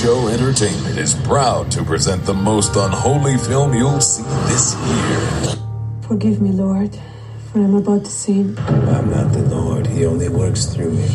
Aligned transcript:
Show 0.00 0.28
Entertainment 0.28 0.96
is 0.96 1.12
proud 1.12 1.70
to 1.72 1.84
present 1.84 2.24
the 2.24 2.32
most 2.32 2.74
unholy 2.74 3.36
film 3.36 3.74
you'll 3.74 4.00
see 4.00 4.22
this 4.48 4.74
year. 4.88 5.56
Forgive 6.08 6.40
me, 6.40 6.52
Lord, 6.52 6.96
for 7.52 7.58
I'm 7.58 7.74
about 7.74 8.06
to 8.06 8.10
sin. 8.10 8.58
I'm 8.58 9.10
not 9.10 9.30
the 9.34 9.42
Lord. 9.54 9.86
He 9.86 10.06
only 10.06 10.30
works 10.30 10.64
through 10.64 10.92
me. 10.92 11.06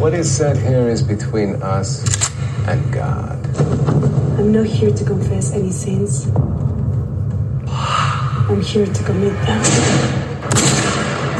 What 0.00 0.14
is 0.14 0.28
said 0.28 0.56
here 0.56 0.88
is 0.88 1.00
between 1.00 1.62
us 1.62 2.02
and 2.66 2.92
God. 2.92 3.38
I'm 4.36 4.50
not 4.50 4.66
here 4.66 4.90
to 4.90 5.04
confess 5.04 5.52
any 5.52 5.70
sins. 5.70 6.26
I'm 7.68 8.62
here 8.62 8.86
to 8.86 9.04
commit 9.04 9.34
them. 9.46 9.62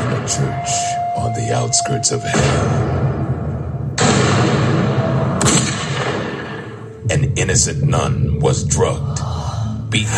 In 0.06 0.12
a 0.14 0.28
church 0.28 0.70
on 1.16 1.32
the 1.34 1.50
outskirts 1.52 2.12
of 2.12 2.22
hell. 2.22 2.87
Innocent 7.48 7.82
nun 7.82 8.38
was 8.40 8.62
drugged, 8.62 9.22
beaten, 9.90 10.12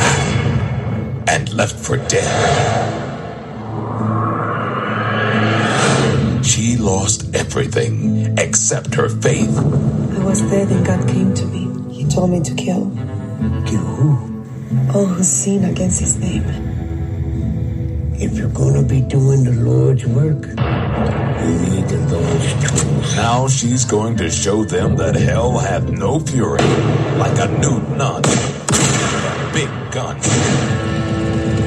and 1.28 1.52
left 1.54 1.78
for 1.78 1.96
dead. 2.08 2.26
She 6.44 6.76
lost 6.76 7.32
everything 7.32 8.36
except 8.36 8.96
her 8.96 9.08
faith. 9.08 9.56
I 9.58 10.24
was 10.24 10.40
dead 10.50 10.72
and 10.72 10.84
God 10.84 11.06
came 11.06 11.32
to 11.34 11.46
me. 11.46 11.94
He 11.94 12.04
told 12.08 12.30
me 12.30 12.40
to 12.40 12.52
kill 12.56 12.90
Kill 13.64 13.78
who? 13.78 14.42
all 14.92 15.06
who 15.06 15.22
sin 15.22 15.64
against 15.66 16.00
his 16.00 16.18
name. 16.18 16.42
If 18.18 18.36
you're 18.36 18.48
gonna 18.48 18.82
be 18.82 19.02
doing 19.02 19.44
the 19.44 19.52
Lord's 19.52 20.04
work, 20.04 20.42
you 21.42 21.58
need 21.70 21.88
those 21.88 22.52
tools. 22.62 23.16
Now 23.16 23.48
she's 23.48 23.84
going 23.84 24.16
to 24.18 24.30
show 24.30 24.64
them 24.64 24.96
that 24.96 25.14
hell 25.14 25.58
had 25.58 25.88
no 25.90 26.18
fury, 26.20 26.58
like 27.18 27.38
a 27.38 27.48
new 27.58 27.80
nun. 27.96 28.22
Big 29.52 29.70
gun. 29.90 30.16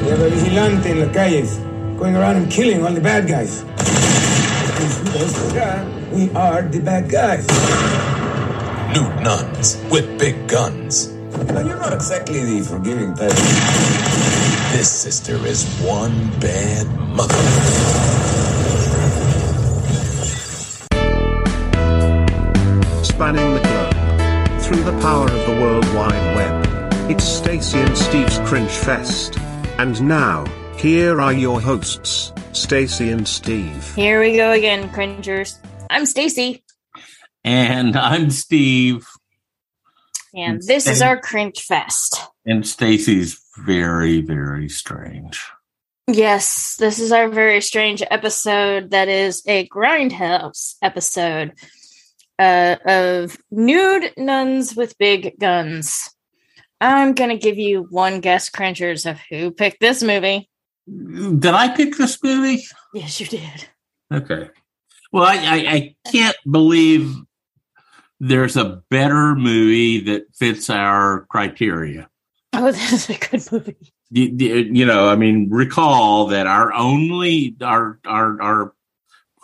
We 0.04 0.10
have 0.10 0.20
a 0.20 0.30
vigilante 0.30 0.90
in 0.90 1.00
the 1.00 1.10
calles 1.12 1.58
going 1.98 2.16
around 2.16 2.36
and 2.36 2.50
killing 2.50 2.84
all 2.84 2.92
the 2.92 3.00
bad 3.00 3.26
guys. 3.28 3.64
We 6.12 6.30
are 6.34 6.62
the 6.62 6.80
bad 6.80 7.10
guys. 7.10 7.46
Nude 8.94 9.22
nuns 9.22 9.82
with 9.90 10.18
big 10.18 10.46
guns. 10.46 11.08
Now, 11.08 11.60
you're 11.60 11.78
not 11.78 11.92
exactly 11.92 12.40
the 12.44 12.64
forgiving 12.64 13.14
type. 13.14 13.34
This 14.72 14.90
sister 14.90 15.36
is 15.46 15.66
one 15.80 16.30
bad 16.38 16.86
mother. 17.10 18.13
Spanning 23.24 23.54
the 23.54 23.60
globe 23.60 24.60
through 24.60 24.82
the 24.84 25.00
power 25.00 25.24
of 25.24 25.46
the 25.46 25.58
World 25.58 25.86
Wide 25.94 26.36
Web. 26.36 27.10
It's 27.10 27.24
Stacye 27.24 27.82
and 27.82 27.96
Steve's 27.96 28.38
Cringe 28.40 28.70
Fest. 28.70 29.38
And 29.78 29.98
now, 30.06 30.44
here 30.76 31.22
are 31.22 31.32
your 31.32 31.58
hosts, 31.58 32.32
Stacye 32.52 33.10
and 33.14 33.26
Steve. 33.26 33.94
Here 33.94 34.20
we 34.20 34.36
go 34.36 34.52
again, 34.52 34.90
cringers. 34.92 35.58
I'm 35.88 36.02
Stacye, 36.02 36.60
And 37.42 37.96
I'm 37.96 38.28
Steve. 38.30 39.06
and 40.34 40.60
this 40.60 40.86
is 40.86 41.00
our 41.00 41.18
cringe 41.18 41.60
fest. 41.62 42.20
And 42.44 42.62
Stacye's 42.62 43.40
very, 43.56 44.20
very 44.20 44.68
strange. 44.68 45.42
Yes, 46.06 46.76
this 46.78 46.98
is 46.98 47.10
our 47.10 47.30
very 47.30 47.62
strange 47.62 48.02
episode 48.10 48.90
that 48.90 49.08
is 49.08 49.42
a 49.46 49.66
grindhouse 49.68 50.74
episode 50.82 51.54
uh, 52.38 52.76
of 52.84 53.36
nude 53.50 54.12
nuns 54.16 54.74
with 54.74 54.98
big 54.98 55.38
guns. 55.38 56.10
I'm 56.80 57.14
gonna 57.14 57.38
give 57.38 57.58
you 57.58 57.86
one 57.90 58.20
guess, 58.20 58.50
cringers, 58.50 59.06
of 59.06 59.18
who 59.30 59.50
picked 59.50 59.80
this 59.80 60.02
movie. 60.02 60.50
Did 60.86 61.46
I 61.46 61.74
pick 61.74 61.96
this 61.96 62.22
movie? 62.22 62.64
Yes, 62.92 63.20
you 63.20 63.26
did. 63.26 63.68
Okay. 64.12 64.50
Well, 65.12 65.24
I, 65.24 65.36
I, 65.36 65.56
I 65.70 65.94
can't 66.10 66.36
believe 66.50 67.14
there's 68.20 68.56
a 68.56 68.82
better 68.90 69.34
movie 69.34 70.00
that 70.00 70.26
fits 70.34 70.68
our 70.68 71.26
criteria. 71.30 72.08
Oh, 72.52 72.64
this 72.72 72.92
is 72.92 73.10
a 73.10 73.18
good 73.18 73.52
movie. 73.52 73.92
You 74.10 74.28
you 74.72 74.86
know, 74.86 75.08
I 75.08 75.16
mean, 75.16 75.48
recall 75.50 76.26
that 76.28 76.46
our 76.46 76.72
only 76.72 77.56
our 77.60 77.98
our 78.04 78.40
our 78.40 78.74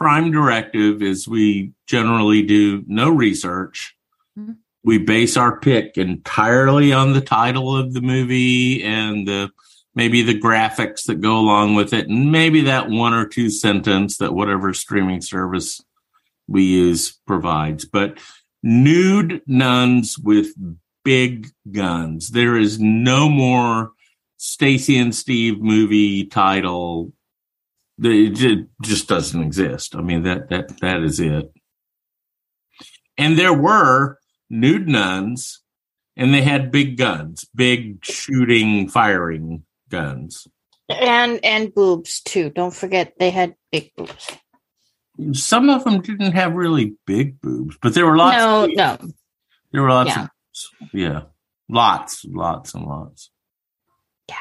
prime 0.00 0.30
directive 0.30 1.02
is 1.02 1.28
we 1.28 1.72
generally 1.86 2.42
do 2.42 2.82
no 2.86 3.10
research. 3.10 3.94
Mhm. 4.38 4.56
We 4.82 4.96
base 4.96 5.36
our 5.36 5.60
pick 5.60 5.98
entirely 5.98 6.92
on 6.92 7.12
the 7.12 7.20
title 7.20 7.76
of 7.76 7.92
the 7.92 8.00
movie 8.00 8.82
and 8.82 9.28
the 9.28 9.50
maybe 9.94 10.22
the 10.22 10.38
graphics 10.38 11.04
that 11.06 11.20
go 11.20 11.38
along 11.38 11.74
with 11.74 11.92
it, 11.92 12.08
and 12.08 12.32
maybe 12.32 12.62
that 12.62 12.88
one 12.88 13.12
or 13.12 13.26
two 13.26 13.50
sentence 13.50 14.16
that 14.18 14.34
whatever 14.34 14.72
streaming 14.72 15.20
service 15.20 15.80
we 16.48 16.62
use 16.62 17.18
provides. 17.26 17.84
But 17.84 18.18
nude 18.62 19.42
nuns 19.46 20.16
with 20.18 20.54
big 21.04 21.48
guns. 21.70 22.30
There 22.30 22.56
is 22.56 22.78
no 22.80 23.28
more 23.28 23.92
Stacye 24.38 25.00
and 25.00 25.14
Steve 25.14 25.60
movie 25.60 26.24
title. 26.24 27.12
It 28.02 28.66
just 28.82 29.08
doesn't 29.08 29.42
exist. 29.42 29.94
I 29.94 30.00
mean 30.00 30.22
that 30.22 30.48
that 30.50 30.80
that 30.80 31.02
is 31.02 31.20
it. 31.20 31.52
And 33.18 33.38
there 33.38 33.52
were 33.52 34.18
nude 34.48 34.88
nuns, 34.88 35.60
and 36.16 36.32
they 36.32 36.42
had 36.42 36.70
big 36.70 36.96
guns, 36.96 37.46
big 37.54 38.04
shooting, 38.04 38.88
firing 38.88 39.64
guns. 39.90 40.46
And 40.88 41.44
and 41.44 41.74
boobs 41.74 42.20
too. 42.22 42.50
Don't 42.50 42.74
forget 42.74 43.14
they 43.18 43.30
had 43.30 43.54
big 43.70 43.92
boobs. 43.96 44.28
Some 45.32 45.68
of 45.68 45.84
them 45.84 46.00
didn't 46.00 46.32
have 46.32 46.54
really 46.54 46.94
big 47.06 47.40
boobs, 47.42 47.76
but 47.82 47.92
there 47.94 48.06
were 48.06 48.16
lots. 48.16 48.38
no, 48.38 48.64
of, 48.64 48.70
no. 48.74 49.12
there 49.72 49.82
were 49.82 49.90
lots 49.90 50.08
Yeah. 50.16 50.22
of 50.24 50.30
yeah, 50.94 51.22
lots, 51.68 52.24
lots, 52.24 52.74
and 52.74 52.86
lots. 52.86 53.30
Yeah. 54.28 54.36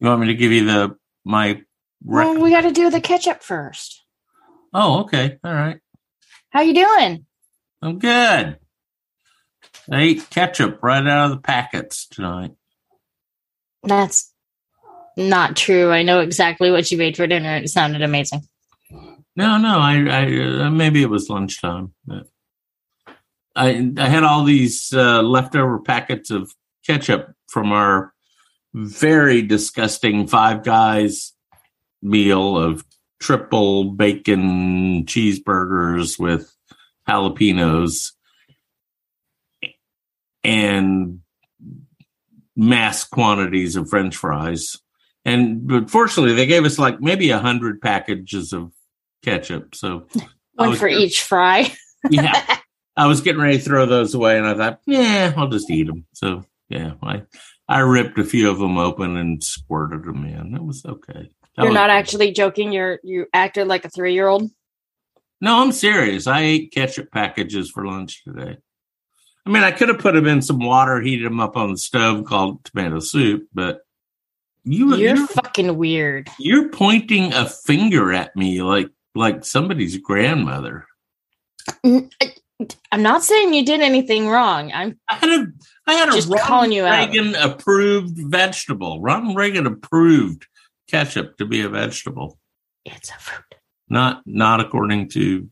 You 0.00 0.08
want 0.08 0.20
me 0.20 0.26
to 0.28 0.34
give 0.34 0.52
you 0.52 0.66
the 0.66 0.96
my? 1.24 1.62
Rec- 2.06 2.26
Well, 2.26 2.40
we 2.42 2.50
got 2.50 2.62
to 2.62 2.72
do 2.72 2.88
the 2.90 3.00
ketchup 3.00 3.42
first. 3.42 4.04
oh, 4.72 5.00
okay, 5.00 5.38
all 5.44 5.52
right. 5.52 5.80
How 6.50 6.62
you 6.62 6.74
doing? 6.74 7.26
I'm 7.82 7.98
good. 7.98 8.58
I 9.90 10.00
ate 10.02 10.30
ketchup 10.30 10.82
right 10.82 11.06
out 11.06 11.26
of 11.26 11.30
the 11.36 11.42
packets 11.42 12.06
tonight. 12.08 12.52
That's 13.82 14.32
not 15.16 15.56
true. 15.56 15.90
I 15.90 16.02
know 16.02 16.20
exactly 16.20 16.70
what 16.70 16.90
you 16.90 16.98
made 16.98 17.16
for 17.16 17.26
dinner. 17.26 17.56
It 17.56 17.68
sounded 17.68 18.02
amazing. 18.02 18.42
No, 18.90 19.58
no, 19.58 19.78
I, 19.78 20.06
I 20.08 20.64
uh, 20.66 20.70
maybe 20.70 21.02
it 21.02 21.10
was 21.10 21.28
lunchtime. 21.28 21.92
I 23.54 23.92
I 23.96 24.08
had 24.08 24.24
all 24.24 24.44
these 24.44 24.92
uh, 24.92 25.22
leftover 25.22 25.78
packets 25.80 26.30
of 26.30 26.52
ketchup 26.86 27.32
from 27.48 27.72
our 27.72 28.12
very 28.74 29.42
disgusting 29.42 30.26
Five 30.26 30.62
Guys 30.64 31.32
meal 32.02 32.56
of 32.56 32.84
triple 33.20 33.84
bacon 33.92 35.04
cheeseburgers 35.06 36.18
with 36.18 36.54
jalapenos 37.08 38.12
and 40.44 41.20
mass 42.56 43.04
quantities 43.04 43.76
of 43.76 43.88
French 43.88 44.16
fries. 44.16 44.76
And 45.24 45.66
but 45.66 45.90
fortunately, 45.90 46.34
they 46.34 46.46
gave 46.46 46.64
us 46.64 46.78
like 46.78 47.00
maybe 47.00 47.30
a 47.30 47.38
hundred 47.38 47.80
packages 47.80 48.52
of 48.52 48.72
ketchup. 49.24 49.74
So 49.74 50.06
One 50.54 50.76
for 50.76 50.88
gonna- 50.88 51.00
each 51.00 51.22
fry. 51.22 51.72
yeah, 52.10 52.58
I 52.96 53.06
was 53.06 53.20
getting 53.22 53.40
ready 53.42 53.58
to 53.58 53.64
throw 53.64 53.86
those 53.86 54.14
away, 54.14 54.38
and 54.38 54.46
I 54.46 54.54
thought, 54.54 54.80
yeah, 54.86 55.32
I'll 55.36 55.48
just 55.48 55.70
eat 55.70 55.88
them. 55.88 56.06
So 56.12 56.44
yeah, 56.68 56.92
I 57.02 57.22
I 57.68 57.80
ripped 57.80 58.18
a 58.20 58.24
few 58.24 58.48
of 58.50 58.58
them 58.60 58.78
open 58.78 59.16
and 59.16 59.42
squirted 59.42 60.04
them 60.04 60.24
in. 60.24 60.54
It 60.54 60.62
was 60.62 60.84
okay. 60.84 61.30
You're 61.58 61.68
was- 61.68 61.74
not 61.74 61.90
actually 61.90 62.32
joking. 62.32 62.72
You're 62.72 62.98
you 63.02 63.26
acted 63.32 63.66
like 63.68 63.84
a 63.84 63.90
three 63.90 64.14
year 64.14 64.28
old. 64.28 64.50
No, 65.40 65.62
I'm 65.62 65.72
serious. 65.72 66.26
I 66.26 66.40
ate 66.40 66.72
ketchup 66.72 67.10
packages 67.10 67.70
for 67.70 67.86
lunch 67.86 68.24
today. 68.24 68.56
I 69.44 69.50
mean, 69.50 69.62
I 69.62 69.70
could 69.70 69.88
have 69.88 69.98
put 69.98 70.14
them 70.14 70.26
in 70.26 70.42
some 70.42 70.58
water, 70.58 71.00
heated 71.00 71.26
them 71.26 71.40
up 71.40 71.56
on 71.56 71.70
the 71.70 71.78
stove, 71.78 72.24
called 72.24 72.64
tomato 72.64 72.98
soup, 73.00 73.46
but 73.54 73.80
you 74.64 74.96
You're 74.96 75.16
you're, 75.16 75.26
fucking 75.28 75.76
weird. 75.76 76.28
you're 76.38 76.68
pointing 76.70 77.32
a 77.32 77.46
finger 77.46 78.12
at 78.12 78.34
me 78.34 78.62
like 78.62 78.88
like 79.14 79.44
somebody's 79.44 79.96
grandmother. 79.98 80.86
I'm 81.84 83.02
not 83.02 83.22
saying 83.22 83.52
you 83.52 83.64
did 83.64 83.80
anything 83.80 84.28
wrong. 84.28 84.72
I'm 84.72 84.98
I 85.08 85.14
had 85.16 85.28
a 85.30 85.46
I 85.86 85.94
had 85.94 86.08
a 86.08 86.12
Just 86.12 86.28
Ronald 86.28 86.46
calling 86.48 86.72
you 86.72 86.84
out. 86.84 87.08
Reagan 87.08 87.34
approved 87.36 88.18
vegetable. 88.18 89.00
Ronald 89.00 89.36
Reagan 89.36 89.66
approved 89.66 90.46
ketchup 90.88 91.36
to 91.38 91.46
be 91.46 91.62
a 91.62 91.68
vegetable, 91.68 92.38
it's 92.84 93.10
a 93.10 93.18
fruit. 93.18 93.54
not 93.88 94.22
not 94.26 94.60
according 94.60 95.08
to 95.10 95.48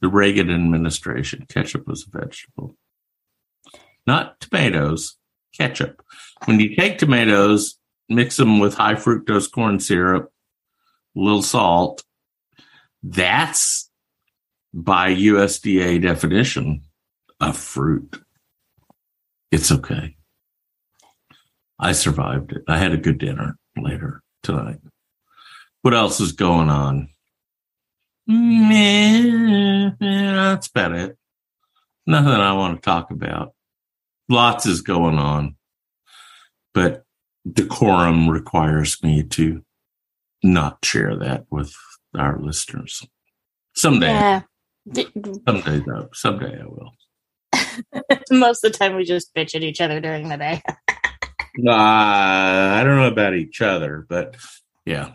the 0.00 0.08
Reagan 0.08 0.50
administration. 0.50 1.46
Ketchup 1.48 1.86
was 1.86 2.06
a 2.06 2.18
vegetable. 2.18 2.76
not 4.06 4.40
tomatoes, 4.40 5.16
ketchup. 5.56 6.02
When 6.44 6.60
you 6.60 6.74
take 6.74 6.98
tomatoes, 6.98 7.78
mix 8.08 8.36
them 8.36 8.58
with 8.58 8.74
high 8.74 8.94
fructose 8.94 9.50
corn 9.50 9.80
syrup, 9.80 10.32
a 11.16 11.20
little 11.20 11.42
salt, 11.42 12.02
that's 13.02 13.90
by 14.72 15.14
USDA 15.14 16.00
definition 16.02 16.82
a 17.40 17.52
fruit. 17.52 18.22
It's 19.50 19.72
okay. 19.72 20.16
I 21.78 21.92
survived 21.92 22.52
it. 22.52 22.62
I 22.66 22.78
had 22.78 22.92
a 22.92 22.96
good 22.96 23.18
dinner 23.18 23.56
later 23.76 24.22
tonight. 24.42 24.78
What 25.82 25.94
else 25.94 26.20
is 26.20 26.32
going 26.32 26.68
on? 26.68 27.08
Meh, 28.26 29.90
that's 30.00 30.66
about 30.68 30.92
it. 30.92 31.16
Nothing 32.06 32.32
I 32.32 32.52
want 32.52 32.76
to 32.76 32.80
talk 32.82 33.10
about. 33.10 33.54
Lots 34.28 34.66
is 34.66 34.82
going 34.82 35.18
on, 35.18 35.56
but 36.74 37.04
decorum 37.50 38.28
requires 38.28 39.02
me 39.02 39.22
to 39.22 39.62
not 40.42 40.84
share 40.84 41.16
that 41.16 41.46
with 41.50 41.72
our 42.14 42.38
listeners. 42.38 43.02
Someday, 43.74 44.08
Yeah. 44.08 44.42
someday, 45.46 45.80
though, 45.86 46.08
someday 46.12 46.60
I 46.60 46.64
will. 46.66 46.92
Most 48.30 48.64
of 48.64 48.72
the 48.72 48.78
time, 48.78 48.96
we 48.96 49.04
just 49.04 49.34
bitch 49.34 49.54
at 49.54 49.62
each 49.62 49.80
other 49.80 50.00
during 50.00 50.28
the 50.28 50.36
day. 50.36 50.62
Uh, 51.66 51.72
I 51.72 52.82
don't 52.84 52.96
know 52.96 53.08
about 53.08 53.34
each 53.34 53.60
other, 53.60 54.06
but 54.08 54.36
yeah. 54.84 55.12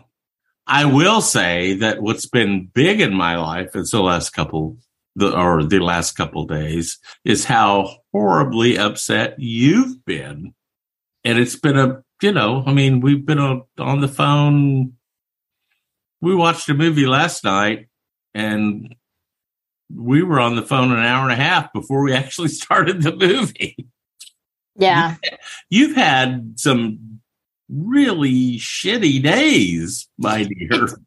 I 0.66 0.86
will 0.86 1.20
say 1.20 1.74
that 1.74 2.00
what's 2.00 2.26
been 2.26 2.70
big 2.72 3.00
in 3.00 3.14
my 3.14 3.36
life 3.36 3.76
is 3.76 3.90
the 3.90 4.00
last 4.00 4.30
couple 4.30 4.78
the 5.16 5.36
or 5.36 5.62
the 5.62 5.78
last 5.78 6.12
couple 6.16 6.44
days 6.44 6.98
is 7.24 7.44
how 7.44 7.98
horribly 8.12 8.78
upset 8.78 9.36
you've 9.38 10.04
been. 10.04 10.54
And 11.22 11.38
it's 11.38 11.56
been 11.56 11.78
a 11.78 12.02
you 12.22 12.32
know, 12.32 12.62
I 12.66 12.72
mean, 12.72 13.00
we've 13.00 13.24
been 13.24 13.38
on, 13.38 13.62
on 13.78 14.00
the 14.00 14.08
phone. 14.08 14.94
We 16.20 16.34
watched 16.34 16.68
a 16.70 16.74
movie 16.74 17.06
last 17.06 17.44
night 17.44 17.88
and 18.32 18.94
we 19.94 20.22
were 20.22 20.40
on 20.40 20.56
the 20.56 20.62
phone 20.62 20.90
an 20.90 21.04
hour 21.04 21.24
and 21.24 21.32
a 21.32 21.42
half 21.42 21.72
before 21.72 22.02
we 22.02 22.12
actually 22.14 22.48
started 22.48 23.02
the 23.02 23.14
movie. 23.14 23.76
Yeah. 24.76 25.16
You've 25.70 25.96
had 25.96 26.54
some 26.56 27.20
really 27.68 28.58
shitty 28.58 29.22
days, 29.22 30.08
my 30.18 30.44
dear. 30.44 30.88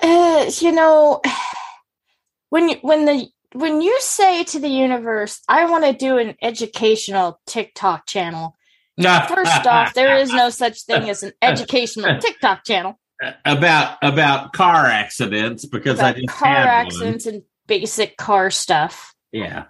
Uh, 0.00 0.48
you 0.60 0.70
know, 0.70 1.20
when 2.50 2.68
you, 2.68 2.76
when 2.82 3.06
the 3.06 3.26
when 3.54 3.80
you 3.80 4.00
say 4.00 4.44
to 4.44 4.60
the 4.60 4.68
universe, 4.68 5.40
"I 5.48 5.64
want 5.64 5.84
to 5.84 5.92
do 5.92 6.16
an 6.18 6.36
educational 6.40 7.40
TikTok 7.48 8.06
channel," 8.06 8.54
first 8.96 9.66
off, 9.66 9.92
there 9.94 10.16
is 10.16 10.32
no 10.32 10.50
such 10.50 10.82
thing 10.82 11.10
as 11.10 11.24
an 11.24 11.32
educational 11.42 12.20
TikTok 12.20 12.64
channel. 12.64 13.00
about 13.44 13.98
about 14.00 14.52
car 14.52 14.86
accidents 14.86 15.64
because 15.64 15.98
I 15.98 16.12
just 16.12 16.28
car 16.28 16.54
had 16.54 16.68
accidents 16.68 17.26
and 17.26 17.42
basic 17.66 18.16
car 18.16 18.50
stuff. 18.50 19.12
Yeah, 19.32 19.64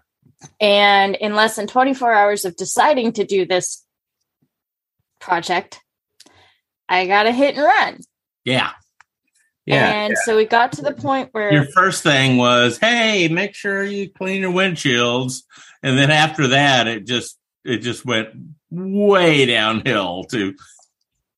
And 0.61 1.15
in 1.17 1.35
less 1.35 1.57
than 1.57 1.67
24 1.67 2.13
hours 2.13 2.45
of 2.45 2.57
deciding 2.57 3.13
to 3.15 3.25
do 3.25 3.47
this 3.47 3.85
project, 5.21 5.81
I 6.89 7.07
got 7.07 7.27
a 7.27 7.33
hit 7.33 7.57
and 7.57 7.65
run. 7.65 8.01
yeah, 8.45 8.73
yeah. 9.67 9.91
And 9.91 10.17
so 10.25 10.37
we 10.37 10.45
got 10.45 10.73
to 10.73 10.83
the 10.83 10.93
point 10.93 11.31
where 11.33 11.53
Your 11.53 11.65
first 11.67 12.03
thing 12.03 12.37
was, 12.37 12.79
"Hey, 12.79 13.29
make 13.29 13.55
sure 13.55 13.83
you 13.83 14.11
clean 14.11 14.43
your 14.43 14.53
windshields," 14.53 15.43
and 15.83 15.99
then 15.99 16.11
after 16.11 16.49
that, 16.49 16.87
it 16.87 17.07
just 17.07 17.39
it 17.65 17.79
just 17.79 18.05
went 18.05 18.29
way 18.71 19.47
downhill 19.47 20.25
to. 20.25 20.55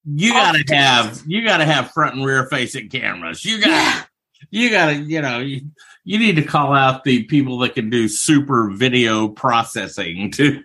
You 0.05 0.33
gotta 0.33 0.63
have 0.75 1.23
you 1.27 1.45
gotta 1.45 1.65
have 1.65 1.91
front 1.93 2.17
and 2.17 2.25
rear 2.25 2.47
facing 2.47 2.89
cameras. 2.89 3.45
You 3.45 3.61
got 3.61 4.07
you 4.51 4.71
gotta 4.71 4.95
you 4.95 5.21
know 5.21 5.39
you, 5.39 5.63
you 6.07 6.21
need 6.21 6.37
to 6.37 6.43
call 6.43 6.73
out 6.73 7.03
the 7.03 7.25
people 7.25 7.59
that 7.59 7.75
can 7.75 7.91
do 7.91 8.07
super 8.07 8.71
video 8.71 9.29
processing 9.29 10.31
too. 10.31 10.63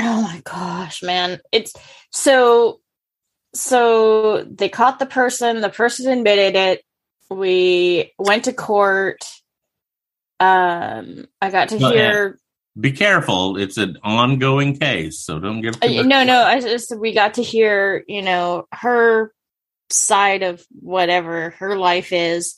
Oh 0.00 0.22
my 0.22 0.40
gosh, 0.44 1.02
man. 1.02 1.40
It's 1.50 1.74
so 2.12 2.80
so 3.54 4.44
they 4.44 4.68
caught 4.68 5.00
the 5.00 5.06
person, 5.06 5.60
the 5.60 5.68
person 5.68 6.10
admitted 6.10 6.54
it. 6.54 6.84
We 7.28 8.12
went 8.18 8.44
to 8.44 8.52
court. 8.52 9.24
Um 10.38 11.26
I 11.42 11.50
got 11.50 11.70
to 11.70 11.78
yeah. 11.78 11.90
hear 11.90 12.38
be 12.78 12.92
careful. 12.92 13.56
It's 13.56 13.78
an 13.78 13.98
ongoing 14.04 14.78
case, 14.78 15.20
so 15.20 15.40
don't 15.40 15.60
give. 15.60 15.74
uh, 15.82 16.02
no, 16.02 16.24
no, 16.24 16.42
I 16.42 16.60
just 16.60 16.96
we 16.96 17.12
got 17.12 17.34
to 17.34 17.42
hear, 17.42 18.04
you 18.06 18.22
know, 18.22 18.66
her 18.72 19.32
side 19.90 20.42
of 20.42 20.64
whatever 20.70 21.50
her 21.50 21.76
life 21.76 22.12
is. 22.12 22.56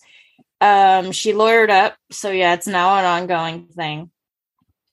Um 0.61 1.13
she 1.13 1.33
lawyered 1.33 1.71
up, 1.71 1.97
so 2.11 2.31
yeah, 2.31 2.55
it's 2.55 2.67
now 2.67 2.97
an 2.99 3.05
ongoing 3.05 3.67
thing. 3.69 4.11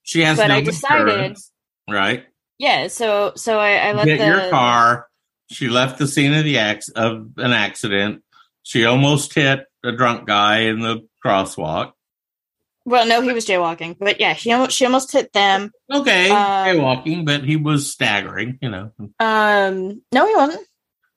She 0.03 0.21
has. 0.21 0.37
but 0.37 0.47
no 0.47 0.55
I 0.55 0.61
decided- 0.61 1.37
right. 1.89 2.25
Yeah, 2.59 2.87
so 2.87 3.33
so 3.35 3.59
I, 3.59 3.75
I 3.77 3.91
let 3.93 4.05
the 4.05 4.17
your 4.25 4.49
car. 4.49 5.07
She 5.51 5.69
left 5.69 5.97
the 5.99 6.07
scene 6.07 6.33
of 6.33 6.43
the 6.43 6.57
ac- 6.57 6.91
of 6.95 7.29
an 7.37 7.51
accident. 7.53 8.23
She 8.63 8.85
almost 8.85 9.33
hit 9.33 9.65
a 9.83 9.91
drunk 9.91 10.27
guy 10.27 10.59
in 10.61 10.79
the 10.79 11.07
crosswalk. 11.25 11.91
well, 12.85 13.05
no, 13.05 13.21
he 13.21 13.31
was 13.33 13.45
jaywalking, 13.45 13.97
but 13.99 14.19
yeah, 14.19 14.33
she 14.33 14.51
almost 14.51 14.75
she 14.75 14.85
almost 14.85 15.11
hit 15.11 15.31
them. 15.33 15.71
Okay, 15.91 16.29
Um, 16.29 16.37
jaywalking, 16.37 17.25
but 17.25 17.43
he 17.43 17.55
was 17.57 17.91
staggering. 17.91 18.59
You 18.61 18.69
know. 18.69 18.91
Um, 19.19 20.01
no, 20.11 20.27
he 20.27 20.35
wasn't. 20.35 20.65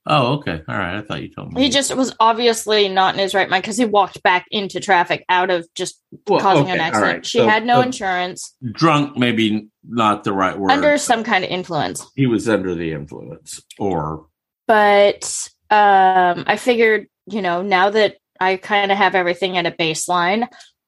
Oh, 0.07 0.35
okay. 0.35 0.63
All 0.69 0.79
right. 0.79 0.97
I 0.99 1.03
thought 1.03 1.21
you 1.23 1.29
told 1.29 1.53
me. 1.53 1.63
He 1.63 1.69
just 1.69 1.95
was 1.97 2.15
obviously 2.21 2.89
not 2.89 3.15
in 3.15 3.21
his 3.21 3.35
right 3.35 3.49
mind 3.51 3.63
because 3.65 3.77
he 3.77 3.85
walked 3.85 4.23
back 4.23 4.47
into 4.53 4.79
traffic 4.79 5.25
out 5.29 5.51
of 5.51 5.67
just 5.75 6.01
Well, 6.29 6.39
causing 6.41 6.67
an 6.71 6.75
okay, 6.77 6.79
all 6.81 6.87
accident. 6.87 7.13
right. 7.15 7.27
She 7.27 7.39
So- 7.39 7.49
had 7.49 7.67
no 7.67 7.81
so 7.81 7.87
insurance, 7.87 8.55
drunk. 8.73 9.17
Maybe 9.17 9.69
not 9.89 10.23
the 10.25 10.33
right 10.33 10.57
word. 10.59 10.71
under 10.71 10.97
some 10.99 11.25
kind 11.25 11.45
of 11.45 11.51
influence. 11.51 12.07
he 12.15 12.27
was 12.27 12.49
under 12.49 12.75
the 12.75 12.93
influence, 12.93 13.61
or 13.79 14.27
But 14.69 15.49
um, 15.71 16.45
I 16.47 16.57
figured, 16.57 17.07
you 17.27 17.43
know, 17.43 17.63
now 17.63 17.91
that 17.91 18.17
I 18.41 18.57
kind 18.57 18.93
of 18.93 18.99
have 18.99 19.15
everything 19.15 19.57
at 19.57 19.67
a 19.67 19.71
baseline, 19.71 20.47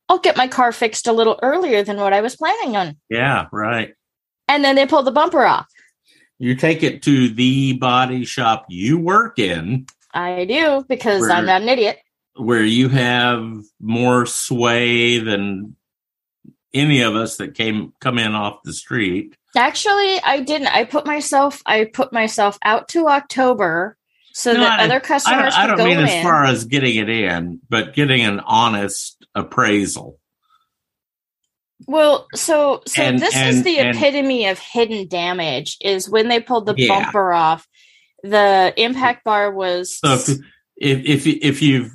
I'll 0.08 0.18
get 0.18 0.36
my 0.36 0.48
car 0.48 0.70
fixed 0.72 1.06
a 1.06 1.12
little 1.12 1.38
earlier 1.42 1.82
than 1.82 1.96
what 1.98 2.12
I 2.12 2.20
was 2.20 2.36
planning 2.36 2.76
on. 2.76 2.96
yeah, 3.10 3.46
right. 3.52 3.94
And 4.48 4.64
then 4.64 4.76
they 4.76 4.86
pulled 4.86 5.06
the 5.06 5.10
bumper 5.12 5.44
off. 5.44 5.66
You 6.38 6.54
take 6.54 6.82
it 6.82 7.02
to 7.02 7.28
the 7.28 7.72
body 7.74 8.24
shop 8.24 8.66
you 8.68 8.98
work 8.98 9.38
in, 9.38 9.86
I 10.14 10.44
do 10.44 10.84
because 10.88 11.20
Where- 11.22 11.32
I'm 11.32 11.46
not 11.46 11.62
an 11.62 11.68
idiot. 11.68 11.98
where 12.36 12.62
you 12.64 12.88
have 12.88 13.62
more 13.80 14.24
sway 14.26 15.18
than 15.18 15.74
any 16.72 17.00
of 17.00 17.16
us 17.16 17.38
that 17.38 17.54
came 17.54 17.92
come 18.00 18.18
in 18.18 18.34
off 18.34 18.62
the 18.64 18.72
street. 18.72 19.34
Actually, 19.56 20.20
I 20.22 20.40
didn't. 20.40 20.68
I 20.68 20.84
put 20.84 21.06
myself. 21.06 21.62
I 21.66 21.84
put 21.84 22.12
myself 22.12 22.58
out 22.64 22.88
to 22.90 23.08
October 23.08 23.96
so 24.32 24.52
No, 24.52 24.60
that 24.60 24.80
I- 24.80 24.84
other 24.84 24.96
I 24.96 25.00
customers 25.00 25.54
don't, 25.54 25.62
I 25.64 25.66
don't 25.66 25.76
go 25.78 25.84
mean 25.86 25.98
in. 25.98 26.04
as 26.04 26.22
far 26.22 26.44
as 26.44 26.64
getting 26.66 26.96
it 26.96 27.08
in, 27.08 27.60
but 27.68 27.94
getting 27.94 28.20
an 28.22 28.40
honest 28.40 29.26
appraisal. 29.34 30.17
Well, 31.86 32.26
so 32.34 32.82
so 32.86 33.02
And- 33.02 33.18
this 33.18 33.36
is 33.36 33.62
the 33.62 33.78
and- 33.78 33.96
epitome 33.96 34.46
of 34.46 34.58
hidden 34.58 35.06
damage. 35.08 35.76
Is 35.80 36.08
when 36.10 36.28
they 36.28 36.40
pulled 36.40 36.66
the 36.66 36.74
Yeah. 36.76 36.88
bumper 36.88 37.32
off. 37.32 37.66
The 38.22 38.74
impact 38.76 39.24
bar 39.24 39.52
was 39.52 39.98
So 39.98 40.14
if 40.14 40.28
if 40.76 41.06
if, 41.06 41.26
you- 41.26 41.38
if 41.40 41.62
you've 41.62 41.92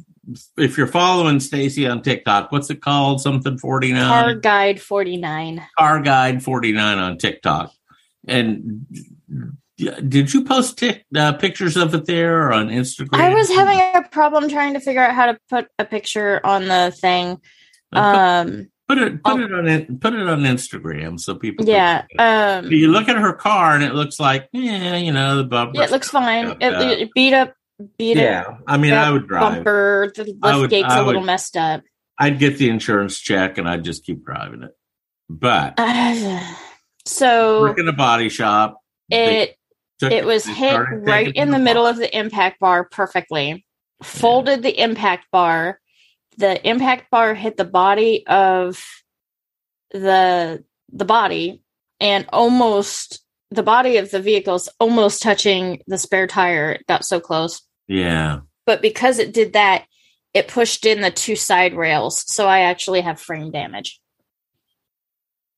if 0.58 0.78
you're 0.78 0.88
following 0.88 1.40
Stacye 1.40 1.90
on 1.92 2.02
TikTok, 2.02 2.50
what's 2.52 2.70
it 2.70 2.82
called? 2.82 3.20
Something 3.22 3.58
forty 3.58 3.92
nine. 3.92 4.08
car 4.08 4.34
guide 4.36 4.82
forty 4.82 5.18
nine. 5.18 5.62
Car 5.78 6.00
Guide 6.02 6.42
49 6.42 6.98
on 6.98 7.18
TikTok. 7.18 7.72
And 8.26 8.86
did 10.08 10.34
you 10.34 10.46
post 10.46 10.78
tic, 10.78 11.04
uh, 11.14 11.34
pictures 11.34 11.76
of 11.76 11.94
it 11.94 12.06
there 12.06 12.44
or 12.48 12.54
on 12.54 12.70
Instagram? 12.70 13.20
I 13.20 13.34
was 13.34 13.50
having 13.50 13.80
a 13.80 14.08
problem 14.10 14.50
trying 14.50 14.76
to 14.76 14.80
figure 14.80 15.04
out 15.04 15.14
how 15.14 15.26
to 15.26 15.38
put 15.50 15.68
a 15.78 15.84
picture 15.84 16.40
on 16.46 16.70
the 16.70 16.94
thing. 16.98 17.38
Um, 17.92 18.70
put 18.88 18.98
it 18.98 19.24
put 19.24 19.40
oh. 19.40 19.44
it 19.44 19.54
on 19.54 19.68
it 19.68 20.02
put 20.02 20.14
it 20.14 20.28
on 20.28 20.42
Instagram 20.42 21.20
so 21.20 21.36
people. 21.36 21.66
yeah. 21.66 22.06
Um, 22.18 22.72
you 22.72 22.90
look 22.90 23.08
at 23.10 23.18
her 23.18 23.34
car 23.34 23.76
and 23.76 23.84
it 23.84 23.94
looks 23.94 24.20
like, 24.20 24.50
yeah, 24.52 24.96
you 24.98 25.12
know, 25.12 25.38
the 25.38 25.44
bumper. 25.44 25.74
yeah, 25.76 25.86
it 25.86 25.92
looks 25.92 26.10
fine. 26.10 26.48
up, 26.48 26.58
It, 26.62 26.74
uh, 26.74 26.82
it 26.82 27.14
beat 27.14 27.34
up, 27.34 27.54
beat 27.98 28.18
up. 28.18 28.24
yeah, 28.24 28.58
I 28.68 28.78
mean, 28.78 28.94
I 28.94 29.12
would 29.12 29.28
drive. 29.28 29.56
Bumper, 29.56 30.12
the 30.16 30.24
lift 30.24 30.60
would- 30.60 30.70
gate's 30.70 30.90
I 30.90 31.00
a 31.00 31.06
little 31.06 31.22
messed 31.24 31.58
up. 31.58 31.84
I'd 32.20 32.40
get 32.40 32.58
the 32.58 32.70
insurance 32.70 33.20
check 33.20 33.58
and 33.58 33.68
I'd 33.68 33.84
just 33.84 34.06
keep 34.06 34.24
driving 34.24 34.64
it. 34.64 34.72
But 35.30 35.80
so 37.06 37.62
work 37.62 37.80
in 37.80 37.88
a 37.88 37.94
body 37.94 38.30
shop. 38.30 38.80
it 39.10 39.58
it 40.02 40.26
was 40.26 40.46
hit 40.46 40.76
right 40.76 41.34
in 41.34 41.52
the 41.52 41.58
it 41.58 41.62
middle 41.62 41.88
of 41.88 41.98
the 41.98 42.16
impact 42.18 42.60
bar 42.60 42.84
perfectly. 42.84 43.66
Folded 44.04 44.64
the 44.64 44.82
impact 44.82 45.28
bar. 45.32 45.80
The 46.38 46.68
impact 46.68 47.12
bar 47.12 47.34
hit 47.34 47.58
the 47.58 47.66
body 47.66 48.26
of 48.28 48.84
the 49.92 50.64
the 50.92 51.06
body 51.06 51.62
and 52.00 52.26
almost 52.34 53.24
the 53.52 53.64
body 53.64 53.98
of 53.98 54.12
the 54.12 54.20
vehicle 54.20 54.56
is 54.56 54.70
almost 54.80 55.22
touching 55.22 55.82
the 55.88 55.98
spare 55.98 56.28
tire. 56.28 56.72
It 56.72 56.88
got 56.88 57.06
so 57.06 57.20
close. 57.20 57.62
Yeah. 57.88 58.40
But 58.66 58.82
because 58.82 59.20
it 59.20 59.34
did 59.34 59.54
that, 59.54 59.86
it 60.34 60.48
pushed 60.48 60.86
in 60.86 61.02
the 61.02 61.12
two 61.12 61.36
side 61.36 61.76
rails. 61.76 62.24
So 62.34 62.48
I 62.48 62.62
actually 62.62 63.02
have 63.02 63.20
frame 63.20 63.52
damage. 63.52 64.00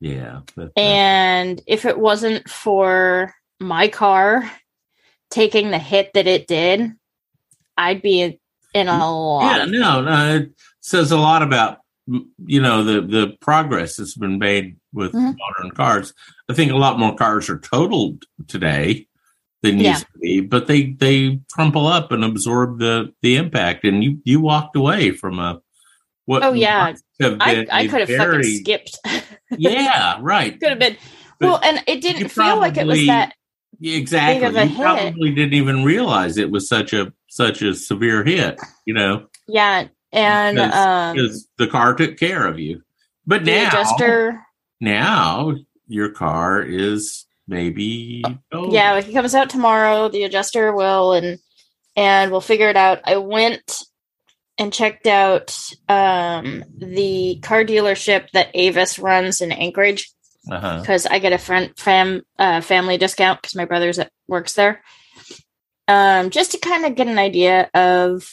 Yeah. 0.02 0.42
And 0.76 1.62
if 1.66 1.86
it 1.86 1.98
wasn't 1.98 2.50
for 2.50 3.34
my 3.60 3.88
car 3.88 4.52
taking 5.30 5.72
the 5.72 5.80
hit 5.80 6.12
that 6.14 6.28
it 6.28 6.48
did, 6.48 6.92
I'd 7.78 8.02
be 8.02 8.40
in, 8.76 8.88
a 8.88 8.98
lot. 9.12 9.58
yeah, 9.58 9.66
no, 9.66 10.02
no, 10.02 10.36
it 10.36 10.52
says 10.82 11.12
a 11.12 11.18
lot 11.18 11.42
about 11.42 11.80
you 12.46 12.62
know 12.62 12.84
the 12.84 13.02
the 13.02 13.36
progress 13.42 13.96
that's 13.96 14.16
been 14.16 14.38
made 14.38 14.78
with 14.94 15.12
Mhm. 15.14 15.36
modern 15.38 15.72
cars. 15.72 16.14
I 16.50 16.54
think 16.54 16.72
a 16.72 16.76
lot 16.78 17.00
more 17.00 17.16
cars 17.16 17.50
are 17.50 17.60
totaled 17.60 18.24
today 18.48 19.08
than 19.64 19.80
Yeah. 19.80 19.94
used 19.94 20.06
to 20.14 20.20
be, 20.20 20.42
but 20.42 20.68
they 20.68 20.92
they 20.92 21.40
crumple 21.52 21.88
up 21.88 22.12
and 22.12 22.24
absorb 22.24 22.78
the 22.80 23.12
the 23.24 23.38
impact, 23.38 23.84
and 23.86 24.04
you 24.04 24.20
you 24.24 24.40
walked 24.40 24.76
away 24.76 25.12
from 25.12 25.40
a 25.40 25.60
what? 26.26 26.44
Oh, 26.44 26.54
yeah. 26.54 26.94
I, 27.22 27.66
been 27.84 27.88
could 27.90 28.00
have 28.02 28.08
very- 28.10 28.44
fucking 28.44 28.60
skipped. 28.60 29.00
Yeah, 29.58 30.18
right. 30.22 30.60
could 30.60 30.70
have 30.70 30.80
been. 30.80 30.98
But 31.40 31.46
well, 31.48 31.60
and 31.64 31.84
it 31.88 32.02
didn't 32.02 32.30
feel 32.30 32.58
like 32.58 32.78
it 32.78 32.88
was 32.88 33.06
that. 33.08 33.34
Exactly. 33.82 34.40
big 34.40 34.50
of 34.50 34.56
a 34.56 34.64
you 34.64 34.70
hit. 34.70 34.82
probably 34.82 35.32
didn't 35.32 35.54
even 35.54 35.84
realize 35.84 36.38
it 36.38 36.52
was 36.52 36.68
such 36.68 36.94
a 36.94 37.12
such 37.28 37.62
a 37.62 37.74
severe 37.76 38.24
hit. 38.24 38.60
You 38.86 38.94
know, 38.94 39.28
Yeah. 39.48 39.88
And 40.12 40.56
Because- 40.58 41.38
um, 41.44 41.52
the 41.58 41.68
car 41.68 41.94
took 41.94 42.18
care 42.18 42.46
of 42.46 42.58
you. 42.60 42.82
But 43.28 43.44
now, 43.44 43.68
adjuster. 43.68 44.42
now 44.80 45.56
your 45.88 46.10
car 46.10 46.62
is 46.62 47.26
maybe 47.48 48.24
oh, 48.52 48.72
Yeah, 48.72 48.98
if 48.98 49.06
he 49.08 49.14
comes 49.14 49.36
out 49.36 49.50
tomorrow. 49.50 50.08
The 50.10 50.24
adjuster 50.24 50.74
will, 50.74 51.14
and 51.14 51.40
and 51.96 52.32
we'll 52.32 52.42
figure 52.42 52.70
it 52.70 52.78
out. 52.78 53.02
I 53.06 53.18
went 53.18 53.84
and 54.58 54.72
checked 54.72 55.06
out 55.08 55.58
um, 55.90 56.64
the 56.78 57.40
car 57.42 57.66
dealership 57.66 58.30
that 58.32 58.52
Avis 58.54 58.98
runs 59.00 59.42
in 59.42 59.52
Anchorage 59.52 60.12
uh-huh. 60.50 60.80
because 60.82 61.06
I 61.06 61.20
get 61.20 61.34
a 61.34 61.38
friend 61.38 61.72
fam 61.78 62.22
uh, 62.38 62.62
family 62.62 62.98
discount 62.98 63.42
because 63.42 63.56
my 63.56 63.66
brother's 63.66 64.00
at, 64.00 64.12
works 64.28 64.54
there. 64.54 64.82
Um, 65.88 66.30
just 66.30 66.52
to 66.52 66.58
kind 66.58 66.86
of 66.86 66.96
get 66.96 67.08
an 67.08 67.20
idea 67.20 67.70
of 67.74 68.28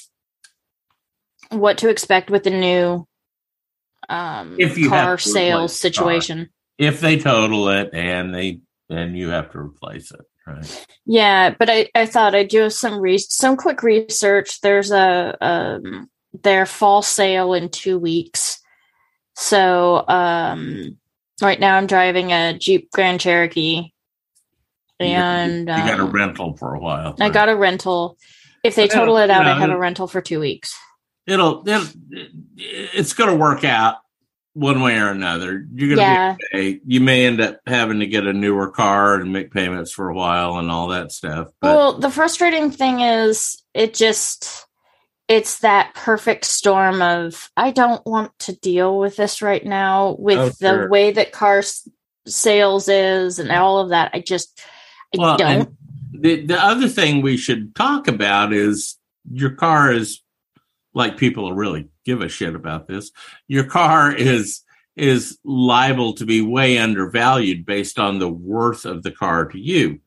what 1.50 1.78
to 1.78 1.90
expect 1.90 2.31
with 2.31 2.45
the 2.45 2.50
new 2.50 3.07
um, 4.09 4.57
If 4.59 4.78
you 4.78 4.88
car 4.88 5.19
sales 5.19 5.75
situation. 5.78 6.50
if 6.78 7.00
they 7.00 7.19
total 7.19 7.69
it 7.69 7.90
and 7.92 8.35
they 8.35 8.61
then 8.88 9.14
you 9.14 9.28
have 9.28 9.50
to 9.52 9.59
replace 9.59 10.11
it, 10.11 10.21
right? 10.47 10.87
Yeah, 11.07 11.54
but 11.59 11.71
I, 11.71 11.88
I 11.95 12.07
thought 12.07 12.35
I'd 12.35 12.49
do 12.49 12.69
some 12.71 13.00
re- 13.00 13.19
some 13.19 13.57
quick 13.57 13.83
research. 13.83 14.61
There's 14.61 14.90
a 14.90 15.37
um 15.40 16.11
their 16.42 16.66
fall 16.66 17.02
sale 17.02 17.52
in 17.54 17.69
two 17.69 17.99
weeks. 17.99 18.61
So 19.35 20.07
um 20.09 20.99
right 21.43 21.59
now 21.61 21.77
I'm 21.77 21.87
driving 21.87 22.33
a 22.33 22.57
Jeep 22.59 22.91
Grand 22.91 23.21
Cherokee 23.21 23.91
and 25.01 25.59
you, 25.61 25.67
got 25.67 25.99
a 26.01 26.05
um, 26.05 26.13
rental 26.13 26.57
for 26.57 26.75
a 26.75 26.79
while. 26.79 27.17
I 27.21 27.31
got 27.31 27.49
a 27.49 27.57
rental. 27.57 28.17
If 28.63 28.77
they 28.77 28.87
total 28.89 29.17
it 29.17 29.31
out, 29.31 29.47
I 29.47 29.51
yeah, 29.51 29.59
have 29.59 29.71
a 29.71 29.79
rental 29.79 30.07
for 30.07 30.21
two 30.21 30.39
weeks. 30.41 30.77
it'll, 31.27 31.69
it'll 31.69 31.89
it's 32.55 33.13
going 33.13 33.31
to 33.31 33.37
work 33.37 33.65
out 33.65 33.97
one 34.55 34.83
way 34.83 34.99
or 34.99 35.09
another. 35.09 35.67
You're 35.73 35.97
going 35.97 36.07
to 36.07 36.13
Yeah. 36.13 36.37
be 36.53 36.59
okay. 36.59 36.81
You 36.87 37.01
may 37.01 37.27
end 37.27 37.41
up 37.41 37.59
having 37.67 38.01
to 38.01 38.07
get 38.07 38.27
a 38.27 38.33
newer 38.33 38.71
car 38.71 39.17
and 39.17 39.33
make 39.33 39.51
payments 39.51 39.91
for 39.91 40.09
a 40.09 40.15
while 40.15 40.59
and 40.59 40.71
all 40.71 40.89
that 40.89 41.11
stuff. 41.11 41.49
But 41.61 41.77
well, 41.77 41.99
the 41.99 42.11
frustrating 42.11 42.71
thing 42.71 43.01
is 43.01 43.63
it 43.75 43.95
just 43.95 44.67
it's 45.33 45.61
that 45.61 45.95
perfect 45.95 46.45
storm 46.45 47.01
of 47.01 47.51
I 47.57 47.71
don't 47.71 48.05
want 48.05 48.39
to 48.41 48.53
deal 48.53 48.99
with 48.99 49.17
this 49.17 49.41
right 49.41 49.65
now 49.65 50.15
with 50.19 50.39
Oh, 50.39 50.51
the 50.61 50.89
way 50.91 51.11
that 51.11 51.33
car 51.33 51.59
s- 51.61 51.89
sales 52.27 52.87
is 52.87 53.39
and 53.39 53.51
all 53.51 53.79
of 53.79 53.89
that. 53.89 54.11
I 54.12 54.21
just 54.21 54.61
I 55.15 55.19
Well, 55.19 55.37
don't. 55.39 55.75
the 56.12 56.45
the 56.45 56.62
other 56.62 56.87
thing 56.87 57.23
we 57.23 57.39
should 57.39 57.75
talk 57.75 58.09
about 58.09 58.53
is 58.53 58.99
your 59.33 59.53
car 59.53 59.91
is 59.91 60.21
like 60.93 61.17
people 61.17 61.55
really 61.55 61.89
give 62.05 62.21
a 62.21 62.29
shit 62.29 62.55
about 62.55 62.87
this. 62.87 63.11
Your 63.49 63.65
car 63.65 64.15
is 64.15 64.61
is 64.97 65.39
liable 65.45 66.12
to 66.12 66.27
be 66.27 66.43
way 66.43 66.77
undervalued 66.77 67.65
based 67.65 67.99
on 67.99 68.19
the 68.19 68.29
worth 68.29 68.85
of 68.85 69.03
the 69.03 69.11
car 69.11 69.47
to 69.47 69.59
you. 69.59 69.99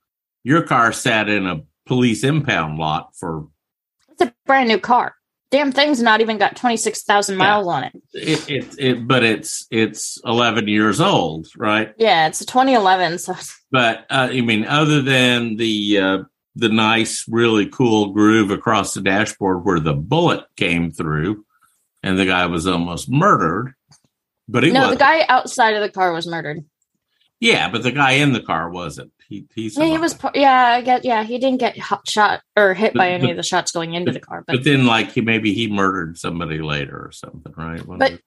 Your 0.44 0.62
car 0.62 0.94
sat 0.94 1.29
in 1.29 1.48
a 1.48 1.63
police 1.88 2.24
impound 2.24 2.77
lot 2.77 3.15
for 3.15 3.48
It's 4.12 4.22
a 4.22 4.32
brand 4.46 4.70
new 4.70 4.77
car. 4.77 5.14
Damn 5.55 5.71
thing's 5.71 6.01
not 6.01 6.19
even 6.19 6.38
got 6.38 6.57
twenty 6.57 6.75
six 6.75 7.03
thousand 7.03 7.35
Yeah. 7.35 7.45
miles 7.45 7.67
on 7.67 7.83
it. 7.85 7.93
it, 8.13 8.50
it, 8.50 8.75
it 8.77 9.07
but 9.07 9.24
it's 9.24 9.65
it's 9.71 10.19
11 10.25 10.67
years 10.67 11.00
old, 11.00 11.47
right? 11.55 11.93
Yeah, 11.97 12.27
it's 12.27 12.41
a 12.41 12.45
twenty 12.45 12.74
eleven. 12.74 13.17
So 13.17 13.35
but 13.71 14.00
uh, 14.09 14.27
I 14.33 14.41
mean, 14.41 14.65
other 14.65 15.01
than 15.01 15.55
the 15.55 15.97
uh, 15.97 16.17
the 16.57 16.67
nice, 16.67 17.25
really 17.29 17.67
cool 17.67 18.12
groove 18.12 18.51
across 18.51 18.93
the 18.93 19.01
dashboard 19.01 19.63
where 19.63 19.79
the 19.79 19.93
bullet 19.93 20.43
came 20.57 20.91
through, 20.91 21.45
and 22.03 22.19
the 22.19 22.25
guy 22.25 22.45
was 22.47 22.67
almost 22.67 23.09
murdered. 23.09 23.74
But 24.50 24.63
he 24.63 24.71
no, 24.71 24.81
was 24.81 24.89
the 24.91 24.95
guy 24.97 25.25
outside 25.29 25.75
of 25.75 25.81
the 25.81 25.89
car 25.89 26.12
was 26.12 26.27
murdered. 26.27 26.65
yeah, 27.39 27.69
but 27.69 27.81
the 27.83 27.93
guy 27.93 28.12
in 28.13 28.33
the 28.33 28.41
car 28.41 28.69
wasn't. 28.69 29.13
He 29.27 29.46
he's 29.55 29.77
Yeah, 29.77 29.86
he 29.86 29.98
was. 29.98 30.15
Yeah, 30.36 30.51
I 30.77 30.82
get. 30.82 31.03
Yeah, 31.05 31.24
he 31.24 31.39
didn't 31.39 31.60
get 31.60 31.77
hot 31.79 32.08
shot 32.08 32.41
or 32.55 32.74
hit 32.74 32.94
by 32.94 33.10
any 33.10 33.32
of 33.32 33.38
the 33.38 33.44
shots 33.44 33.72
going 33.72 33.94
into 33.94 34.12
the 34.12 34.20
car. 34.20 34.44
But 34.46 34.58
But 34.58 34.63
then, 34.63 34.86
like 34.86 35.12
he 35.13 35.22
maybe 35.22 35.53
he 35.53 35.67
murdered 35.67 36.17
somebody 36.17 36.60
later 36.60 36.96
or 36.98 37.12
something, 37.12 37.53
right? 37.58 37.86
One 37.86 37.98
But, 38.00 38.12
of 38.13 38.20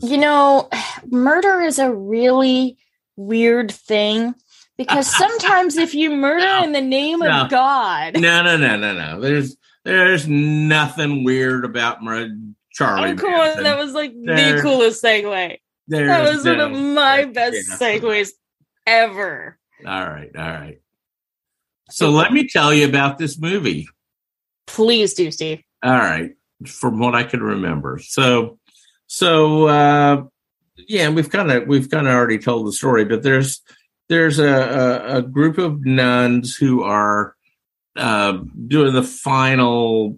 the- 0.00 0.06
you 0.08 0.16
know, 0.18 0.68
murder 1.10 1.60
is 1.60 1.78
a 1.78 1.92
really 1.92 2.78
weird 3.16 3.70
thing 3.70 4.34
because 4.78 5.06
sometimes 5.16 5.76
if 5.76 5.94
you 5.94 6.10
murder 6.10 6.44
No. 6.44 6.64
in 6.64 6.72
the 6.72 6.80
name 6.80 7.18
No. 7.20 7.42
of 7.44 7.50
God, 7.50 8.14
no, 8.18 8.42
no, 8.42 8.56
no, 8.56 8.76
no, 8.76 8.92
no. 8.94 9.20
There's 9.20 9.56
there's 9.84 10.26
nothing 10.26 11.22
weird 11.24 11.64
about 11.64 12.02
murder. 12.02 12.34
Charlie. 12.72 13.10
oh 13.12 13.14
come 13.16 13.30
Manson. 13.30 13.62
that 13.64 13.78
was 13.78 13.92
like 13.94 14.12
the 14.12 14.58
coolest 14.62 15.02
segue. 15.02 15.58
That 15.88 16.34
was 16.34 16.44
one 16.44 16.60
of 16.60 16.72
my 16.72 17.24
best 17.26 17.56
Yeah. 17.70 17.76
segues 17.76 18.30
ever. 18.86 19.58
All 19.84 20.06
right, 20.06 20.30
all 20.36 20.44
right. 20.44 20.80
So 21.90 22.10
let 22.10 22.32
me 22.32 22.48
tell 22.48 22.72
you 22.72 22.88
about 22.88 23.18
this 23.18 23.38
movie. 23.38 23.88
Please 24.66 25.14
do, 25.14 25.30
Steve. 25.30 25.62
All 25.82 25.92
right, 25.92 26.32
from 26.66 26.98
what 26.98 27.14
I 27.14 27.24
can 27.24 27.42
remember. 27.42 27.98
So, 28.02 28.58
so 29.06 29.66
uh, 29.66 30.24
yeah, 30.88 31.08
we've 31.10 31.30
kind 31.30 31.50
of 31.50 31.66
we've 31.66 31.90
kind 31.90 32.06
of 32.06 32.14
already 32.14 32.38
told 32.38 32.66
the 32.66 32.72
story, 32.72 33.04
but 33.04 33.22
there's 33.22 33.60
there's 34.08 34.38
a, 34.38 34.48
a, 34.48 35.16
a 35.18 35.22
group 35.22 35.58
of 35.58 35.84
nuns 35.84 36.56
who 36.56 36.82
are 36.82 37.34
uh, 37.96 38.38
doing 38.66 38.94
the 38.94 39.02
final 39.02 40.16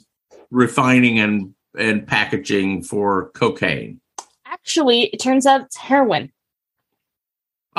refining 0.50 1.18
and 1.18 1.54
and 1.76 2.06
packaging 2.06 2.82
for 2.82 3.30
cocaine. 3.30 4.00
Actually, 4.46 5.04
it 5.04 5.18
turns 5.18 5.46
out 5.46 5.62
it's 5.62 5.76
heroin. 5.76 6.32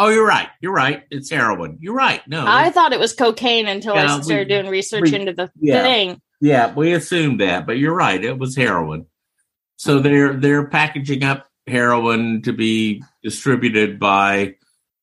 Oh, 0.01 0.07
you're 0.09 0.25
right. 0.25 0.47
You're 0.61 0.73
right. 0.73 1.03
It's 1.11 1.29
heroin. 1.29 1.77
You're 1.81 1.93
right. 1.95 2.25
No, 2.27 2.45
I 2.47 2.69
thought 2.69 2.93
it 2.93 2.99
was 2.99 3.13
cocaine 3.13 3.67
until 3.67 3.95
Yeah, 3.95 4.13
I 4.13 4.17
we- 4.17 4.23
started 4.23 4.47
doing 4.47 4.67
research 4.67 5.11
we- 5.11 5.15
into 5.15 5.33
the 5.33 5.51
yeah. 5.59 5.83
thing. 5.83 6.21
Yeah, 6.41 6.73
we 6.73 6.93
assumed 6.93 7.41
that, 7.41 7.65
but 7.67 7.77
you're 7.77 7.93
right. 7.93 8.23
It 8.23 8.37
was 8.39 8.55
heroin. 8.55 9.07
So 9.75 9.99
they're 9.99 10.33
they're 10.33 10.67
packaging 10.67 11.23
up 11.23 11.47
heroin 11.67 12.41
to 12.43 12.53
be 12.53 13.03
distributed 13.23 13.99
by 13.99 14.55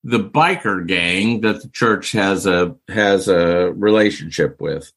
the 0.03 0.19
biker 0.19 0.87
gang 0.87 1.43
that 1.43 1.61
the 1.63 1.69
church 1.69 2.13
has 2.13 2.47
a 2.47 2.75
has 2.89 3.29
a 3.29 3.73
relationship 3.77 4.61
with. 4.61 4.91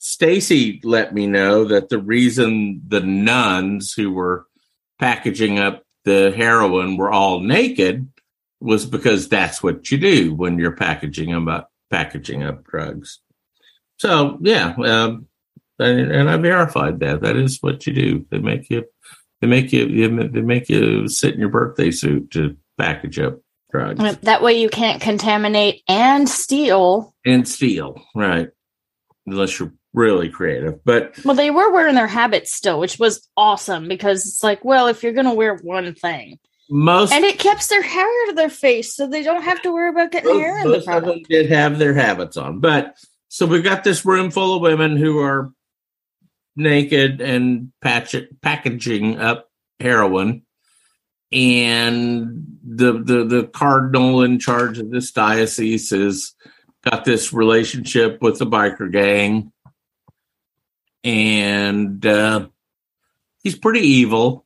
Stacye 0.00 0.80
let 0.84 1.14
me 1.14 1.26
know 1.26 1.64
that 1.66 1.88
the 1.90 1.98
reason 1.98 2.82
the 2.88 3.00
nuns 3.00 3.92
who 3.94 4.10
were 4.12 4.46
packaging 4.98 5.58
up 5.58 5.82
the 6.04 6.32
heroin 6.36 6.96
were 6.96 7.10
all 7.10 7.40
naked 7.40 8.08
was 8.64 8.86
because 8.86 9.28
that's 9.28 9.62
what 9.62 9.90
you 9.90 9.98
do 9.98 10.34
when 10.34 10.58
you're 10.58 10.74
packaging 10.76 11.32
up 11.48 11.70
packaging 11.90 12.42
up 12.42 12.64
drugs. 12.64 13.20
So 13.98 14.38
yeah, 14.40 14.74
um, 14.84 15.26
and, 15.78 16.10
and 16.10 16.30
I 16.30 16.36
verified 16.38 17.00
that. 17.00 17.20
That 17.20 17.36
is 17.36 17.58
what 17.60 17.86
you 17.86 17.92
do. 17.92 18.26
They 18.30 18.38
make 18.38 18.70
you, 18.70 18.84
they 19.40 19.46
make 19.46 19.72
you, 19.72 19.86
you- 19.86 20.28
they 20.28 20.40
make 20.40 20.68
you 20.68 21.08
sit 21.08 21.34
in 21.34 21.40
your 21.40 21.50
birthday 21.50 21.90
suit 21.90 22.30
to 22.32 22.56
package 22.78 23.18
up 23.20 23.38
drugs 23.70 24.18
That 24.22 24.42
way 24.42 24.60
you 24.60 24.68
can't 24.68 25.00
contaminate 25.00 25.82
and 25.88 26.28
steal. 26.28 27.14
and 27.24 27.46
steal, 27.46 28.02
right? 28.14 28.48
Unless 29.26 29.58
you're 29.60 29.72
really 29.92 30.28
creative. 30.28 30.84
But 30.84 31.14
Well, 31.24 31.36
they 31.36 31.50
were 31.50 31.72
wearing 31.72 31.94
their 31.94 32.06
habits 32.08 32.52
still, 32.52 32.80
which 32.80 32.98
was 32.98 33.28
awesome 33.36 33.86
because 33.88 34.26
it's 34.26 34.42
like, 34.42 34.64
well, 34.64 34.86
if 34.88 35.02
you're 35.02 35.12
going 35.12 35.26
to 35.26 35.34
wear 35.34 35.54
one 35.56 35.94
thing, 35.94 36.38
most 36.70 37.12
and 37.12 37.24
it 37.24 37.38
keeps 37.38 37.66
their 37.66 37.82
hair 37.82 38.06
out 38.22 38.30
of 38.30 38.36
their 38.36 38.50
face, 38.50 38.94
so 38.94 39.06
they 39.06 39.22
don't 39.22 39.42
have 39.42 39.60
to 39.62 39.72
worry 39.72 39.90
about 39.90 40.12
getting 40.12 40.38
hair 40.38 40.58
in 40.58 40.64
the 40.64 40.76
most 40.78 40.88
of 40.88 41.04
them 41.04 41.22
did 41.28 41.50
have 41.50 41.78
their 41.78 41.94
habits 41.94 42.36
on. 42.36 42.60
But 42.60 42.96
so 43.28 43.46
we've 43.46 43.64
got 43.64 43.84
this 43.84 44.04
room 44.04 44.30
full 44.30 44.56
of 44.56 44.62
women 44.62 44.96
who 44.96 45.18
are 45.18 45.52
naked 46.56 47.20
and 47.20 47.72
patch 47.82 48.14
packaging 48.42 49.18
up 49.18 49.50
heroin. 49.80 50.42
And 51.32 52.58
the, 52.62 52.92
the 52.92 53.24
the 53.24 53.44
cardinal 53.52 54.22
in 54.22 54.38
charge 54.38 54.78
of 54.78 54.90
this 54.90 55.10
diocese 55.10 55.90
has 55.90 56.32
got 56.88 57.04
this 57.04 57.32
relationship 57.32 58.22
with 58.22 58.38
the 58.38 58.46
biker 58.46 58.92
gang, 58.92 59.50
and 61.02 62.06
uh, 62.06 62.46
he's 63.42 63.58
pretty 63.58 63.80
evil, 63.80 64.43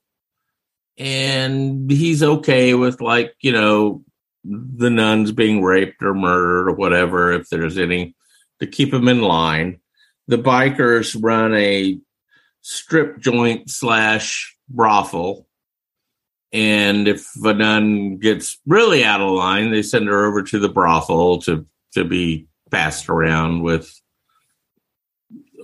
and 0.98 1.90
he's 1.90 2.22
okay 2.22 2.74
with 2.74 3.00
like 3.00 3.34
you 3.40 3.52
know 3.52 4.02
the 4.44 4.90
nuns 4.90 5.32
being 5.32 5.62
raped 5.62 6.02
or 6.02 6.14
murdered 6.14 6.68
or 6.68 6.74
whatever 6.74 7.32
if 7.32 7.48
there's 7.48 7.78
any 7.78 8.14
to 8.60 8.66
keep 8.66 8.92
him 8.92 9.08
in 9.08 9.20
line. 9.22 9.80
The 10.26 10.38
bikers 10.38 11.16
run 11.20 11.54
a 11.54 11.98
strip 12.62 13.18
joint 13.20 13.70
slash 13.70 14.56
brothel. 14.68 15.46
And 16.52 17.06
if 17.06 17.26
a 17.44 17.52
nun 17.52 18.18
gets 18.18 18.58
really 18.66 19.04
out 19.04 19.20
of 19.20 19.30
line, 19.30 19.70
they 19.70 19.82
send 19.82 20.08
her 20.08 20.26
over 20.26 20.42
to 20.44 20.58
the 20.58 20.68
brothel 20.68 21.40
to, 21.42 21.66
to 21.92 22.04
be 22.04 22.48
passed 22.70 23.08
around 23.08 23.62
with 23.62 23.92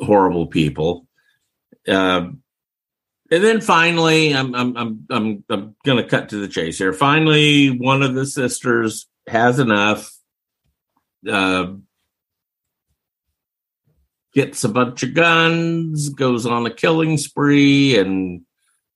horrible 0.01 0.47
people. 0.47 1.07
Uh, 1.89 2.29
and 3.31 3.43
then 3.43 3.61
finally, 3.61 4.35
I'm 4.35 4.55
I'm 4.55 4.77
I'm 4.77 5.07
I'm 5.11 5.45
I'm 5.49 5.77
going 5.85 6.03
to 6.03 6.09
cut 6.09 6.29
to 6.31 6.37
the 6.37 6.49
chase 6.49 6.79
here. 6.79 6.93
Finally, 6.93 7.79
one 7.79 8.03
of 8.03 8.15
the 8.15 8.27
sisters 8.27 9.07
has 9.27 9.59
enough. 9.59 10.11
Uh, 11.29 11.75
gets 14.35 14.65
a 14.65 14.69
bunch 14.69 15.03
of 15.03 15.15
guns, 15.15 16.11
goes 16.11 16.45
on 16.45 16.67
a 16.67 16.71
killing 16.71 17.17
spree, 17.17 17.99
and 17.99 18.43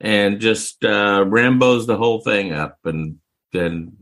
and 0.00 0.40
just 0.40 0.84
uh, 0.84 1.24
Rambo's 1.26 1.86
the 1.86 1.96
whole 1.96 2.20
thing 2.20 2.52
up, 2.52 2.78
and 2.84 3.18
then 3.52 3.96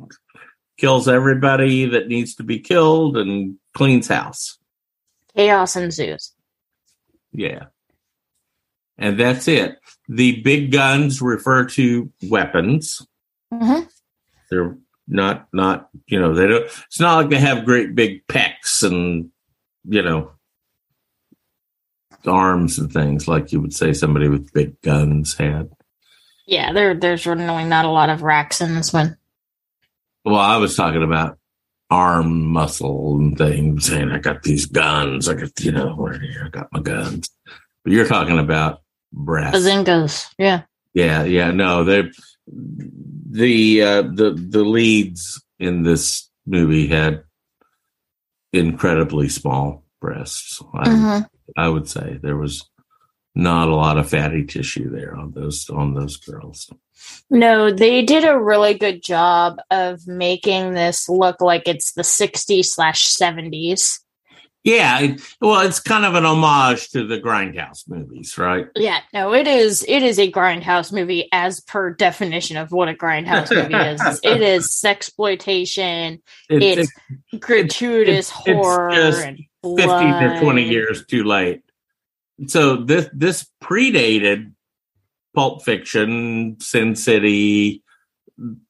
kills 0.76 1.08
everybody 1.08 1.86
that 1.86 2.08
needs 2.08 2.34
to 2.36 2.42
be 2.42 2.58
killed, 2.58 3.16
and 3.16 3.56
cleans 3.74 4.08
house. 4.08 4.58
Chaos 5.36 5.76
ensues. 5.76 6.32
Yeah. 7.32 7.66
And 8.98 9.18
that's 9.20 9.46
it. 9.48 9.78
The 10.08 10.40
big 10.42 10.72
guns 10.72 11.20
refer 11.20 11.64
to 11.66 12.10
weapons. 12.24 13.06
Mhm. 13.52 13.88
They're 14.50 14.76
not 15.08 15.48
not 15.52 15.88
you 16.06 16.18
know 16.20 16.34
they 16.34 16.46
don't. 16.46 16.64
It's 16.64 17.00
not 17.00 17.16
like 17.16 17.28
they 17.30 17.38
have 17.38 17.64
great 17.64 17.94
big 17.94 18.26
pecs 18.26 18.82
and 18.82 19.30
you 19.84 20.02
know 20.02 20.32
arms 22.26 22.78
and 22.78 22.92
things 22.92 23.28
like 23.28 23.52
you 23.52 23.60
would 23.60 23.74
say 23.74 23.92
somebody 23.92 24.28
with 24.28 24.52
big 24.52 24.80
guns 24.82 25.36
had. 25.36 25.70
Yeah, 26.46 26.72
there 26.72 26.94
there's 26.94 27.26
really 27.26 27.64
not 27.64 27.84
a 27.84 27.90
lot 27.90 28.10
of 28.10 28.22
racks 28.22 28.60
in 28.60 28.74
this 28.74 28.92
one. 28.92 29.16
Well, 30.24 30.36
I 30.36 30.56
was 30.56 30.76
talking 30.76 31.02
about 31.02 31.38
arm 31.90 32.44
muscle 32.44 33.16
and 33.16 33.38
things, 33.38 33.86
saying 33.86 34.10
I 34.10 34.18
got 34.18 34.42
these 34.42 34.66
guns. 34.66 35.28
I 35.28 35.34
got 35.34 35.60
you 35.60 35.72
know 35.72 36.08
I 36.44 36.48
got 36.48 36.72
my 36.72 36.80
guns. 36.80 37.30
But 37.84 37.92
you're 37.92 38.06
talking 38.06 38.38
about 38.38 38.82
Bazingas. 39.16 40.32
Yeah. 40.38 40.62
Yeah, 40.94 41.24
yeah, 41.24 41.50
no, 41.50 41.84
they 41.84 42.10
the 42.48 43.82
uh, 43.82 44.02
the 44.02 44.30
the 44.32 44.64
leads 44.64 45.42
in 45.58 45.82
this 45.82 46.30
movie 46.46 46.86
had 46.86 47.22
incredibly 48.52 49.28
small 49.28 49.84
breasts. 50.00 50.62
I, 50.74 50.88
Mhm. 50.88 51.28
I 51.56 51.68
would 51.68 51.88
say 51.88 52.18
there 52.22 52.36
was 52.36 52.68
not 53.34 53.68
a 53.68 53.74
lot 53.74 53.98
of 53.98 54.08
fatty 54.08 54.44
tissue 54.44 54.88
there 54.90 55.14
on 55.14 55.32
those 55.32 55.68
on 55.68 55.94
those 55.94 56.16
girls. 56.16 56.70
No, 57.30 57.70
they 57.70 58.02
did 58.02 58.24
a 58.24 58.38
really 58.38 58.74
good 58.74 59.02
job 59.02 59.58
of 59.70 60.06
making 60.06 60.72
this 60.72 61.08
look 61.08 61.40
like 61.40 61.68
it's 61.68 61.92
the 61.92 62.02
60s 62.02 62.64
slash 62.74 63.14
70s. 63.14 64.00
Yeah, 64.66 64.98
it, 64.98 65.20
well, 65.40 65.64
it's 65.64 65.78
kind 65.78 66.04
of 66.04 66.16
an 66.16 66.26
homage 66.26 66.90
to 66.90 67.06
the 67.06 67.20
Grindhouse 67.20 67.88
movies, 67.88 68.36
right? 68.36 68.66
Yeah, 68.74 68.98
no, 69.14 69.32
it 69.32 69.46
is. 69.46 69.84
It 69.86 70.02
is 70.02 70.18
a 70.18 70.28
grindhouse 70.28 70.92
movie 70.92 71.28
as 71.30 71.60
per 71.60 71.90
definition 71.94 72.56
of 72.56 72.72
what 72.72 72.88
a 72.88 72.94
grindhouse 72.94 73.54
movie 73.54 73.74
is. 73.74 74.20
It 74.24 74.42
is 74.42 74.68
sexploitation. 74.68 76.20
It's, 76.48 76.90
gratuitous 77.38 78.28
it's 78.28 78.30
horror 78.30 78.90
and 78.90 79.38
15 79.62 79.86
to 79.86 80.40
20 80.40 80.62
years 80.64 81.06
too 81.06 81.22
late. 81.22 81.62
So 82.48 82.76
this 82.76 83.08
this 83.12 83.48
predated 83.62 84.52
Pulp 85.32 85.64
Fiction, 85.64 86.56
Sin 86.60 86.96
City, 86.96 87.84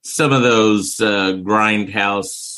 some 0.03 0.33
of 0.33 0.43
those 0.43 1.01
uh, 1.01 1.33
grindhouse 1.39 2.56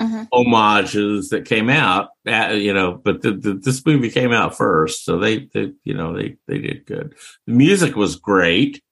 Mhm. 0.00 0.28
homages 0.32 1.28
that 1.28 1.44
came 1.44 1.68
out. 1.68 2.08
Uh, 2.26 2.52
you 2.54 2.72
know, 2.72 2.92
but 2.92 3.22
the, 3.22 3.32
the, 3.32 3.54
this 3.54 3.84
movie 3.84 4.10
came 4.10 4.32
out 4.32 4.56
first, 4.56 5.04
so 5.04 5.18
they, 5.18 5.48
they 5.52 5.72
you 5.84 5.94
know 5.94 6.16
they 6.16 6.36
they 6.48 6.58
did 6.58 6.86
good. 6.86 7.14
The 7.46 7.52
music 7.52 7.96
was 7.96 8.16
great. 8.16 8.82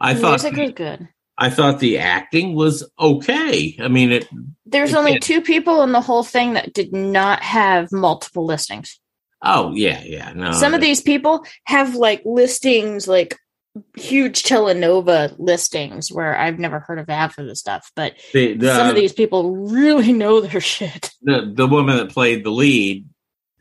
I 0.00 0.14
The 0.14 0.20
thought 0.20 0.42
music 0.42 0.58
is 0.58 0.72
good. 0.72 1.08
I 1.38 1.48
thought 1.48 1.80
the 1.80 1.98
acting 1.98 2.54
was 2.54 2.88
okay. 2.98 3.76
I 3.80 3.88
mean, 3.88 4.12
it 4.12 4.28
There's 4.66 4.90
It 4.92 4.96
only 4.96 5.18
two 5.18 5.40
people 5.40 5.82
in 5.82 5.92
the 5.92 6.02
whole 6.02 6.22
thing 6.22 6.52
that 6.52 6.74
did 6.74 6.92
not 6.92 7.42
have 7.42 7.90
multiple 7.90 8.44
listings. 8.44 9.00
Oh 9.42 9.72
yeah, 9.74 10.02
yeah. 10.04 10.34
No, 10.34 10.52
Some 10.52 10.74
of 10.74 10.82
these 10.82 11.00
people 11.00 11.46
have 11.64 11.94
like 11.94 12.20
listings, 12.26 13.08
like 13.08 13.38
huge 13.96 14.42
telenova 14.42 15.34
listings, 15.38 16.10
where 16.10 16.36
I've 16.36 16.58
never 16.58 16.80
heard 16.80 16.98
of 16.98 17.08
half 17.08 17.38
of 17.38 17.46
the 17.46 17.56
stuff. 17.56 17.90
But 17.94 18.14
the, 18.32 18.54
the, 18.54 18.74
some 18.74 18.88
of 18.88 18.96
these 18.96 19.12
people 19.12 19.56
really 19.56 20.12
know 20.12 20.40
their 20.40 20.60
shit. 20.60 21.10
the 21.22 21.50
the 21.52 21.66
woman 21.66 21.96
that 21.96 22.10
played 22.10 22.44
the 22.44 22.50
lead 22.50 23.08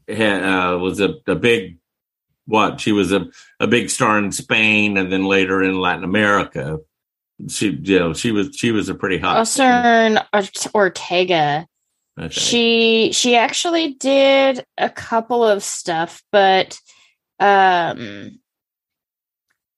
had, 0.07 0.43
uh, 0.43 0.77
was 0.77 0.99
a, 0.99 1.15
a 1.27 1.35
big 1.35 1.77
what 2.45 2.81
she 2.81 2.91
was 2.91 3.11
a, 3.11 3.27
a 3.59 3.67
big 3.67 3.89
star 3.89 4.17
in 4.17 4.31
Spain 4.31 4.97
and 4.97 5.11
then 5.11 5.23
later 5.25 5.61
in 5.63 5.79
Latin 5.79 6.03
America. 6.03 6.79
She 7.47 7.69
you 7.69 7.99
know 7.99 8.13
she 8.13 8.31
was 8.31 8.55
she 8.55 8.71
was 8.71 8.89
a 8.89 8.95
pretty 8.95 9.17
hot. 9.17 9.45
Asun 9.45 10.21
Ortega. 10.73 11.67
Okay. 12.19 12.29
She 12.29 13.11
she 13.13 13.35
actually 13.35 13.93
did 13.93 14.65
a 14.77 14.89
couple 14.89 15.43
of 15.43 15.63
stuff, 15.63 16.21
but 16.31 16.77
um 17.39 18.39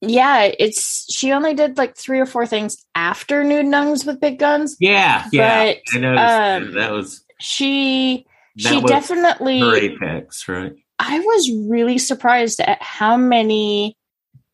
yeah, 0.02 0.52
it's 0.58 1.14
she 1.14 1.32
only 1.32 1.54
did 1.54 1.78
like 1.78 1.96
three 1.96 2.20
or 2.20 2.26
four 2.26 2.46
things 2.46 2.84
after 2.96 3.44
Nude 3.44 3.66
Nuns 3.68 4.06
with 4.06 4.20
Big 4.20 4.40
Guns. 4.40 4.76
yeah, 4.80 5.28
yeah. 5.32 5.66
but, 5.66 5.78
I 5.96 6.00
noticed 6.00 6.22
that. 6.24 6.62
um, 6.64 6.74
that 6.74 6.92
was 6.92 7.24
She 7.40 8.26
that 8.58 8.70
she 8.70 8.78
was 8.80 8.92
definitely 8.92 9.60
her 9.60 9.76
apex, 9.76 10.48
right? 10.48 10.74
I 11.00 11.20
was 11.20 11.52
really 11.70 11.98
surprised 11.98 12.60
at 12.60 12.82
how 12.82 13.16
many 13.18 13.98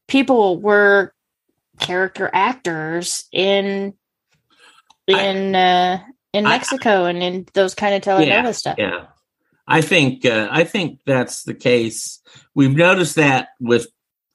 people 0.07 0.60
were 0.60 1.13
character 1.79 2.29
actors 2.33 3.25
in 3.31 3.93
in 5.07 5.55
uh 5.55 5.99
in 6.33 6.45
I- 6.45 6.49
Mexico 6.49 7.05
and 7.05 7.21
in 7.23 7.47
those 7.53 7.75
kind 7.75 7.95
of 7.95 8.01
telenova 8.01 8.27
Yeah, 8.27 8.51
stuff. 8.51 8.75
Yeah, 8.77 9.05
I 9.67 9.81
think 9.81 10.25
uh, 10.25 10.47
I 10.51 10.63
think 10.63 10.99
that's 11.05 11.43
the 11.43 11.53
case. 11.53 12.21
We've 12.55 12.75
noticed 12.75 13.15
that 13.15 13.49
with, 13.60 13.88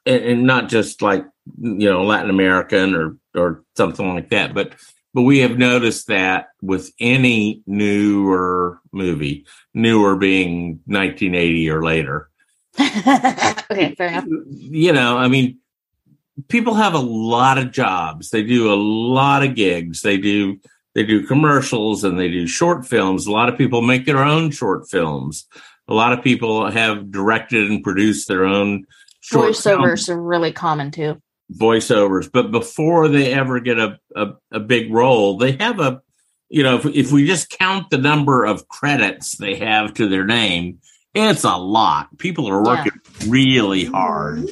and, 0.07 0.25
and 0.25 0.45
not 0.45 0.69
just 0.69 1.03
like 1.03 1.25
you 1.61 1.91
know 1.91 2.05
Latin 2.05 2.31
American 2.31 2.95
or 2.95 3.17
or 3.35 3.65
something 3.77 4.15
like 4.15 4.31
that, 4.31 4.55
but 4.55 4.73
but 5.15 5.23
we 5.23 5.41
have 5.41 5.59
noticed 5.59 6.07
that 6.07 6.49
with 6.63 6.91
any 6.99 7.63
newer 7.67 8.81
movie, 8.93 9.47
newer 9.75 10.17
being 10.17 10.81
1980 10.87 11.71
or 11.71 11.83
later. 11.83 12.31
okay, 12.81 13.95
fair 13.97 14.09
enough. 14.09 14.25
You 14.51 14.93
know, 14.93 15.19
I 15.19 15.29
mean, 15.29 15.59
people 16.49 16.75
have 16.75 16.95
a 16.95 16.99
lot 16.99 17.59
of 17.59 17.73
jobs. 17.73 18.31
They 18.31 18.43
do 18.43 18.73
a 18.73 18.77
lot 18.77 19.43
of 19.43 19.55
gigs. 19.55 20.01
They 20.01 20.17
do 20.17 20.59
they 20.95 21.05
do 21.05 21.27
commercials 21.27 22.05
and 22.05 22.19
they 22.19 22.29
do 22.29 22.47
short 22.47 22.87
films. 22.87 23.27
A 23.27 23.33
lot 23.33 23.49
of 23.49 23.57
people 23.57 23.83
make 23.83 24.05
their 24.05 24.23
own 24.23 24.51
short 24.51 24.91
films. 24.91 25.47
A 25.89 25.95
lot 25.95 26.13
of 26.13 26.23
people 26.23 26.71
have 26.71 27.11
directed 27.11 27.71
and 27.71 27.83
produced 27.83 28.29
their 28.29 28.45
own 28.45 28.85
Voiceovers 29.31 30.09
are 30.09 30.21
really 30.21 30.53
common 30.53 30.91
too. 30.91 31.21
voiceovers, 31.53 32.31
but 32.33 32.51
before 32.51 33.09
they 33.09 33.33
ever 33.33 33.61
get 33.61 33.79
a, 33.79 33.99
a, 34.17 34.33
a 34.53 34.61
big 34.61 34.93
role, 34.93 35.37
they 35.37 35.53
have 35.53 35.79
a, 35.81 36.01
you 36.49 36.63
know, 36.63 36.77
if, 36.77 36.87
if 36.87 37.13
we 37.13 37.27
just 37.27 37.51
count 37.51 37.91
the 37.91 37.99
number 37.99 38.45
of 38.45 38.69
credits 38.69 39.37
they 39.37 39.57
have 39.57 39.95
to 39.95 40.09
their 40.09 40.25
name, 40.25 40.79
it's 41.15 41.45
a 41.45 41.57
lot. 41.57 42.17
People 42.19 42.49
are 42.49 42.63
working 42.65 42.93
really 43.27 43.85
hard. 43.85 44.51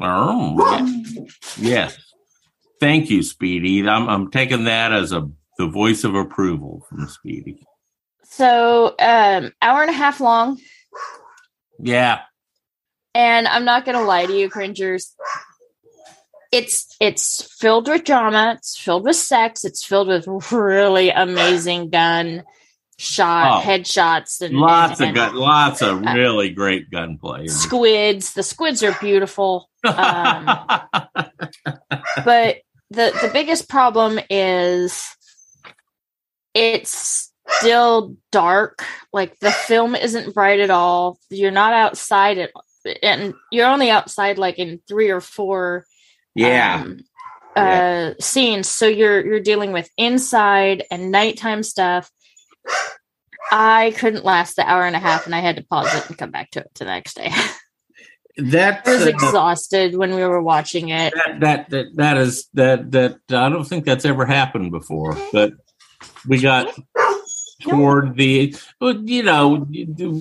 Oh, 0.00 0.54
yeah. 0.56 1.02
yes. 1.58 1.98
Thank 2.80 3.10
you, 3.10 3.24
Speedy. 3.24 3.88
I'm 3.88 4.08
I'm 4.08 4.30
taking 4.30 4.64
that 4.64 4.92
as 4.92 5.10
a 5.10 5.28
the 5.58 5.66
voice 5.66 6.04
of 6.04 6.14
approval 6.14 6.86
from 6.88 7.08
Speedy. 7.08 7.66
So, 8.22 8.94
um, 9.00 9.50
hour 9.60 9.82
and 9.82 9.90
a 9.90 9.94
half 9.94 10.20
long, 10.20 10.60
Yeah, 11.80 12.20
and 13.18 13.48
I'm 13.48 13.64
not 13.64 13.84
gonna 13.84 14.02
lie 14.02 14.26
to 14.26 14.32
you, 14.32 14.48
cringers. 14.48 15.14
It's 16.52 16.96
it's 17.00 17.42
filled 17.60 17.88
with 17.88 18.04
drama. 18.04 18.54
It's 18.56 18.78
filled 18.78 19.04
with 19.04 19.16
sex. 19.16 19.64
It's 19.64 19.84
filled 19.84 20.06
with 20.08 20.26
really 20.52 21.10
amazing 21.10 21.90
gun 21.90 22.44
shot 23.00 23.62
Oh. 23.62 23.68
headshots 23.68 24.40
and 24.40 24.54
lots 24.56 25.00
and, 25.00 25.10
of 25.10 25.14
gun, 25.14 25.34
lots 25.34 25.82
of 25.82 26.04
uh, 26.04 26.12
really 26.14 26.50
great 26.50 26.90
gunplay. 26.90 27.48
squibs. 27.48 28.34
The 28.34 28.42
squibs 28.42 28.82
are 28.82 28.96
beautiful. 29.00 29.68
Um, 29.84 30.44
but 32.24 32.58
the 32.90 33.10
the 33.20 33.30
biggest 33.32 33.68
problem 33.68 34.20
is 34.30 35.04
it's 36.54 37.32
still 37.48 38.14
dark 38.30 38.84
like 39.12 39.38
the 39.40 39.50
film 39.50 39.94
isn't 39.94 40.34
bright 40.34 40.60
at 40.60 40.68
all 40.70 41.18
you're 41.30 41.50
not 41.50 41.72
outside 41.72 42.36
at 42.36 42.50
and 43.02 43.34
you're 43.50 43.66
only 43.66 43.90
outside 43.90 44.38
like 44.38 44.58
in 44.58 44.80
three 44.88 45.10
or 45.10 45.20
four 45.20 45.84
yeah, 46.34 46.82
um, 46.84 46.98
uh 47.56 48.14
scenes. 48.20 48.68
So 48.68 48.86
you're 48.86 49.24
you're 49.24 49.40
dealing 49.40 49.72
with 49.72 49.88
inside 49.96 50.84
and 50.90 51.10
nighttime 51.10 51.62
stuff. 51.62 52.10
I 53.50 53.94
couldn't 53.96 54.24
last 54.24 54.56
the 54.56 54.68
hour 54.68 54.84
and 54.84 54.94
a 54.94 54.98
half 54.98 55.24
and 55.24 55.34
i 55.34 55.40
had 55.40 55.56
to 55.56 55.64
pause 55.64 55.94
it 55.94 56.06
and 56.08 56.18
come 56.18 56.30
back 56.30 56.50
to 56.50 56.60
it 56.60 56.70
the 56.74 56.84
next 56.84 57.14
day. 57.14 57.30
That 58.38 58.86
i 58.86 58.94
was 58.94 59.02
uh, 59.02 59.08
exhausted 59.08 59.96
when 59.96 60.14
we 60.14 60.24
were 60.24 60.40
watching 60.40 60.90
it. 60.90 61.12
That, 61.12 61.40
that 61.40 61.70
that 61.70 61.86
that 61.96 62.16
is 62.18 62.48
that 62.54 62.92
that 62.92 63.16
I 63.30 63.48
don't 63.48 63.64
think 63.64 63.84
that's 63.84 64.04
ever 64.04 64.24
happened 64.24 64.70
before. 64.70 65.16
But 65.32 65.54
we 66.24 66.38
got 66.38 66.72
toward 67.62 68.16
the 68.16 68.54
you 68.80 69.22
know 69.24 69.66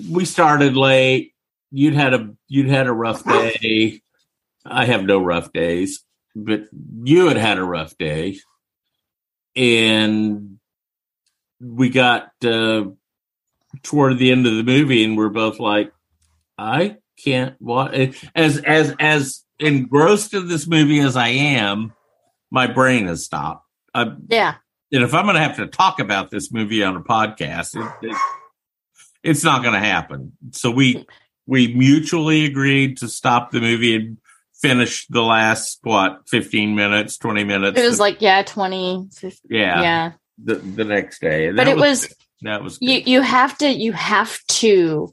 we 0.10 0.26
started 0.26 0.76
late. 0.76 1.34
You'd 1.72 1.94
had 1.94 2.14
a 2.14 2.34
you'd 2.48 2.70
had 2.70 2.88
a 2.88 2.94
rough 2.94 3.24
day. 3.24 4.02
I 4.66 4.86
have 4.86 5.04
no 5.04 5.20
rough 5.22 5.52
days, 5.52 6.04
but 6.36 6.66
you 7.04 7.28
had 7.28 7.38
had 7.38 7.58
a 7.58 7.64
rough 7.64 7.98
day, 7.98 8.40
and 9.56 10.60
we 11.60 11.90
got 11.90 12.32
uh, 12.44 12.86
toward 13.84 14.18
the 14.18 14.32
end 14.32 14.46
of 14.46 14.56
the 14.56 14.64
movie, 14.64 15.04
and 15.04 15.18
we're 15.18 15.30
both 15.30 15.60
like, 15.60 15.92
I 16.58 16.98
can't 17.24 17.56
watch 17.62 18.24
as 18.36 18.58
as 18.60 18.96
as 19.00 19.44
engrossed 19.60 20.34
in 20.34 20.48
this 20.48 20.68
movie 20.68 21.00
as 21.00 21.16
I 21.16 21.30
am. 21.30 21.94
My 22.50 22.68
brain 22.68 23.08
has 23.08 23.26
stopped. 23.26 23.66
I, 23.94 24.14
yeah 24.30 24.56
and 24.92 25.04
if 25.04 25.14
I'm 25.14 25.26
going 25.26 25.36
to 25.36 25.42
have 25.42 25.58
to 25.58 25.68
talk 25.68 26.00
about 26.00 26.32
this 26.32 26.52
movie 26.52 26.84
on 26.84 26.96
a 26.96 27.02
podcast, 27.02 27.76
it, 27.76 28.10
it, 28.10 28.18
it's 29.24 29.44
not 29.44 29.62
going 29.62 29.74
to 29.74 29.80
happen. 29.80 30.34
So 30.52 30.72
we 30.72 31.06
we 31.48 31.74
mutually 31.74 32.46
agreed 32.46 32.98
to 32.98 33.08
stop 33.08 33.52
the 33.52 33.62
movie 33.62 33.96
and 33.96 34.18
finish 34.62 35.08
the 35.08 35.22
last 35.22 35.80
what 35.84 36.28
15 36.28 36.76
minutes, 36.76 37.18
20 37.18 37.44
minutes. 37.46 37.80
it 37.80 37.86
was 37.86 38.00
like 38.00 38.22
yeah 38.22 38.44
20 38.44 39.08
50, 39.14 39.48
yeah, 39.50 39.82
yeah. 39.82 40.12
The 40.44 40.56
the 40.56 40.84
next 40.84 41.20
day. 41.20 41.48
And 41.48 41.58
but 41.58 41.68
it 41.68 41.78
was 41.78 42.14
that 42.42 42.62
was 42.62 42.78
you 42.82 43.02
you 43.06 43.22
have 43.22 43.58
to 43.60 43.70
you 43.70 43.94
have 43.94 44.40
to 44.48 45.12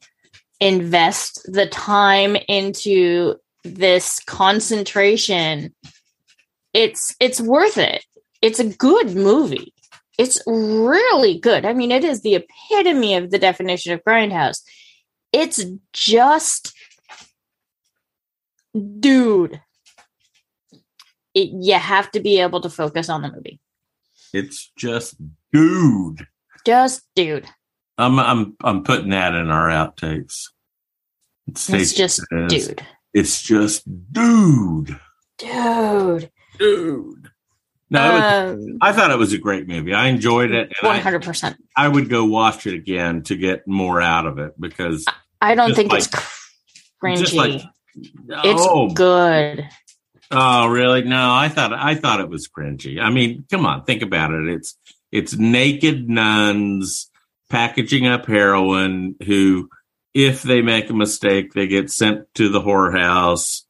invest 0.60 1.40
the 1.50 1.66
time 1.66 2.36
into 2.48 3.36
this 3.62 4.20
concentration. 4.20 5.74
It's 6.74 7.14
it's 7.20 7.40
worth 7.40 7.78
it. 7.78 8.04
It's 8.42 8.60
a 8.60 8.64
good 8.64 9.14
movie. 9.14 9.72
It's 10.18 10.42
really 10.46 11.38
good. 11.38 11.64
I 11.64 11.72
mean 11.72 11.90
it 11.90 12.04
is 12.04 12.22
the 12.22 12.34
epitome 12.34 13.14
of 13.14 13.30
the 13.30 13.38
definition 13.38 13.92
of 13.92 14.04
grindhouse 14.04 14.60
it's 15.34 15.64
just 15.92 16.72
dude 19.00 19.60
it, 21.34 21.50
you 21.52 21.74
have 21.74 22.10
to 22.12 22.20
be 22.20 22.40
able 22.40 22.60
to 22.60 22.70
focus 22.70 23.08
on 23.08 23.22
the 23.22 23.30
movie 23.32 23.60
it's 24.32 24.70
just 24.78 25.16
dude. 25.52 26.26
just 26.64 27.02
dude 27.16 27.46
I'm 27.98 28.18
I'm 28.18 28.56
I'm 28.62 28.82
putting 28.82 29.10
that 29.10 29.34
in 29.34 29.50
our 29.50 29.68
outtakes. 29.68 30.48
it's 31.46 31.68
Stacye 31.68 31.96
just 31.96 32.20
says, 32.28 32.66
dude 32.66 32.86
It's 33.12 33.42
just 33.42 33.84
dude, 34.12 34.98
dude 35.38 36.30
dude. 36.58 37.30
No, 37.90 38.12
was- 38.12 38.54
um, 38.54 38.78
I 38.80 38.92
thought 38.92 39.10
it 39.12 39.18
was 39.18 39.32
a 39.32 39.38
great 39.38 39.68
movie. 39.68 39.94
I 39.94 40.08
enjoyed 40.08 40.50
it, 40.50 40.72
One 40.80 40.98
hundred 40.98 41.22
percent. 41.22 41.56
I 41.76 41.86
would 41.86 42.08
go 42.08 42.24
watch 42.24 42.66
it 42.66 42.74
again 42.74 43.22
to 43.24 43.36
get 43.36 43.68
more 43.68 44.00
out 44.00 44.26
of 44.26 44.38
it 44.38 44.58
because 44.60 45.04
I 45.44 45.54
don't 45.54 45.68
just 45.68 45.76
think 45.78 45.92
like- 45.92 46.02
it's 46.02 46.08
cringy. 47.02 47.18
just 47.18 47.34
like 47.34 47.62
it's 47.94 48.62
oh, 48.62 48.90
good. 48.90 49.68
oh, 50.30 50.66
really? 50.68 51.02
No, 51.04 51.32
I 51.32 51.48
thought 51.48 51.72
I 51.72 51.94
thought 51.94 52.20
it 52.20 52.28
was 52.28 52.48
cringy. 52.48 53.00
I 53.00 53.10
mean, 53.10 53.44
come 53.50 53.66
on, 53.66 53.84
think 53.84 54.02
about 54.02 54.32
it. 54.32 54.48
It's 54.48 54.76
it's 55.12 55.34
naked 55.36 56.08
nuns 56.08 57.10
packaging 57.50 58.06
up 58.06 58.26
heroin 58.26 59.14
who, 59.24 59.68
if 60.12 60.42
they 60.42 60.60
make 60.62 60.90
a 60.90 60.94
mistake, 60.94 61.52
they 61.52 61.66
get 61.68 61.90
sent 61.90 62.26
to 62.34 62.48
the 62.48 62.60
whorehouse 62.60 63.62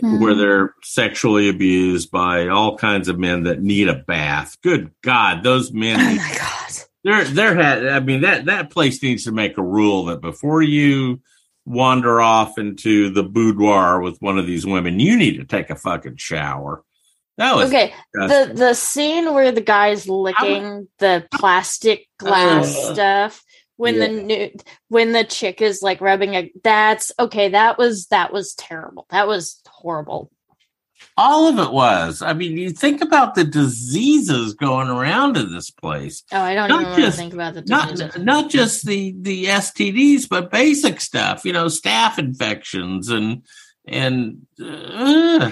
where 0.00 0.32
Hmm. 0.32 0.38
they're 0.38 0.74
sexually 0.84 1.48
abused 1.48 2.10
by 2.12 2.46
all 2.48 2.78
kinds 2.78 3.08
of 3.08 3.18
men 3.18 3.42
that 3.42 3.60
need 3.60 3.88
a 3.88 3.94
bath. 3.96 4.56
Good 4.62 4.92
God, 5.02 5.42
those 5.42 5.72
men 5.72 5.98
Oh 6.00 6.14
my 6.14 6.34
god! 6.38 6.72
There 7.04 7.24
there 7.24 7.54
had 7.54 7.86
i 7.86 8.00
mean 8.00 8.22
that 8.22 8.46
that 8.46 8.70
place 8.70 9.02
needs 9.02 9.24
to 9.24 9.32
make 9.32 9.56
a 9.58 9.62
rule 9.62 10.06
that 10.06 10.20
before 10.20 10.62
you 10.62 11.20
wander 11.64 12.20
off 12.20 12.58
into 12.58 13.10
the 13.10 13.22
boudoir 13.22 14.00
with 14.00 14.16
one 14.20 14.38
of 14.38 14.46
these 14.46 14.64
women 14.66 14.98
you 14.98 15.16
need 15.16 15.36
to 15.36 15.44
take 15.44 15.70
a 15.70 15.76
fucking 15.76 16.16
shower 16.16 16.82
that 17.36 17.54
was 17.54 17.68
Okay, 17.68 17.94
the 18.14 18.26
disgusting. 18.26 18.56
the 18.56 18.74
scene 18.74 19.34
where 19.34 19.52
the 19.52 19.60
guy's 19.60 20.08
licking 20.08 20.88
the 20.98 21.24
plastic 21.32 22.08
glass 22.18 22.76
Ugh. 22.76 22.94
stuff 22.94 23.44
when 23.76 24.00
the 24.00 24.08
new 24.08 24.50
when 24.88 25.12
the 25.12 25.22
chick 25.22 25.62
is 25.62 25.80
like 25.80 26.00
rubbing 26.00 26.34
a 26.34 26.50
that's 26.64 27.12
okay. 27.16 27.50
That 27.50 27.78
was 27.78 28.06
that 28.08 28.32
was 28.32 28.54
terrible. 28.54 29.06
That 29.10 29.28
was 29.28 29.62
horrible. 29.68 30.32
All 31.18 31.48
of 31.48 31.58
it 31.58 31.72
was 31.72 32.22
i 32.22 32.32
mean 32.32 32.56
you 32.56 32.70
think 32.70 33.02
about 33.02 33.34
the 33.34 33.44
diseases 33.44 34.54
going 34.54 34.88
around 34.88 35.36
in 35.36 35.52
this 35.52 35.70
place 35.70 36.22
Oh, 36.32 36.40
I 36.40 36.54
don't 36.54 36.68
Not 36.68 36.80
even 36.80 36.84
want 36.92 36.96
to 37.00 37.06
just- 37.06 37.18
think 37.18 37.34
about 37.34 37.54
the 37.54 37.62
diseases. 37.62 37.98
not 38.00 38.18
not 38.24 38.50
just 38.50 38.86
the 38.86 39.14
the 39.20 39.44
stds 39.46 40.28
but 40.28 40.50
basic 40.50 41.00
stuff 41.00 41.44
you 41.44 41.52
know 41.52 41.66
staph 41.66 42.18
infections 42.18 43.10
and 43.10 43.42
and 43.86 44.46
uh, 44.62 45.50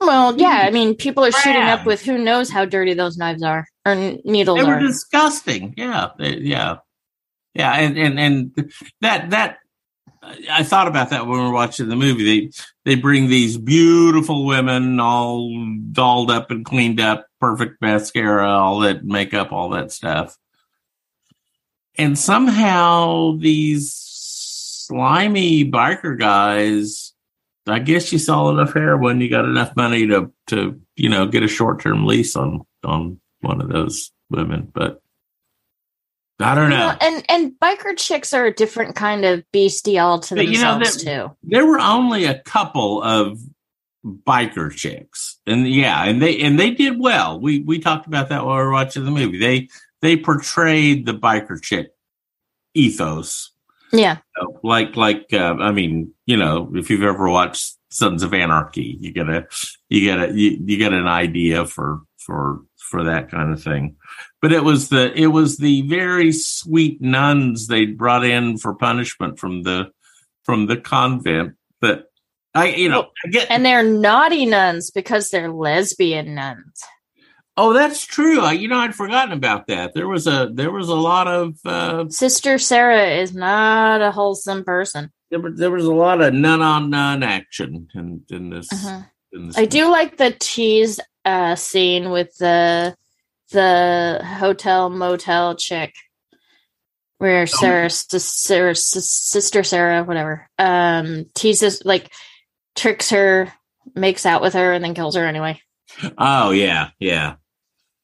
well, 0.00 0.36
yeah, 0.38 0.64
I 0.66 0.70
mean, 0.70 0.94
people 0.96 1.24
are 1.24 1.32
shooting 1.32 1.62
up 1.62 1.86
with 1.86 2.02
who 2.02 2.18
knows 2.18 2.50
how 2.50 2.64
dirty 2.66 2.92
those 2.94 3.16
knives 3.16 3.42
are 3.42 3.66
or 3.86 3.94
needles 4.24 4.58
they 4.58 4.64
were 4.66 4.74
are. 4.74 4.80
disgusting. 4.80 5.72
Yeah, 5.76 6.08
yeah, 6.18 6.76
yeah, 7.54 7.72
and 7.74 7.96
and 7.96 8.18
and 8.20 8.72
that 9.00 9.30
that 9.30 9.58
I 10.50 10.62
thought 10.62 10.88
about 10.88 11.10
that 11.10 11.26
when 11.26 11.38
we 11.38 11.44
were 11.44 11.52
watching 11.52 11.88
the 11.88 11.96
movie. 11.96 12.24
They 12.24 12.50
they 12.84 13.00
bring 13.00 13.28
these 13.28 13.58
beautiful 13.58 14.46
women, 14.46 14.98
all 15.00 15.50
dolled 15.92 16.30
up 16.30 16.50
and 16.50 16.64
cleaned 16.64 17.00
up, 17.00 17.26
perfect 17.40 17.80
mascara, 17.80 18.48
all 18.48 18.80
that 18.80 19.04
makeup, 19.04 19.52
all 19.52 19.70
that 19.70 19.92
stuff, 19.92 20.36
and 21.96 22.18
somehow 22.18 23.36
these 23.38 23.92
slimy 24.86 25.70
biker 25.70 26.18
guys. 26.18 27.12
I 27.66 27.78
guess 27.78 28.12
you 28.12 28.18
saw 28.18 28.50
enough 28.50 28.74
heroin, 28.74 29.20
you 29.20 29.30
got 29.30 29.46
enough 29.46 29.74
money 29.76 30.06
to 30.08 30.32
to 30.48 30.80
you 30.96 31.08
know 31.08 31.26
get 31.26 31.42
a 31.42 31.48
short 31.48 31.80
term 31.80 32.06
lease 32.06 32.36
on 32.36 32.64
on 32.82 33.20
one 33.40 33.60
of 33.60 33.68
those 33.68 34.10
women, 34.30 34.70
but 34.74 35.02
I 36.40 36.54
don't 36.54 36.70
know. 36.70 36.76
Well, 36.76 36.98
and 37.00 37.24
and 37.28 37.52
biker 37.62 37.96
chicks 37.96 38.32
are 38.32 38.46
a 38.46 38.52
different 38.52 38.96
kind 38.96 39.24
of 39.24 39.44
beastie 39.52 39.98
all 39.98 40.18
to 40.20 40.34
But, 40.34 40.48
you 40.48 40.60
know, 40.60 40.74
themselves 40.78 41.04
too. 41.04 41.36
there 41.44 41.64
were 41.66 41.78
only 41.78 42.24
a 42.24 42.40
couple 42.40 43.02
of 43.02 43.38
biker 44.04 44.74
chicks, 44.74 45.38
and 45.46 45.68
yeah, 45.68 46.04
and 46.04 46.20
they 46.20 46.40
and 46.40 46.58
they 46.58 46.70
did 46.70 46.98
well. 46.98 47.40
We 47.40 47.60
we 47.60 47.78
talked 47.78 48.06
about 48.06 48.28
that 48.30 48.44
while 48.44 48.56
we 48.56 48.62
were 48.64 48.72
watching 48.72 49.04
the 49.04 49.10
movie. 49.12 49.38
They 49.38 49.68
they 50.02 50.16
portrayed 50.16 51.06
the 51.06 51.14
biker 51.14 51.62
chick 51.62 51.92
ethos 52.74 53.52
Yeah, 53.92 54.16
you 54.36 54.42
know, 54.42 54.60
like 54.64 54.96
like 54.96 55.32
uh, 55.32 55.54
I 55.60 55.70
mean, 55.70 56.12
you 56.26 56.36
know, 56.36 56.70
if 56.74 56.90
you've 56.90 57.04
ever 57.04 57.28
watched 57.30 57.76
Sons 57.90 58.24
of 58.24 58.34
Anarchy, 58.34 58.98
you 59.00 59.12
get 59.12 59.28
a 59.28 59.46
you 59.88 60.00
get 60.00 60.18
a 60.18 60.32
you, 60.36 60.58
you 60.66 60.76
get 60.78 60.92
an 60.92 61.06
idea 61.06 61.64
for 61.64 62.00
for 62.24 62.60
for 62.76 63.04
that 63.04 63.30
kind 63.30 63.52
of 63.52 63.62
thing. 63.62 63.96
But 64.42 64.52
it 64.52 64.64
was 64.64 64.88
the 64.88 65.12
it 65.18 65.28
was 65.28 65.58
the 65.58 65.82
very 65.82 66.32
sweet 66.32 67.00
nuns 67.00 67.66
they 67.66 67.86
brought 67.86 68.24
in 68.24 68.58
for 68.58 68.74
punishment 68.74 69.38
from 69.38 69.62
the 69.62 69.90
from 70.44 70.66
the 70.66 70.76
convent 70.76 71.54
that 71.80 72.04
I 72.54 72.68
you 72.74 72.88
know 72.88 73.08
I 73.24 73.28
get 73.28 73.50
And 73.50 73.64
they're 73.64 73.82
naughty 73.82 74.46
nuns 74.46 74.90
because 74.90 75.30
they're 75.30 75.50
lesbian 75.52 76.34
nuns. 76.34 76.82
oh 77.56 77.72
that's 77.72 78.04
true. 78.04 78.40
I, 78.40 78.52
you 78.52 78.68
know 78.68 78.78
I'd 78.78 78.94
forgotten 78.94 79.32
about 79.32 79.66
that. 79.68 79.94
There 79.94 80.08
was 80.08 80.26
a 80.26 80.50
there 80.52 80.70
was 80.70 80.88
a 80.88 80.94
lot 80.94 81.26
of 81.28 81.56
uh, 81.64 82.08
Sister 82.08 82.58
Sarah 82.58 83.08
is 83.22 83.34
not 83.34 84.02
a 84.02 84.10
wholesome 84.12 84.64
person. 84.64 85.10
there, 85.30 85.40
was- 85.40 85.58
there 85.58 85.70
was 85.70 85.84
a 85.84 85.92
lot 85.92 86.20
of 86.20 86.34
nun 86.34 86.60
on 86.62 86.90
nun 86.90 87.22
action 87.22 87.88
in 87.94 88.22
in 88.30 88.50
this. 88.50 88.70
Uh-huh. 88.72 89.02
In 89.32 89.48
this 89.48 89.58
I 89.58 89.64
do 89.64 89.90
like 89.90 90.16
the 90.16 90.30
tease 90.38 91.00
uh, 91.24 91.54
scene 91.56 92.10
with 92.10 92.36
the 92.38 92.96
the 93.50 94.20
hotel 94.38 94.90
motel 94.90 95.54
chick, 95.56 95.94
where 97.18 97.46
Sarah, 97.46 97.90
sis- 97.90 98.24
Sarah 98.32 98.74
sis- 98.74 99.10
sister 99.10 99.62
Sarah, 99.62 100.02
whatever, 100.04 100.48
um, 100.58 101.26
teases 101.34 101.82
like 101.84 102.12
tricks 102.74 103.10
her, 103.10 103.52
makes 103.94 104.26
out 104.26 104.42
with 104.42 104.54
her, 104.54 104.72
and 104.72 104.82
then 104.84 104.94
kills 104.94 105.16
her 105.16 105.24
anyway. 105.24 105.60
Oh 106.18 106.50
yeah, 106.50 106.90
yeah. 106.98 107.34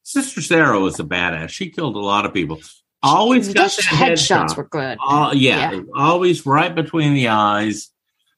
Sister 0.02 0.40
Sarah 0.40 0.78
was 0.80 0.98
a 1.00 1.04
badass. 1.04 1.50
She 1.50 1.70
killed 1.70 1.96
a 1.96 2.00
lot 2.00 2.26
of 2.26 2.34
people. 2.34 2.60
Always 3.02 3.52
got 3.52 3.70
headshots 3.70 4.48
headshot. 4.50 4.56
were 4.56 4.68
good. 4.68 4.98
Uh, 5.04 5.32
yeah, 5.34 5.72
Yeah. 5.72 5.80
always 5.96 6.44
right 6.44 6.74
between 6.74 7.14
the 7.14 7.28
eyes, 7.28 7.90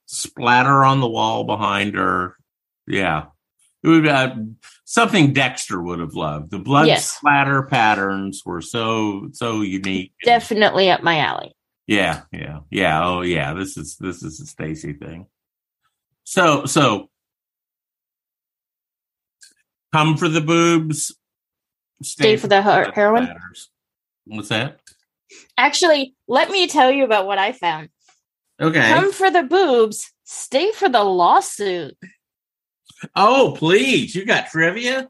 splatter 0.07 0.85
on 0.85 1.01
the 1.01 1.09
wall 1.09 1.45
behind 1.45 1.95
her. 1.97 2.37
Yeah, 2.87 3.27
it 3.85 3.89
would 3.89 4.07
uh, 4.07 4.35
something 4.85 5.33
Dexter 5.33 5.83
would 5.83 5.99
have 6.01 6.15
loved. 6.15 6.51
The 6.51 6.59
blood 6.59 6.87
Yes. 6.87 7.07
splatter 7.09 7.63
patterns 7.65 8.43
were 8.45 8.61
so 8.61 9.29
so 9.33 9.61
unique. 9.63 10.13
Definitely 10.25 10.91
up 10.91 11.03
my 11.03 11.19
alley. 11.19 11.55
Yeah, 11.87 12.23
yeah, 12.33 12.61
yeah. 12.71 13.05
Oh, 13.05 13.23
yeah. 13.23 13.55
This 13.55 13.77
is 13.77 13.97
this 13.97 14.23
is 14.23 14.41
a 14.41 14.45
Stacye 14.45 14.99
thing. 14.99 15.27
So 16.25 16.65
so 16.67 17.11
come 19.93 20.17
for 20.17 20.29
the 20.29 20.41
boobs, 20.41 21.15
Stay 22.03 22.37
for 22.37 22.49
the 22.49 22.63
her- 22.63 22.91
heroin? 22.95 23.29
What's 24.25 24.49
that? 24.49 24.81
Actually, 25.57 26.15
let 26.29 26.51
me 26.51 26.67
tell 26.67 26.91
you 26.91 27.05
about 27.05 27.27
what 27.27 27.39
I 27.39 27.53
found. 27.53 27.89
Okay. 28.61 28.89
Come 28.93 29.13
for 29.13 29.31
the 29.31 29.43
boobs, 29.43 30.13
stay 30.25 30.73
for 30.73 30.89
the 30.89 31.03
lawsuit. 31.03 31.97
Oh, 33.17 33.55
please. 33.57 34.15
You 34.15 34.25
got 34.25 34.51
trivia? 34.51 35.09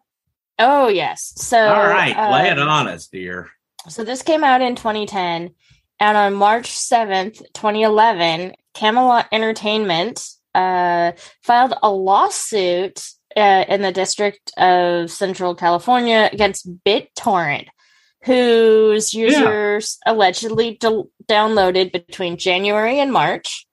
Oh 0.59 0.89
yes. 0.89 1.33
So 1.37 1.59
All 1.59 1.87
right, 1.87 2.17
lay 2.31 2.49
it 2.49 2.59
um, 2.59 2.69
on 2.69 2.89
us, 2.89 3.09
dear. 3.09 3.51
So 3.89 4.05
this 4.05 4.23
came 4.23 4.45
out 4.45 4.61
in 4.61 4.77
2010, 4.77 5.51
and 5.99 6.17
on 6.17 6.35
March 6.35 6.71
7th, 6.71 7.39
2011, 7.55 8.55
Camelot 8.75 9.27
Entertainment 9.33 10.25
uh, 10.55 11.13
filed 11.43 11.75
a 11.83 11.91
lawsuit 11.91 13.03
uh, 13.37 13.65
in 13.69 13.83
the 13.83 13.93
District 13.93 14.53
of 14.57 15.11
Central 15.11 15.55
California 15.55 16.29
against 16.33 16.69
BitTorrent, 16.85 17.67
whose 18.25 19.15
users 19.15 19.99
allegedly 20.07 20.77
del- 20.77 21.11
downloaded 21.29 21.93
between 21.93 22.37
January 22.37 23.01
and 23.01 23.13
March. 23.13 23.67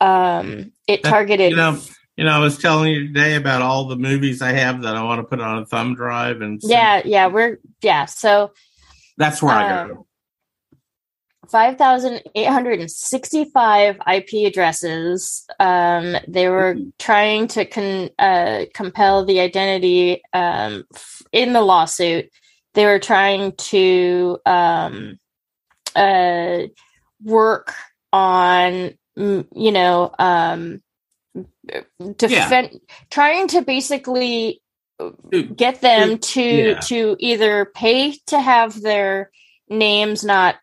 Um, 0.00 0.72
it 0.86 1.02
targeted 1.02 1.50
You 1.50 1.56
know, 1.56 1.80
you 2.20 2.26
know, 2.26 2.32
I 2.32 2.38
was 2.38 2.58
telling 2.58 2.92
you 2.92 3.06
today 3.06 3.34
about 3.34 3.62
all 3.62 3.88
the 3.88 3.96
movies 3.96 4.42
I 4.42 4.52
have 4.52 4.82
that 4.82 4.94
I 4.94 5.02
want 5.02 5.20
to 5.20 5.26
put 5.26 5.40
on 5.40 5.62
a 5.62 5.64
thumb 5.64 5.94
drive, 5.94 6.42
and 6.42 6.60
yeah, 6.62 7.00
yeah, 7.02 7.28
we're 7.28 7.58
yeah. 7.80 8.04
So 8.04 8.52
that's 9.16 9.42
where 9.42 9.54
I 9.54 9.80
um, 9.80 9.88
go. 9.88 10.06
5,865 11.48 13.96
IP 14.06 14.46
addresses. 14.46 15.46
Um, 15.58 16.14
they 16.28 16.50
were 16.50 16.76
trying 16.98 17.48
to 17.48 17.64
con- 17.64 18.10
uh, 18.18 18.66
compel 18.74 19.24
the 19.24 19.40
identity 19.40 20.20
um, 20.34 20.84
f- 20.94 21.22
in 21.32 21.54
the 21.54 21.62
lawsuit. 21.62 22.28
They 22.74 22.84
were 22.84 22.98
trying 22.98 23.52
to 23.52 24.38
um, 24.44 25.18
uh, 25.96 26.64
work 27.24 27.72
on, 28.12 28.92
you 29.16 29.72
know, 29.72 30.14
defend, 32.16 32.80
trying 33.10 33.48
to 33.48 33.62
basically 33.62 34.62
get 35.56 35.80
them 35.80 36.18
to 36.18 36.42
Yeah. 36.42 36.78
to 36.80 37.16
either 37.18 37.64
pay 37.64 38.16
to 38.26 38.38
have 38.40 38.80
their 38.80 39.30
names 39.68 40.24
not 40.24 40.56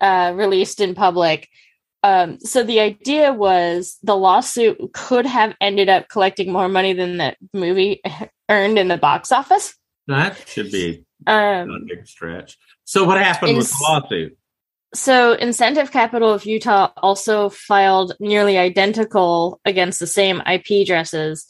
uh, 0.00 0.32
released 0.34 0.80
in 0.80 0.94
public. 0.94 1.48
Um, 2.02 2.38
so 2.40 2.62
the 2.62 2.80
idea 2.80 3.32
was 3.32 3.98
the 4.02 4.16
lawsuit 4.16 4.78
could 4.94 5.26
have 5.26 5.54
ended 5.60 5.88
up 5.90 6.08
collecting 6.08 6.50
more 6.50 6.68
money 6.68 6.94
than 6.94 7.18
the 7.18 7.36
movie 7.52 8.00
earned 8.48 8.78
in 8.78 8.88
the 8.88 8.96
box 8.96 9.30
office. 9.32 9.74
That 10.06 10.36
should 10.48 10.72
be 10.72 11.04
Um, 11.26 11.70
a 11.70 11.78
big 11.86 12.06
stretch. 12.06 12.56
So 12.84 13.04
what 13.04 13.18
happened 13.22 13.56
with 13.58 13.68
the 13.70 13.76
lawsuit? 13.82 14.38
So 14.94 15.32
Incentive 15.34 15.90
Capital 15.90 16.32
of 16.32 16.44
Utah 16.44 16.90
also 16.96 17.48
filed 17.48 18.14
nearly 18.18 18.58
identical 18.58 19.60
against 19.64 20.00
the 20.00 20.06
same 20.06 20.42
IP 20.46 20.82
addresses. 20.82 21.46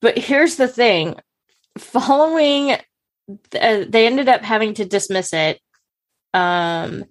But 0.00 0.18
here's 0.18 0.56
the 0.56 0.68
thing: 0.68 1.16
following, 1.78 2.72
uh, 2.72 2.78
they 3.88 4.06
ended 4.06 4.28
up 4.28 4.42
having 4.42 4.74
to 4.74 4.84
dismiss 4.84 5.32
it. 5.32 5.60
Um, 6.34 7.04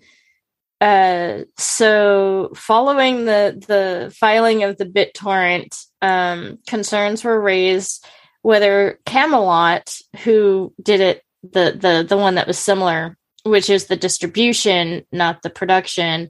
uh, 0.80 1.40
so 1.58 2.52
following 2.56 3.26
the 3.26 3.64
the 3.68 4.14
filing 4.16 4.64
of 4.64 4.78
the 4.78 4.86
BitTorrent, 4.86 5.76
um, 6.02 6.60
concerns 6.68 7.24
were 7.24 7.40
raised 7.40 8.06
whether 8.44 9.00
Camelot, 9.06 9.98
who 10.24 10.74
did 10.82 11.02
it, 11.02 11.24
the 11.44 11.76
the 11.78 12.06
the 12.08 12.18
one 12.18 12.36
that 12.36 12.48
was 12.48 12.60
similar, 12.60 13.18
which 13.48 13.70
is 13.70 13.86
the 13.86 13.96
distribution, 13.96 15.04
not 15.12 15.42
the 15.42 15.50
production, 15.50 16.30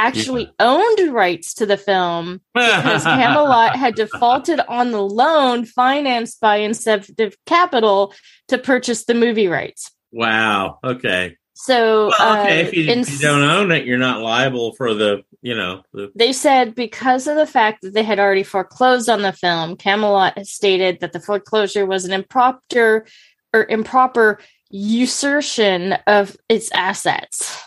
actually 0.00 0.50
owned 0.58 1.12
rights 1.12 1.54
to 1.54 1.66
the 1.66 1.76
film 1.76 2.40
because 2.54 3.04
Camelot 3.04 3.76
had 3.76 3.94
defaulted 3.94 4.58
on 4.60 4.90
the 4.92 5.02
loan 5.02 5.66
financed 5.66 6.40
by 6.40 6.56
Incentive 6.56 7.36
Capital 7.46 8.14
to 8.48 8.58
purchase 8.58 9.04
the 9.04 9.14
movie 9.14 9.46
rights. 9.48 9.90
Wow. 10.10 10.78
Okay. 10.82 11.36
So, 11.54 12.10
Well, 12.18 12.40
okay. 12.40 12.60
uh, 12.60 12.66
if, 12.68 12.72
you, 12.74 12.90
in- 12.90 13.00
if 13.00 13.12
you 13.12 13.18
don't 13.18 13.42
own 13.42 13.70
it, 13.70 13.84
you're 13.84 13.98
not 13.98 14.22
liable 14.22 14.72
for 14.72 14.94
the, 14.94 15.22
you 15.42 15.54
know, 15.54 15.82
the. 15.92 16.10
they 16.14 16.32
said 16.32 16.74
because 16.74 17.26
of 17.26 17.36
the 17.36 17.46
fact 17.46 17.82
that 17.82 17.92
they 17.92 18.02
had 18.02 18.18
already 18.18 18.42
foreclosed 18.42 19.10
on 19.10 19.20
the 19.20 19.32
film, 19.34 19.76
Camelot 19.76 20.46
stated 20.46 21.00
that 21.00 21.12
the 21.12 21.20
foreclosure 21.20 21.84
was 21.84 22.06
an 22.06 22.12
improper 22.12 23.04
or 23.52 23.66
improper 23.68 24.40
usurpation 24.70 25.94
of 26.06 26.36
its 26.48 26.70
assets. 26.72 27.60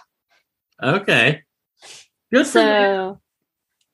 Okay. 0.81 1.43
Good 2.31 2.45
for. 2.45 2.51
So, 2.51 3.21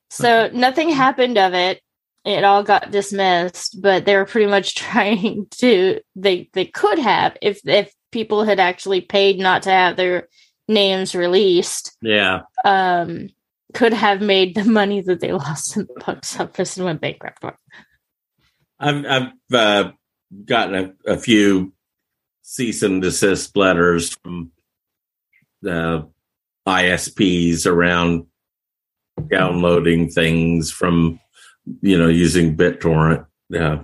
so 0.09 0.49
nothing 0.53 0.89
happened 0.89 1.37
of 1.37 1.53
it. 1.53 1.81
It 2.25 2.43
all 2.43 2.63
got 2.63 2.91
dismissed, 2.91 3.81
but 3.81 4.05
they 4.05 4.15
were 4.15 4.25
pretty 4.25 4.49
much 4.49 4.75
trying 4.75 5.47
to. 5.59 5.99
They 6.15 6.49
they 6.53 6.65
could 6.65 6.99
have 6.99 7.37
if 7.41 7.61
if 7.65 7.93
people 8.11 8.43
had 8.43 8.59
actually 8.59 9.01
paid 9.01 9.39
not 9.39 9.63
to 9.63 9.71
have 9.71 9.97
their 9.97 10.27
names 10.67 11.15
released. 11.15 11.97
Yeah. 12.01 12.41
Um, 12.63 13.29
could 13.73 13.93
have 13.93 14.21
made 14.21 14.55
the 14.55 14.65
money 14.65 15.01
that 15.01 15.19
they 15.19 15.31
lost 15.33 15.77
in 15.77 15.87
the 15.87 16.03
box 16.05 16.39
office 16.39 16.77
and 16.77 16.85
went 16.85 17.01
bankrupt. 17.01 17.43
I've 18.79 19.05
I've 19.05 19.31
uh, 19.53 19.91
gotten 20.45 20.95
a, 21.05 21.13
a 21.13 21.17
few 21.17 21.73
cease 22.49 22.81
and 22.81 22.99
desist 22.99 23.55
letters 23.55 24.09
from 24.09 24.51
the 25.61 26.09
ISPs 26.67 27.67
around 27.67 28.25
downloading 29.29 30.09
things 30.09 30.71
from 30.71 31.19
you 31.81 31.95
know 31.95 32.07
using 32.07 32.57
BitTorrent. 32.57 33.27
Yeah, 33.49 33.83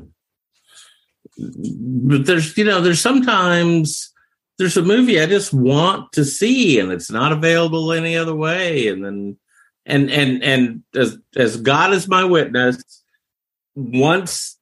but 1.37 2.25
there's 2.25 2.57
you 2.57 2.65
know 2.65 2.81
there's 2.81 3.01
sometimes 3.01 4.11
there's 4.57 4.77
a 4.77 4.81
movie 4.81 5.21
I 5.21 5.27
just 5.27 5.53
want 5.53 6.11
to 6.13 6.25
see 6.25 6.79
and 6.79 6.91
it's 6.91 7.11
not 7.11 7.31
available 7.31 7.93
any 7.93 8.17
other 8.17 8.35
way, 8.35 8.87
and 8.87 9.05
then 9.05 9.37
and 9.85 10.09
and 10.09 10.43
and 10.43 10.83
as 10.95 11.19
as 11.35 11.57
God 11.57 11.93
is 11.93 12.07
my 12.07 12.23
witness, 12.23 13.03
once 13.75 14.54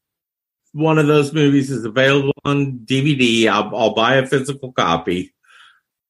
one 0.73 0.97
of 0.97 1.07
those 1.07 1.33
movies 1.33 1.71
is 1.71 1.86
available 1.86 2.33
on 2.43 2.79
DVD, 2.79 3.47
I'll, 3.47 3.75
I'll 3.75 3.93
buy 3.93 4.15
a 4.15 4.27
physical 4.27 4.71
copy. 4.71 5.33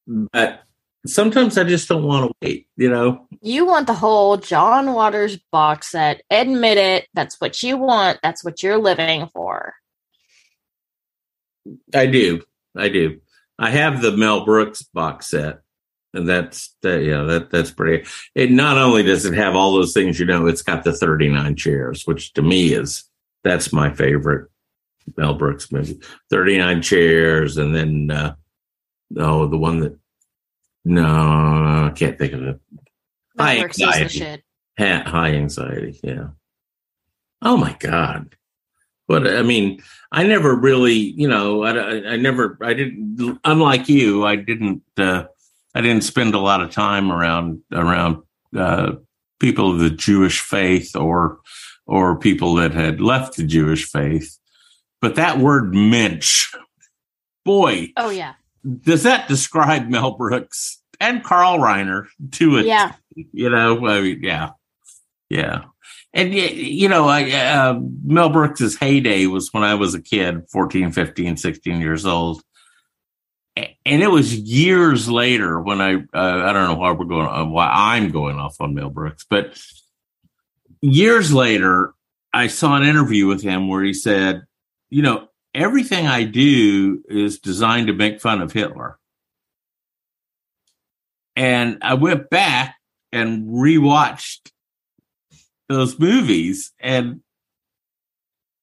But 0.08 0.64
sometimes 1.06 1.58
I 1.58 1.66
just 1.66 1.88
don't 1.88 2.04
want 2.04 2.32
to 2.32 2.36
wait, 2.42 2.68
you 2.78 2.90
know? 2.90 3.28
You 3.42 3.66
want 3.66 3.88
the 3.88 3.94
whole 3.94 4.38
John 4.38 4.94
Waters 4.94 5.38
box 5.52 5.92
set. 5.92 6.22
Admit 6.30 6.78
it. 6.78 7.08
That's 7.14 7.40
what 7.40 7.62
you 7.62 7.78
want. 7.78 8.20
That's 8.24 8.44
what 8.44 8.64
you're 8.64 8.78
living 8.78 9.28
for. 9.34 9.76
I 11.94 12.08
do. 12.08 12.42
I 12.76 12.90
do. 12.90 13.20
I 13.60 13.70
have 13.70 14.02
the 14.02 14.16
Mel 14.16 14.46
Brooks 14.46 14.82
box 14.82 15.28
set. 15.28 15.60
and 16.14 16.28
that's 16.28 16.76
that. 16.82 17.04
Yeah, 17.04 17.24
that 17.24 17.50
that's 17.50 17.72
pretty. 17.72 18.08
It 18.36 18.52
not 18.52 18.78
only 18.78 19.04
does 19.04 19.26
it 19.26 19.34
have 19.34 19.56
all 19.56 19.74
those 19.74 19.94
things, 19.94 20.20
you 20.20 20.26
know, 20.26 20.48
it's 20.48 20.62
got 20.62 20.84
the 20.84 20.92
thirty 20.92 21.30
nine 21.30 21.56
chairs, 21.56 22.04
which 22.06 22.34
to 22.34 22.42
me 22.42 22.74
is 22.74 23.06
that's 23.44 23.72
my 23.72 23.94
favorite 23.94 24.50
Mel 25.18 25.34
Brooks 25.34 25.72
movie. 25.72 26.00
Thirty 26.30 26.58
nine 26.58 26.82
chairs, 26.82 27.58
and 27.58 27.76
then 27.76 28.12
uh, 28.12 28.36
oh, 29.18 29.48
the 29.48 29.58
one 29.58 29.80
that 29.80 29.98
no, 30.86 31.06
I 31.06 31.92
can't 31.96 32.18
think 32.18 32.34
of 32.34 32.44
it. 32.44 32.60
High 33.38 33.56
Networks 33.56 33.80
is 33.80 33.80
the 33.80 33.86
anxiety. 33.88 34.20
shit. 34.20 34.44
Ha- 34.80 35.10
high 35.10 35.32
anxiety. 35.32 36.00
Yeah. 36.04 36.28
Oh 37.42 37.58
my 37.58 37.76
God. 37.80 38.36
But 39.08 39.28
I 39.28 39.42
mean, 39.42 39.82
I 40.12 40.24
never 40.24 40.56
really, 40.56 40.94
you 40.94 41.28
know, 41.28 41.64
I, 41.64 41.72
I, 41.72 42.12
I 42.14 42.18
never, 42.18 42.58
I 42.62 42.74
didn't, 42.74 43.40
unlike 43.44 43.90
you, 43.90 44.26
I 44.26 44.38
didn't, 44.38 44.82
uh, 44.98 45.26
I 45.76 45.82
didn't 45.82 46.04
spend 46.04 46.36
a 46.36 46.40
lot 46.40 46.62
of 46.62 46.72
time 46.72 47.12
around, 47.12 47.62
around, 47.72 48.24
uh, 48.56 48.94
people 49.40 49.72
of 49.72 49.80
the 49.80 49.90
Jewish 49.90 50.40
faith 50.40 50.96
or, 50.96 51.40
or 51.86 52.18
people 52.18 52.56
that 52.56 52.72
had 52.74 53.02
left 53.02 53.36
the 53.36 53.44
Jewish 53.44 53.86
faith. 53.86 54.40
But 55.04 55.16
that 55.16 55.38
word 55.38 55.76
mensch, 55.76 56.56
boy, 57.44 57.92
Oh 57.98 58.10
yeah, 58.10 58.36
does 58.64 59.04
that 59.04 59.28
describe 59.28 59.90
Mel 59.90 60.12
Brooks 60.12 60.82
and 61.00 61.24
Carl 61.24 61.60
Reiner 61.60 62.08
to 62.32 62.58
it? 62.58 62.66
yeah. 62.66 62.94
you 63.14 63.50
know 63.50 63.86
I 63.86 64.02
mean, 64.02 64.20
yeah 64.24 64.52
yeah 65.30 65.64
and 66.14 66.34
you 66.34 66.88
know 66.88 67.08
I, 67.08 67.32
uh, 67.32 67.80
mel 68.04 68.30
brooks's 68.30 68.78
heyday 68.78 69.26
was 69.26 69.50
when 69.52 69.64
i 69.64 69.76
was 69.76 69.96
a 69.96 70.02
kid 70.02 70.44
14 70.52 70.92
15 70.92 71.38
16 71.38 71.82
years 71.82 72.06
old 72.06 72.42
and 73.56 74.04
it 74.04 74.10
was 74.10 74.36
years 74.36 75.10
later 75.10 75.60
when 75.60 75.82
i 75.82 75.96
uh, 75.96 76.00
i 76.14 76.54
don't 76.54 76.68
know 76.68 76.76
why 76.76 76.92
we're 76.92 77.06
going 77.06 77.28
uh, 77.28 77.46
why 77.46 77.68
i'm 77.68 78.12
going 78.12 78.38
off 78.38 78.58
on 78.60 78.76
mel 78.76 78.90
brooks 78.90 79.26
but 79.30 79.60
years 80.82 81.34
later 81.34 81.94
i 82.32 82.48
saw 82.48 82.76
an 82.76 82.84
interview 82.84 83.28
with 83.28 83.42
him 83.42 83.68
where 83.68 83.84
he 83.84 83.94
said 83.94 84.44
you 84.94 85.02
know 85.02 85.28
everything 85.54 86.08
i 86.08 86.24
do 86.24 87.04
is 87.10 87.40
designed 87.40 87.88
to 87.88 87.94
make 87.94 88.22
fun 88.22 88.42
of 88.42 88.52
hitler 88.52 88.98
and 91.36 91.80
I 91.82 91.96
went 91.96 92.30
back 92.30 92.76
and 93.12 93.48
rewatched 93.48 94.52
those 95.70 96.00
movies. 96.00 96.72
And 96.80 97.22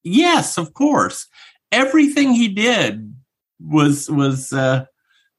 yes, 0.03 0.59
of 0.59 0.75
course, 0.75 1.27
everything 1.73 2.33
he 2.33 2.49
did 2.49 3.15
was 3.61 4.11
was 4.11 4.53
uh, 4.53 4.87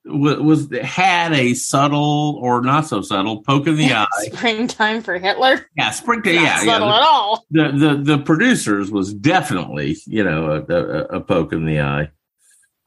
was, 0.06 0.40
was 0.40 0.78
had 0.84 1.34
a 1.34 1.54
subtle 1.54 2.40
or 2.42 2.62
not 2.62 2.88
so 2.88 3.02
subtle 3.02 3.44
poke 3.44 3.68
in 3.68 3.76
the 3.76 3.94
eye. 3.94 4.08
Springtime 4.34 5.02
for 5.02 5.18
Hitler. 5.18 5.66
Yeah, 5.78 5.92
springtime. 5.92 6.36
Not 6.36 6.44
Yeah, 6.44 6.64
yeah. 6.64 6.66
subtle 6.74 6.90
at 6.90 7.02
all. 7.02 7.46
The, 7.52 7.72
the 7.72 8.16
the 8.18 8.24
producers 8.24 8.92
was 8.92 9.14
definitely 9.14 9.98
you 10.08 10.24
know 10.24 10.52
a, 10.68 10.74
a, 10.74 11.04
a 11.18 11.22
poke 11.22 11.54
in 11.54 11.66
the 11.66 11.82
eye. 11.82 12.12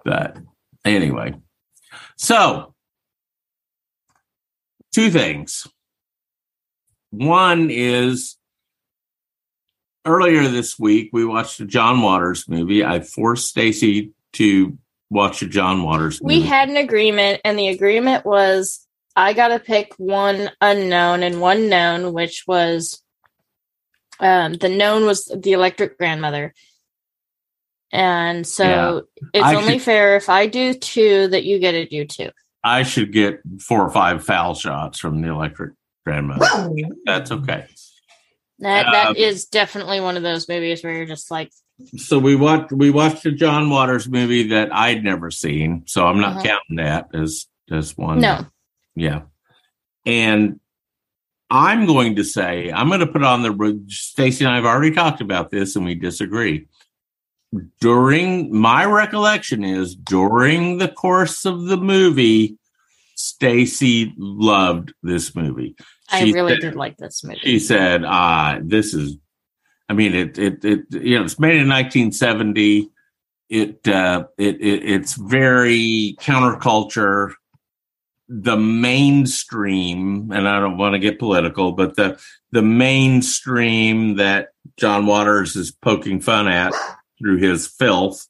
But 0.04 0.38
anyway, 0.84 1.34
so 2.16 2.74
two 4.92 5.10
things. 5.10 5.66
One 7.10 7.70
is 7.70 8.36
earlier 10.04 10.48
this 10.48 10.78
week 10.78 11.10
we 11.12 11.24
watched 11.24 11.60
a 11.60 11.64
John 11.64 12.02
Waters 12.02 12.48
movie. 12.48 12.84
I 12.84 13.00
forced 13.00 13.54
Stacye 13.54 14.10
to 14.34 14.76
watch 15.14 15.40
a 15.42 15.46
John 15.46 15.82
Waters 15.84 16.22
movie. 16.22 16.40
We 16.40 16.46
had 16.46 16.68
an 16.68 16.76
agreement, 16.76 17.40
and 17.44 17.58
the 17.58 17.68
agreement 17.68 18.26
was 18.26 18.86
I 19.16 19.32
got 19.32 19.48
to 19.48 19.60
pick 19.60 19.94
one 19.96 20.50
unknown 20.60 21.22
and 21.22 21.40
one 21.40 21.68
known, 21.68 22.12
which 22.12 22.44
was 22.46 23.00
um, 24.20 24.54
the 24.54 24.68
known 24.68 25.06
was 25.06 25.24
the 25.26 25.52
Electric 25.52 25.96
Grandmother. 25.96 26.52
And 27.92 28.44
so 28.44 29.04
it's 29.32 29.44
I 29.44 29.54
only 29.54 29.74
should- 29.74 29.82
fair 29.82 30.16
if 30.16 30.28
I 30.28 30.46
do 30.48 30.74
two 30.74 31.28
that 31.28 31.44
you 31.44 31.58
get 31.60 31.72
to 31.72 31.86
do 31.86 32.04
two. 32.04 32.30
I 32.64 32.82
should 32.82 33.12
get 33.12 33.40
four 33.60 33.82
or 33.82 33.90
five 33.90 34.24
foul 34.24 34.54
shots 34.54 34.98
from 34.98 35.20
the 35.20 35.28
Electric 35.28 35.74
Grandmother. 36.04 36.70
That's 37.04 37.30
okay. 37.30 37.66
That 38.60 38.86
Um, 38.86 38.92
that 38.92 39.16
is 39.16 39.46
definitely 39.46 40.00
one 40.00 40.16
of 40.16 40.22
those 40.22 40.48
movies 40.48 40.82
where 40.82 40.92
you're 40.94 41.06
just 41.06 41.30
like, 41.30 41.50
so 41.96 42.18
we 42.18 42.36
watched 42.36 42.72
we 42.72 42.90
watched 42.90 43.26
a 43.26 43.32
John 43.32 43.68
Waters 43.70 44.08
movie 44.08 44.48
that 44.48 44.74
I'd 44.74 45.02
never 45.04 45.30
seen, 45.30 45.82
so 45.86 46.06
I'm 46.06 46.20
not 46.20 46.36
Uh-huh. 46.36 46.42
counting 46.44 46.76
that 46.76 47.08
as 47.14 47.46
as 47.70 47.96
one. 47.96 48.20
no, 48.20 48.46
Yeah. 48.94 49.22
And 50.06 50.60
I'm 51.50 51.86
going 51.86 52.16
to 52.16 52.24
say 52.24 52.70
I'm 52.72 52.88
going 52.88 53.00
to 53.00 53.06
put 53.06 53.22
on 53.22 53.42
the 53.42 53.50
Stacye 53.50 54.40
and 54.40 54.48
I 54.50 54.56
have 54.56 54.64
already 54.66 54.90
talked 54.94 55.20
about 55.20 55.50
this 55.50 55.76
and 55.76 55.84
we 55.84 55.94
disagree. 55.94 56.66
During 57.80 58.54
my 58.56 58.84
recollection 58.84 59.62
is 59.64 59.94
during 59.94 60.78
the 60.78 60.88
course 60.88 61.44
of 61.44 61.66
the 61.66 61.76
movie 61.76 62.58
Stacye 63.16 64.12
loved 64.16 64.92
this 65.02 65.34
movie. 65.36 65.76
I 66.10 66.24
really 66.32 66.54
said- 66.54 66.60
did 66.60 66.74
like 66.76 66.96
this 66.98 67.22
movie. 67.24 67.38
she 67.42 67.58
said, 67.58 68.04
"Ah, 68.04 68.58
this 68.62 68.92
is." 68.92 69.16
I 69.88 69.92
mean, 69.92 70.14
it 70.14 70.38
it 70.38 70.64
it 70.64 70.84
you 70.90 71.18
know 71.18 71.24
it's 71.24 71.38
made 71.38 71.56
in 71.56 71.68
1970. 71.68 72.90
It 73.50 73.86
uh, 73.86 74.26
it, 74.38 74.60
it 74.60 74.84
it's 74.84 75.14
very 75.14 76.16
counterculture. 76.20 77.34
The 78.26 78.56
mainstream, 78.56 80.32
and 80.32 80.48
I 80.48 80.58
don't 80.58 80.78
want 80.78 80.94
to 80.94 80.98
get 80.98 81.18
political, 81.18 81.72
but 81.72 81.96
the 81.96 82.18
the 82.52 82.62
mainstream 82.62 84.16
that 84.16 84.48
John 84.78 85.04
Waters 85.04 85.56
is 85.56 85.70
poking 85.70 86.20
fun 86.20 86.48
at 86.48 86.72
through 87.18 87.36
his 87.36 87.66
filth 87.66 88.26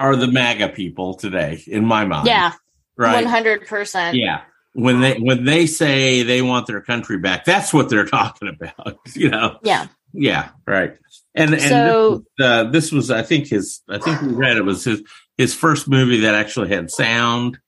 are 0.00 0.16
the 0.16 0.26
MAGA 0.26 0.70
people 0.70 1.14
today, 1.14 1.62
in 1.66 1.84
my 1.84 2.04
mind. 2.04 2.26
yeah, 2.26 2.52
right. 2.96 3.14
one 3.14 3.26
hundred 3.26 3.66
percent. 3.68 4.16
Yeah. 4.16 4.42
When 4.78 5.00
they 5.00 5.16
when 5.18 5.44
they 5.44 5.66
say 5.66 6.22
they 6.22 6.40
want 6.40 6.66
their 6.68 6.80
country 6.80 7.18
back, 7.18 7.44
that's 7.44 7.74
what 7.74 7.88
they're 7.88 8.04
talking 8.18 8.48
about. 8.48 8.98
You 9.16 9.28
know. 9.30 9.58
Yeah. 9.64 9.86
Yeah. 10.12 10.50
Right. 10.66 10.96
And 11.34 11.52
and 11.54 11.62
So- 11.62 12.24
this, 12.38 12.46
uh, 12.46 12.64
this 12.70 12.92
was 12.92 13.10
I 13.10 13.22
think 13.22 13.48
his 13.48 13.82
I 13.88 13.98
think 13.98 14.22
we 14.22 14.28
read 14.34 14.56
it 14.56 14.64
was 14.64 14.84
his 14.84 15.02
his 15.36 15.52
first 15.54 15.88
movie 15.88 16.20
that 16.20 16.34
actually 16.34 16.68
had 16.68 16.90
sound. 16.90 17.58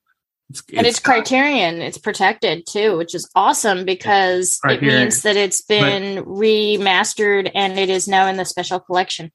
It's, 0.51 0.63
and 0.75 0.87
it's 0.87 0.99
Criterion. 1.01 1.81
It's 1.81 1.99
protected 1.99 2.65
too, 2.69 2.97
which 2.97 3.15
is 3.15 3.29
awesome 3.37 3.85
because 3.85 4.59
it 4.65 4.83
means 4.83 5.23
that 5.23 5.37
it's 5.37 5.63
been 5.63 6.25
remastered 6.25 7.51
and 7.55 7.79
it 7.79 7.89
is 7.89 8.09
now 8.09 8.27
in 8.27 8.37
the 8.37 8.45
special 8.45 8.81
collection. 8.81 9.31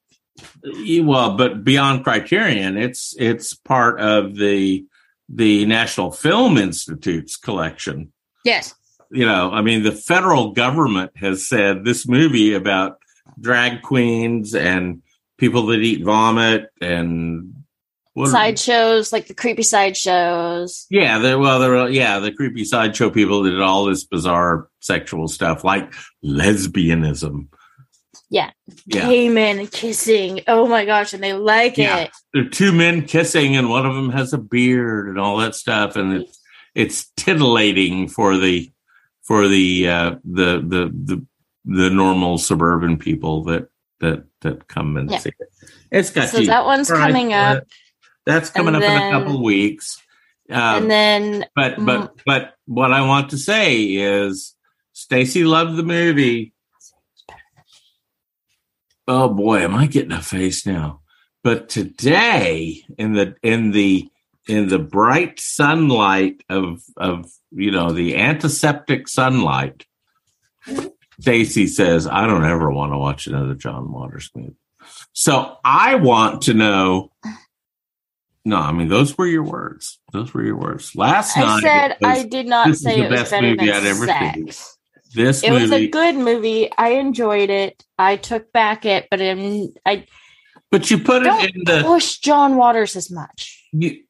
well, 1.02 1.36
but 1.36 1.64
beyond 1.64 2.04
Criterion, 2.04 2.76
it's 2.76 3.14
it's 3.18 3.54
part 3.54 4.00
of 4.00 4.34
the 4.34 4.84
the 5.28 5.66
National 5.66 6.10
Film 6.10 6.56
Institute's 6.56 7.36
collection. 7.36 8.12
Yes. 8.44 8.74
you 9.10 9.26
know, 9.26 9.50
I 9.50 9.60
mean, 9.62 9.82
the 9.82 9.92
federal 9.92 10.52
government 10.52 11.12
has 11.16 11.46
said 11.46 11.84
this 11.84 12.06
movie 12.06 12.54
about 12.54 12.98
drag 13.40 13.82
queens 13.82 14.54
and 14.54 15.02
people 15.38 15.66
that 15.66 15.80
eat 15.80 16.04
vomit 16.04 16.70
and 16.80 17.52
what 18.14 18.30
Sideshows, 18.30 19.12
like 19.12 19.26
the 19.26 19.34
creepy 19.34 19.62
sideshows. 19.62 20.86
yeah, 20.88 21.18
the, 21.18 21.38
well, 21.38 21.58
the 21.58 21.92
yeah, 21.92 22.18
the 22.18 22.32
creepy 22.32 22.64
sideshow 22.64 23.10
people 23.10 23.42
that 23.42 23.50
did 23.50 23.60
all 23.60 23.84
this 23.84 24.04
bizarre 24.04 24.70
sexual 24.80 25.28
stuff 25.28 25.64
like 25.64 25.92
lesbianism. 26.24 27.48
Yeah. 28.30 28.50
Yeah. 28.86 29.06
Gay 29.08 29.28
men 29.28 29.66
kissing. 29.66 30.40
Oh 30.46 30.66
my 30.66 30.84
gosh, 30.84 31.12
and 31.12 31.22
they 31.22 31.32
like 31.32 31.76
Yeah. 31.76 31.98
it. 31.98 32.10
There 32.32 32.44
are 32.44 32.48
two 32.48 32.72
men 32.72 33.02
kissing, 33.06 33.56
and 33.56 33.68
one 33.70 33.86
of 33.86 33.94
them 33.94 34.10
has 34.10 34.32
a 34.32 34.38
beard 34.38 35.08
and 35.08 35.18
all 35.18 35.36
that 35.38 35.54
stuff, 35.54 35.96
and 35.96 36.12
it's 36.12 36.38
it's 36.74 37.10
titillating 37.16 38.08
for 38.08 38.36
the 38.36 38.70
for 39.22 39.48
the 39.48 39.88
uh, 39.88 40.10
the 40.24 40.58
the 40.66 40.92
the 41.04 41.26
the 41.64 41.90
normal 41.90 42.38
suburban 42.38 42.96
people 42.98 43.44
that 43.44 43.68
that 44.00 44.24
that 44.42 44.68
come 44.68 44.96
and 44.96 45.10
Yeah. 45.10 45.18
see 45.18 45.30
it. 45.38 45.48
It's 45.90 46.10
got 46.10 46.28
So 46.28 46.38
you. 46.38 46.46
that 46.46 46.64
one's 46.64 46.90
right, 46.90 47.00
coming 47.00 47.32
up. 47.32 47.64
That's 48.24 48.50
coming 48.50 48.74
up 48.74 48.82
in 48.82 48.90
a 49.02 49.10
couple 49.10 49.36
of 49.36 49.40
weeks. 49.40 50.02
Um, 50.50 50.58
and 50.82 50.90
then 50.90 51.46
but 51.56 51.84
but 51.84 52.12
but 52.24 52.54
what 52.66 52.92
I 52.92 53.00
want 53.06 53.30
to 53.30 53.38
say 53.38 53.82
is 53.84 54.54
Stacye 54.94 55.44
loved 55.46 55.76
the 55.76 55.82
movie. 55.82 56.52
Oh 59.08 59.28
boy, 59.28 59.60
am 59.60 59.74
I 59.74 59.86
getting 59.86 60.12
a 60.12 60.22
face 60.22 60.66
now? 60.66 61.00
But 61.44 61.68
today 61.68 62.82
in 62.98 63.12
the 63.12 63.34
in 63.42 63.70
the 63.70 64.08
in 64.48 64.68
the 64.68 64.78
bright 64.78 65.38
sunlight 65.40 66.42
of 66.48 66.82
of 66.96 67.30
you 67.52 67.70
know 67.70 67.90
the 67.90 68.16
antiseptic 68.16 69.06
sunlight, 69.08 69.86
Stacye 71.22 71.68
says, 71.68 72.06
I 72.06 72.26
don't 72.26 72.44
ever 72.44 72.70
want 72.70 72.92
to 72.92 72.98
watch 72.98 73.26
another 73.26 73.54
John 73.54 73.92
Waters 73.92 74.30
movie. 74.34 74.56
So 75.12 75.56
I 75.64 75.94
want 75.96 76.42
to 76.42 76.54
know 76.54 77.12
No, 78.44 78.56
I 78.56 78.72
mean 78.72 78.88
those 78.88 79.16
were 79.18 79.26
your 79.26 79.42
words. 79.44 79.98
Those 80.12 80.32
were 80.34 80.42
your 80.44 80.56
words. 80.56 80.94
Last 80.94 81.36
I 81.36 81.40
night 81.40 81.62
said 81.62 81.96
was- 82.00 82.18
I 82.18 82.22
did 82.24 82.46
not 82.46 82.74
say 82.76 82.96
the 83.00 83.06
it 83.06 83.10
was 83.10 83.20
best 83.20 83.30
better 83.32 83.46
movie 83.46 83.66
than 83.66 83.74
I'd 83.74 83.86
ever 83.86 84.06
seen. 84.06 84.52
sex. 84.52 84.75
This 85.16 85.42
It 85.42 85.50
was 85.50 85.72
a 85.72 85.88
good 85.88 86.14
movie. 86.14 86.70
I 86.78 86.90
enjoyed 86.90 87.50
it. 87.50 87.82
I 87.98 88.16
took 88.16 88.52
back 88.52 88.84
it, 88.84 89.08
but 89.10 89.20
I'm, 89.20 89.68
I 89.84 90.06
but 90.70 90.90
you 90.90 90.98
put 90.98 91.26
it 91.26 91.54
in 91.54 91.62
the. 91.64 91.82
push 91.82 92.18
John 92.18 92.56
Waters 92.56 92.94
as 92.94 93.10
much. 93.10 93.64
You, 93.72 94.02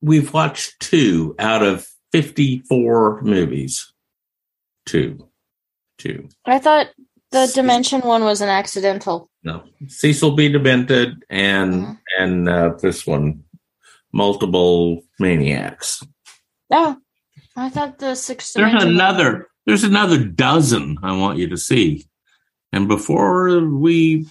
we've 0.00 0.32
watched 0.32 0.78
two 0.80 1.34
out 1.38 1.62
of 1.62 1.86
fifty-four 2.12 3.22
movies. 3.22 3.92
Two, 4.86 5.28
two. 5.98 6.28
I 6.44 6.58
thought 6.58 6.88
the 7.30 7.50
Dimension 7.54 8.00
one 8.02 8.24
was 8.24 8.40
an 8.40 8.48
accidental. 8.48 9.30
No, 9.42 9.64
Cecil 9.88 10.32
B. 10.36 10.48
Demented 10.48 11.24
and 11.30 11.72
Mhm. 11.74 11.98
and 12.18 12.48
uh, 12.48 12.74
this 12.80 13.06
one, 13.06 13.44
multiple 14.12 15.02
maniacs. 15.18 16.04
No, 16.70 16.96
I 17.56 17.68
thought 17.70 17.98
the 17.98 18.14
sixth. 18.14 18.54
There's 18.54 18.82
another. 18.82 19.46
There's 19.66 19.84
another 19.84 20.24
dozen 20.24 20.98
I 21.02 21.16
want 21.16 21.38
you 21.38 21.48
to 21.48 21.56
see, 21.56 22.06
and 22.72 22.88
before 22.88 23.60
we 23.66 24.26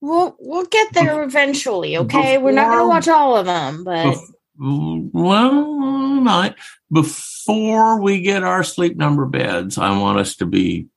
We'll 0.00 0.34
we'll 0.40 0.66
get 0.66 0.92
there 0.94 1.22
eventually. 1.22 1.96
Okay, 1.96 2.36
we're 2.36 2.50
not 2.50 2.66
going 2.66 2.78
to 2.80 2.88
watch 2.88 3.06
all 3.06 3.36
of 3.36 3.46
them, 3.46 3.84
but 3.84 4.06
bef- 4.06 5.10
well, 5.12 6.20
not 6.20 6.56
before 6.90 8.00
we 8.02 8.20
get 8.20 8.42
our 8.42 8.64
sleep 8.64 8.96
number 8.96 9.26
beds, 9.26 9.78
I 9.78 9.96
want 9.96 10.18
us 10.18 10.34
to 10.36 10.46
be 10.46 10.88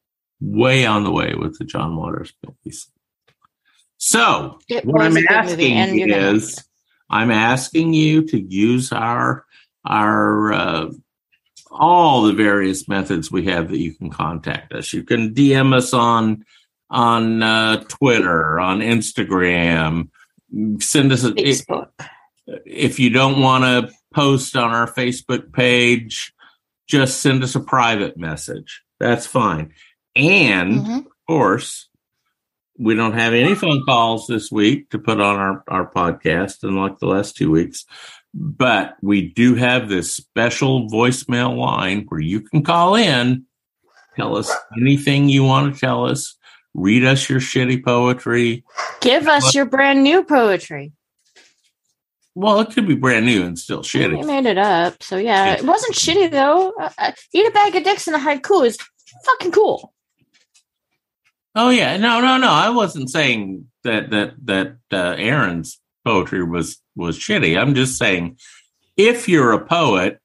way 0.42 0.88
on 0.88 1.04
the 1.04 1.12
way 1.12 1.36
with 1.36 1.60
the 1.60 1.66
John 1.66 1.96
Waters 1.96 2.34
movies. 2.44 2.90
So 3.98 4.58
it 4.68 4.86
what 4.86 5.02
I'm 5.04 5.16
a 5.18 5.22
good 5.22 5.46
movie, 5.46 5.74
asking 5.76 6.00
gonna- 6.00 6.32
is, 6.34 6.64
I'm 7.08 7.30
asking 7.30 7.94
you 7.94 8.24
to 8.30 8.40
use 8.42 8.92
our 8.92 9.46
our 9.86 10.52
uh, 10.52 10.88
all 11.80 12.24
the 12.24 12.34
various 12.34 12.88
methods 12.88 13.32
we 13.32 13.46
have 13.46 13.70
that 13.70 13.78
you 13.80 13.94
can 13.94 14.10
contact 14.10 14.74
us. 14.74 14.94
You 14.94 15.04
can 15.04 15.34
DM 15.34 15.74
us 15.76 15.94
on 15.94 16.46
on 16.90 17.42
uh, 17.44 17.84
Twitter, 17.88 18.60
on 18.60 18.80
Instagram. 18.80 20.10
Send 20.80 21.12
us 21.12 21.24
a 21.24 21.32
Facebook. 21.32 21.90
if 22.66 23.00
you 23.00 23.10
don't 23.10 23.42
want 23.42 23.64
to 23.64 23.92
post 24.14 24.56
on 24.56 24.72
our 24.72 24.88
Facebook 24.92 25.52
page, 25.52 26.32
just 26.88 27.22
send 27.22 27.44
us 27.44 27.56
a 27.56 27.60
private 27.60 28.18
message. 28.18 28.84
That's 29.00 29.26
fine. 29.26 29.74
And 30.16 30.74
Mhm. 30.86 30.98
of 31.00 31.12
course, 31.28 31.90
we 32.78 32.94
don't 32.94 33.14
have 33.14 33.34
any 33.34 33.56
phone 33.56 33.84
calls 33.86 34.28
this 34.28 34.52
week 34.52 34.90
to 34.92 35.00
put 35.00 35.20
on 35.20 35.38
our, 35.38 35.64
our 35.68 35.92
podcast, 35.92 36.64
unlike 36.64 37.00
the 37.00 37.08
last 37.08 37.36
two 37.36 37.50
weeks. 37.50 37.86
But 38.38 38.98
we 39.02 39.30
do 39.30 39.56
have 39.56 39.88
this 39.88 40.12
special 40.14 40.90
voicemail 40.90 41.58
line 41.58 42.06
where 42.10 42.20
you 42.20 42.42
can 42.42 42.64
call 42.64 42.96
in, 42.96 43.46
tell 44.18 44.36
us 44.36 44.52
anything 44.78 45.30
you 45.30 45.46
want 45.46 45.74
to 45.74 45.80
tell 45.80 46.06
us, 46.06 46.36
read 46.74 47.06
us 47.06 47.30
your 47.30 47.40
shitty 47.40 47.84
poetry. 47.84 48.66
Give 49.00 49.28
us 49.30 49.56
your 49.56 49.64
brand 49.66 50.04
new 50.04 50.24
poetry. 50.26 50.92
Well, 52.38 52.60
it 52.60 52.72
could 52.72 52.86
be 52.86 52.96
brand 52.96 53.26
new 53.26 53.44
and 53.44 53.58
still 53.58 53.78
We 53.78 53.84
shitty. 53.84 54.26
made 54.28 54.46
it 54.46 54.58
up, 54.58 55.02
so 55.02 55.16
yeah, 55.16 55.46
Yeah. 55.46 55.54
it 55.54 55.64
wasn't 55.64 55.96
shitty 55.96 56.30
though. 56.32 56.74
Uh, 56.78 56.90
uh, 56.98 57.12
eat 57.34 57.48
a 57.48 57.52
bag 57.52 57.74
of 57.78 57.84
dicks 57.86 58.08
and 58.08 58.18
a 58.18 58.20
haiku 58.20 58.66
is 58.68 58.78
fucking 59.24 59.54
cool. 59.54 59.94
Oh 61.56 61.70
yeah, 61.70 61.96
no, 61.96 62.20
no, 62.20 62.36
no. 62.38 62.50
I 62.50 62.70
wasn't 62.72 63.10
saying 63.10 63.68
that 63.86 64.10
that 64.10 64.34
that 64.44 64.76
uh, 64.92 65.16
Aaron's 65.18 65.80
poetry 66.04 66.44
was 66.44 66.82
was 66.96 67.18
shitty. 67.18 67.58
I'm 67.60 67.76
just 67.76 67.98
saying 67.98 68.38
if 68.98 69.28
you're 69.28 69.52
a 69.54 69.66
poet 69.66 70.20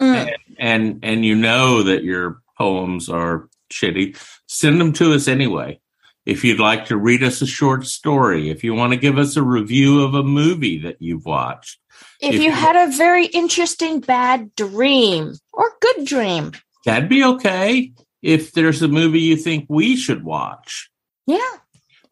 Mm. 0.00 0.32
and 0.58 0.98
and 1.04 1.24
you 1.24 1.36
know 1.36 1.82
that 1.84 2.02
your 2.02 2.40
poems 2.58 3.08
are 3.08 3.48
shitty, 3.72 4.16
send 4.48 4.80
them 4.80 4.92
to 4.94 5.12
us 5.14 5.28
anyway. 5.28 5.78
If 6.26 6.42
you'd 6.44 6.58
like 6.60 6.86
to 6.86 6.96
read 6.96 7.22
us 7.22 7.40
a 7.40 7.46
short 7.46 7.86
story, 7.86 8.50
if 8.50 8.64
you 8.64 8.74
want 8.74 8.92
to 8.92 8.98
give 8.98 9.16
us 9.18 9.36
a 9.36 9.42
review 9.42 10.02
of 10.02 10.14
a 10.14 10.22
movie 10.24 10.78
that 10.78 10.96
you've 11.00 11.24
watched, 11.24 11.78
If 12.20 12.34
If 12.34 12.40
you 12.40 12.46
you- 12.46 12.52
had 12.52 12.74
a 12.76 12.96
very 12.96 13.26
interesting 13.26 14.00
bad 14.00 14.54
dream 14.56 15.34
or 15.52 15.72
good 15.80 16.04
dream, 16.04 16.52
that'd 16.84 17.08
be 17.08 17.22
okay. 17.24 17.92
If 18.22 18.52
there's 18.52 18.82
a 18.82 18.88
movie 18.88 19.20
you 19.20 19.36
think 19.36 19.66
we 19.68 19.94
should 19.96 20.24
watch, 20.24 20.90
yeah, 21.28 21.38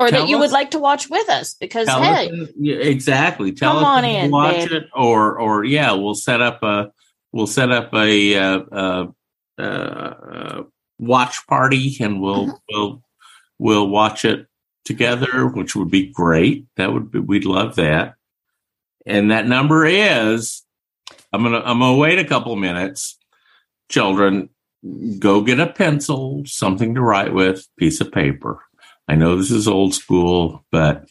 or 0.01 0.09
Tell 0.09 0.22
that 0.22 0.28
you 0.28 0.36
us. 0.36 0.40
would 0.40 0.51
like 0.53 0.70
to 0.72 0.78
watch 0.78 1.09
with 1.11 1.28
us, 1.28 1.55
because 1.55 1.86
Tell 1.86 2.03
hey, 2.03 2.30
us, 2.30 2.48
exactly. 2.59 3.53
Tell 3.53 3.74
Come 3.74 3.84
us 3.84 3.98
on 3.98 4.05
in, 4.07 4.30
watch 4.30 4.57
babe. 4.57 4.72
it, 4.72 4.84
or 4.94 5.38
or 5.38 5.64
yeah, 5.64 5.92
we'll 5.92 6.14
set 6.14 6.40
up 6.40 6.62
a 6.62 6.90
we'll 7.32 7.46
set 7.46 7.70
up 7.70 7.92
a 7.94 8.34
uh, 8.36 8.59
uh, 8.72 9.07
uh, 9.59 10.62
watch 10.98 11.46
party, 11.46 11.96
and 12.01 12.20
we'll 12.20 12.46
Mm-hmm. 12.46 12.57
we'll 12.70 13.03
we'll 13.59 13.88
watch 13.88 14.24
it 14.24 14.46
together, 14.86 15.46
which 15.46 15.76
would 15.76 15.90
be 15.90 16.07
great. 16.11 16.64
That 16.76 16.92
would 16.92 17.11
be 17.11 17.18
we'd 17.20 17.44
love 17.44 17.76
that. 17.76 18.14
And 19.07 19.30
that 19.30 19.46
number 19.46 19.84
is 19.84 20.62
I'm 21.32 21.42
gonna 21.42 21.61
I'm 21.61 21.78
gonna 21.80 21.96
wait 21.98 22.18
a 22.18 22.24
couple 22.24 22.57
minutes. 22.57 23.18
Children, 23.90 24.48
go 25.18 25.42
get 25.42 25.61
a 25.61 25.66
pencil, 25.66 26.42
something 26.46 26.94
to 26.94 27.03
write 27.03 27.34
with, 27.34 27.66
piece 27.76 28.01
of 28.01 28.12
paper. 28.12 28.62
I 29.11 29.16
know 29.16 29.34
this 29.34 29.50
is 29.50 29.66
old 29.66 29.92
school, 29.92 30.64
but 30.70 31.11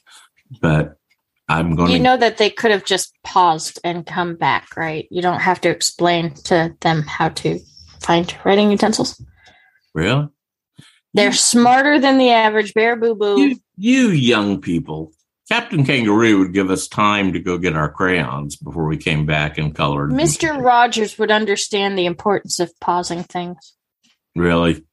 but 0.62 0.96
I'm 1.50 1.76
going 1.76 1.92
you 1.92 1.98
to 1.98 2.04
know 2.04 2.16
that 2.16 2.38
they 2.38 2.50
could 2.50 2.72
have 2.72 2.86
just 2.86 3.14
paused 3.26 3.78
and 3.84 4.06
come 4.06 4.38
back, 4.38 4.78
right? 4.78 5.06
You 5.12 5.22
don't 5.22 5.42
have 5.42 5.60
to 5.62 5.70
explain 5.70 6.34
to 6.46 6.74
them 6.80 7.02
how 7.02 7.28
to 7.30 7.60
find 8.00 8.34
writing 8.46 8.72
utensils. 8.72 9.22
really 9.94 10.30
They're 11.14 11.34
smarter 11.34 12.00
than 12.00 12.20
the 12.20 12.30
average 12.30 12.74
bear 12.74 12.96
boo 12.96 13.16
boo. 13.16 13.38
you, 13.38 13.60
you 13.76 14.08
young 14.12 14.62
people. 14.62 15.12
Captain 15.52 15.84
Kangaroo 15.84 16.40
would 16.40 16.54
give 16.54 16.70
us 16.70 16.88
time 16.88 17.34
to 17.34 17.40
go 17.40 17.58
get 17.58 17.76
our 17.76 17.92
crayons 17.92 18.56
before 18.56 18.88
we 18.88 18.96
came 18.96 19.26
back 19.26 19.58
and 19.58 19.76
colored. 19.76 20.12
Mr. 20.12 20.58
Rogers 20.64 21.20
would 21.20 21.32
understand 21.32 22.00
the 22.00 22.06
importance 22.06 22.62
of 22.62 22.72
pausing 22.80 23.24
things. 23.24 23.74
Really? 24.38 24.86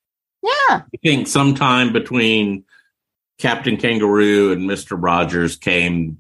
Yeah. 0.43 0.81
I 0.83 0.99
think 1.05 1.29
sometime 1.29 1.93
between 1.93 2.65
Captain 3.39 3.77
Kangaroo 3.77 4.53
and 4.53 4.63
Mr. 4.63 4.97
Rogers 5.01 5.57
came 5.57 6.19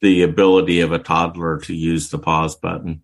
the 0.00 0.22
ability 0.22 0.80
of 0.80 0.92
a 0.92 0.98
toddler 0.98 1.58
to 1.60 1.74
use 1.74 2.10
the 2.10 2.18
pause 2.18 2.56
button. 2.56 3.02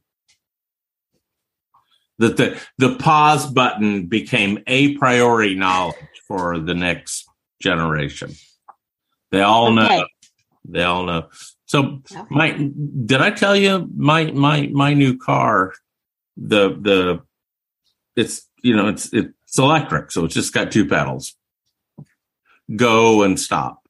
That 2.19 2.37
the 2.37 2.61
the 2.79 2.97
pause 2.97 3.47
button 3.51 4.07
became 4.07 4.59
a 4.67 4.97
priori 4.97 5.55
knowledge 5.55 5.97
for 6.29 6.59
the 6.59 6.75
next 6.75 7.29
generation. 7.61 8.35
They 9.31 9.43
all 9.43 9.73
Okay. 9.73 9.99
know. 9.99 10.07
They 10.65 10.83
all 10.85 11.05
know. 11.05 11.29
So 11.67 12.03
Okay. 12.11 12.23
my 12.31 12.71
did 13.07 13.21
I 13.21 13.31
tell 13.31 13.57
you 13.57 13.89
my 13.97 14.27
my 14.31 14.69
my 14.73 14.95
new 14.95 15.19
car 15.19 15.73
the 16.37 16.69
the 16.81 17.23
it's 18.15 18.49
you 18.63 18.77
know 18.77 18.89
it's 18.89 19.13
it's 19.13 19.59
electric 19.59 20.11
so 20.13 20.25
it's 20.25 20.35
just 20.35 20.53
got 20.53 20.71
two 20.71 20.87
pedals 20.87 21.35
go 22.77 23.23
and 23.23 23.39
stop 23.39 23.83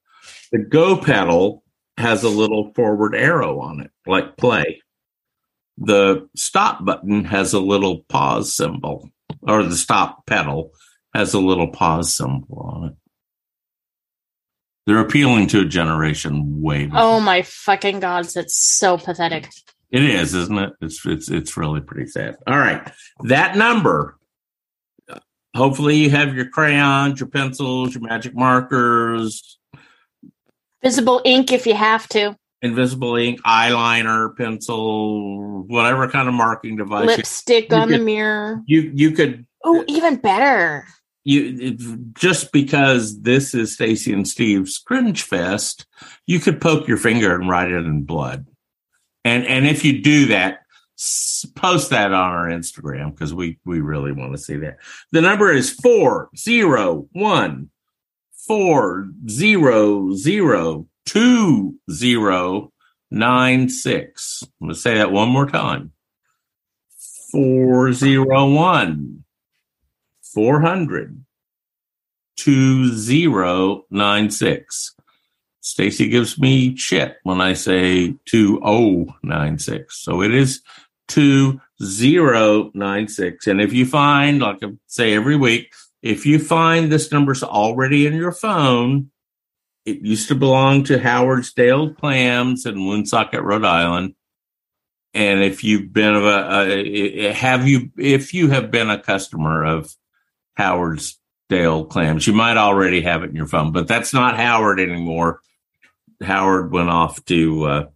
the 0.50 0.58
go 0.58 0.96
pedal 0.96 1.62
has 1.96 2.22
a 2.22 2.28
little 2.28 2.72
forward 2.74 3.14
arrow 3.14 3.60
on 3.60 3.80
it 3.80 3.90
like 4.06 4.36
play 4.36 4.80
the 5.78 6.28
stop 6.36 6.84
button 6.84 7.24
has 7.24 7.52
a 7.52 7.60
little 7.60 8.00
pause 8.08 8.54
symbol 8.54 9.08
or 9.42 9.62
the 9.62 9.76
stop 9.76 10.26
pedal 10.26 10.72
has 11.14 11.34
a 11.34 11.40
little 11.40 11.68
pause 11.68 12.14
symbol 12.14 12.58
on 12.58 12.88
it 12.88 12.96
they're 14.86 14.98
appealing 14.98 15.46
to 15.48 15.60
a 15.60 15.64
generation 15.64 16.60
way 16.60 16.86
before. 16.86 17.00
Oh 17.00 17.20
my 17.20 17.42
fucking 17.42 18.00
gods, 18.00 18.36
it's 18.36 18.56
so 18.56 18.98
pathetic. 18.98 19.48
It 19.90 20.02
is, 20.02 20.34
isn't 20.34 20.58
it? 20.58 20.72
It's 20.80 21.04
it's 21.06 21.30
it's 21.30 21.56
really 21.56 21.80
pretty 21.80 22.08
sad. 22.08 22.36
All 22.46 22.58
right, 22.58 22.90
that 23.24 23.56
number. 23.56 24.16
Hopefully, 25.54 25.96
you 25.96 26.10
have 26.10 26.34
your 26.34 26.48
crayons, 26.48 27.20
your 27.20 27.28
pencils, 27.28 27.94
your 27.94 28.02
magic 28.02 28.34
markers, 28.34 29.58
Visible 30.82 31.20
ink 31.24 31.52
if 31.52 31.64
you 31.66 31.74
have 31.74 32.08
to. 32.08 32.36
invisible 32.60 33.14
ink, 33.16 33.40
eyeliner, 33.42 34.36
pencil, 34.36 35.62
whatever 35.68 36.08
kind 36.08 36.26
of 36.28 36.34
marking 36.34 36.76
device. 36.76 37.06
Lipstick 37.06 37.70
you 37.70 37.76
on 37.76 37.90
the 37.90 37.98
mirror. 37.98 38.62
You 38.66 38.90
you 38.94 39.12
could 39.12 39.46
Oh, 39.64 39.84
even 39.86 40.16
better. 40.16 40.84
you 41.24 41.56
it, 41.60 42.14
just 42.14 42.50
because 42.50 43.20
this 43.20 43.54
is 43.54 43.76
Stacye 43.76 44.12
and 44.12 44.26
Steve's 44.26 44.78
cringe 44.78 45.22
fest, 45.22 45.86
you 46.26 46.40
could 46.40 46.60
poke 46.60 46.88
your 46.88 46.96
finger 46.96 47.32
and 47.34 47.48
write 47.48 47.70
it 47.70 47.84
in 47.86 48.02
blood. 48.02 48.46
And 49.24 49.46
and 49.46 49.66
if 49.68 49.84
you 49.84 50.02
do 50.02 50.26
that, 50.26 50.61
post 51.54 51.90
that 51.90 52.12
on 52.12 52.30
our 52.30 52.48
Instagram 52.48 53.12
because 53.12 53.34
we 53.34 53.58
we 53.64 53.80
really 53.80 54.12
want 54.12 54.32
to 54.32 54.38
see 54.38 54.56
that. 54.56 54.78
The 55.10 55.20
number 55.20 55.52
is 55.52 55.70
four 55.70 56.30
zero 56.36 57.08
one 57.12 57.70
four 58.32 59.10
zero 59.28 60.14
zero 60.14 60.86
two 61.04 61.74
zero 61.90 62.72
96. 63.12 64.42
I'm 64.42 64.48
going 64.66 64.74
to 64.74 64.80
say 64.80 64.96
that 64.96 65.12
one 65.12 65.28
more 65.28 65.46
time 65.46 65.92
401 67.30 69.24
400 70.22 71.24
2096. 72.36 74.94
Stacye 75.62 76.10
gives 76.10 76.40
me 76.40 76.76
shit 76.76 77.18
when 77.22 77.40
I 77.40 77.52
say 77.52 78.16
2096. 78.24 79.96
So 79.96 80.20
it 80.22 80.34
is 80.34 80.60
2096. 81.08 83.46
And 83.46 83.60
if 83.60 83.72
you 83.72 83.86
find, 83.86 84.40
like 84.40 84.58
I 84.62 84.68
say 84.86 85.14
every 85.14 85.36
week, 85.36 85.72
if 86.02 86.26
you 86.26 86.38
find 86.38 86.90
this 86.90 87.12
number's 87.12 87.42
already 87.42 88.06
in 88.06 88.14
your 88.14 88.32
phone, 88.32 89.10
it 89.84 90.00
used 90.00 90.28
to 90.28 90.34
belong 90.34 90.84
to 90.84 90.98
Howard's 90.98 91.52
Dale 91.52 91.92
Clams 91.92 92.64
in 92.66 92.86
Woonsocket, 92.86 93.42
Rhode 93.42 93.64
Island. 93.64 94.14
And 95.14 95.42
if 95.42 95.64
you've 95.64 95.92
been 95.92 96.14
a, 96.14 96.70
a 96.70 97.32
have 97.32 97.68
you 97.68 97.90
if 97.98 98.32
you 98.32 98.48
have 98.50 98.70
been 98.70 98.88
a 98.88 99.02
customer 99.02 99.64
of 99.64 99.94
Howard's 100.54 101.18
Dale 101.48 101.84
Clams, 101.84 102.26
you 102.26 102.32
might 102.32 102.56
already 102.56 103.02
have 103.02 103.22
it 103.22 103.30
in 103.30 103.36
your 103.36 103.46
phone, 103.46 103.72
but 103.72 103.88
that's 103.88 104.14
not 104.14 104.36
Howard 104.36 104.80
anymore. 104.80 105.40
Howard 106.22 106.72
went 106.72 106.88
off 106.88 107.22
to. 107.26 107.64
Uh, 107.64 107.86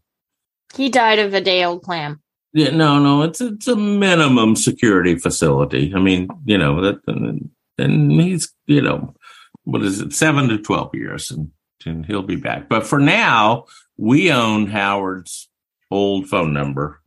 he 0.75 0.91
died 0.91 1.21
of 1.21 1.33
a 1.33 1.41
day 1.41 1.65
old 1.65 1.83
clam. 1.83 2.21
Yeah, 2.53 2.71
no, 2.71 2.99
no, 2.99 3.23
it's 3.23 3.41
it's 3.41 3.69
a 3.69 3.77
minimum 3.77 4.57
security 4.57 5.17
facility. 5.17 5.93
I 5.95 6.01
mean, 6.01 6.29
you 6.45 6.57
know 6.57 6.81
that, 6.81 7.01
and, 7.07 7.51
he's 8.13 8.53
you 8.67 8.81
know 8.81 9.15
what 9.65 9.83
is 9.83 10.01
it, 10.01 10.15
seven 10.15 10.49
to 10.49 10.59
twelve 10.59 10.95
years, 10.95 11.31
and 11.31 11.51
and 11.85 12.07
he'll 12.07 12.23
be 12.23 12.37
back. 12.37 12.69
But 12.69 12.87
for 12.87 12.99
now, 12.99 13.67
we 13.97 14.33
own 14.33 14.67
Howard's 14.67 15.49
old 15.91 16.29
phone 16.29 16.53
number 16.53 17.01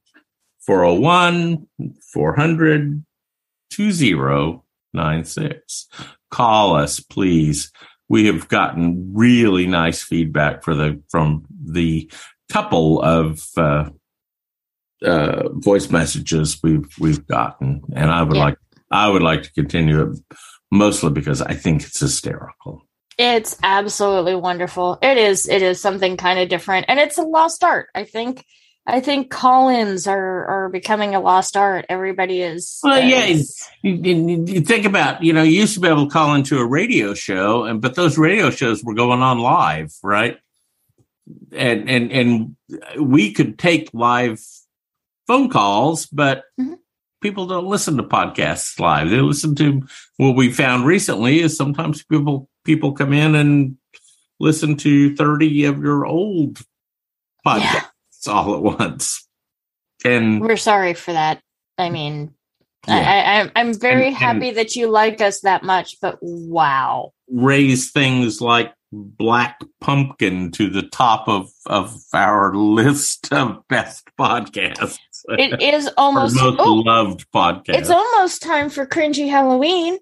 401 0.62 1.68
400 2.14 3.04
2096. 3.72 5.88
Call 6.32 6.76
us, 6.76 7.00
please. 7.00 7.72
We 8.08 8.28
have 8.28 8.48
gotten 8.48 9.12
really 9.14 9.66
nice 9.68 10.04
feedback 10.04 10.64
for 10.64 10.76
the 10.76 11.02
from 11.10 11.46
the 11.64 12.12
couple 12.52 13.02
of 13.02 13.48
uh, 13.58 13.90
uh, 15.04 15.50
voice 15.54 15.90
messages 15.90 16.60
we've 16.64 16.88
we've 17.00 17.26
gotten, 17.28 17.84
and 17.96 18.12
I 18.12 18.24
would 18.24 18.36
yeah. 18.36 18.44
like 18.44 18.58
I 18.92 19.10
would 19.10 19.22
like 19.22 19.44
to 19.44 19.54
continue 19.54 20.12
it 20.12 20.20
mostly 20.72 21.12
because 21.12 21.42
I 21.42 21.54
think 21.54 21.84
it's 21.84 22.00
hysterical. 22.00 22.86
It's 23.18 23.58
absolutely 23.64 24.36
wonderful. 24.36 24.98
It 25.02 25.18
is. 25.18 25.48
It 25.48 25.62
is 25.62 25.82
something 25.82 26.18
kind 26.18 26.40
of 26.40 26.50
different, 26.50 26.86
and 26.88 27.00
it's 27.00 27.18
a 27.18 27.24
lost 27.24 27.64
art. 27.64 27.88
I 27.96 28.04
think. 28.04 28.46
I 28.88 29.02
think 29.02 29.30
call-ins 29.30 30.08
are 30.08 30.46
are 30.48 30.70
becoming 30.70 31.14
a 31.14 31.20
lost 31.20 31.56
art. 31.56 31.86
Everybody 31.90 32.42
is. 32.42 32.80
Well, 32.82 33.04
yeah. 33.04 33.26
You, 33.84 33.94
you, 33.94 34.62
think 34.62 34.86
about 34.86 35.22
you 35.22 35.32
know 35.32 35.44
you 35.44 35.60
used 35.60 35.76
to 35.76 35.80
be 35.80 35.88
able 35.88 36.08
to 36.08 36.12
call 36.12 36.34
into 36.34 36.58
a 36.58 36.66
radio 36.66 37.14
show, 37.14 37.66
and 37.66 37.82
but 37.82 37.94
those 37.94 38.18
radio 38.18 38.50
shows 38.50 38.84
were 38.84 38.96
going 38.96 39.22
on 39.22 39.38
live, 39.40 39.94
right? 40.02 40.40
And 41.52 41.88
and 41.88 42.12
and 42.12 42.56
we 43.00 43.32
could 43.32 43.60
take 43.60 43.94
live 43.94 44.40
phone 45.30 45.48
calls, 45.48 46.08
but 46.08 46.44
mm-hmm. 46.60 46.74
people 47.22 47.46
don't 47.46 47.68
listen 47.68 47.98
to 47.98 48.04
podcasts 48.04 48.80
live. 48.80 49.12
They 49.12 49.22
listen 49.22 49.54
to 49.56 49.84
what 50.18 50.36
we 50.36 50.52
found 50.52 50.88
recently 50.88 51.40
is 51.40 51.56
sometimes 51.56 52.04
people 52.04 52.50
people 52.66 52.94
come 52.94 53.14
in 53.14 53.36
and 53.36 53.78
listen 54.40 54.76
to 54.78 55.16
30 55.16 55.66
of 55.66 55.84
your 55.84 56.08
old 56.08 56.62
podcasts 57.46 57.92
yeah. 58.26 58.34
all 58.34 58.56
at 58.56 58.80
once. 58.80 59.28
And 60.04 60.42
we're 60.42 60.58
sorry 60.58 60.96
for 60.96 61.14
that. 61.14 61.42
I 61.78 61.92
mean, 61.92 62.34
yeah. 62.88 63.52
I, 63.54 63.60
I, 63.60 63.62
am 63.62 63.74
very 63.76 64.08
and, 64.08 64.16
happy 64.16 64.50
and 64.50 64.58
that 64.58 64.76
you 64.76 64.88
like 64.88 65.22
us 65.22 65.42
that 65.42 65.62
much, 65.62 65.98
but 66.02 66.18
wow. 66.22 67.12
Raise 67.30 67.92
things 67.92 68.42
like 68.42 68.74
Black 68.92 69.60
Pumpkin 69.80 70.52
to 70.54 70.70
the 70.70 70.82
top 70.82 71.28
of, 71.28 71.52
of 71.68 72.02
our 72.14 72.56
list 72.56 73.32
of 73.32 73.68
best 73.68 74.10
podcasts. 74.20 74.98
It 75.28 75.62
is 75.74 75.90
almost 75.98 76.36
most 76.36 76.60
oh, 76.60 76.74
loved 76.74 77.30
podcast. 77.32 77.76
It's 77.76 77.90
almost 77.90 78.42
time 78.42 78.70
for 78.70 78.86
cringy 78.86 79.30
Halloween. 79.30 79.98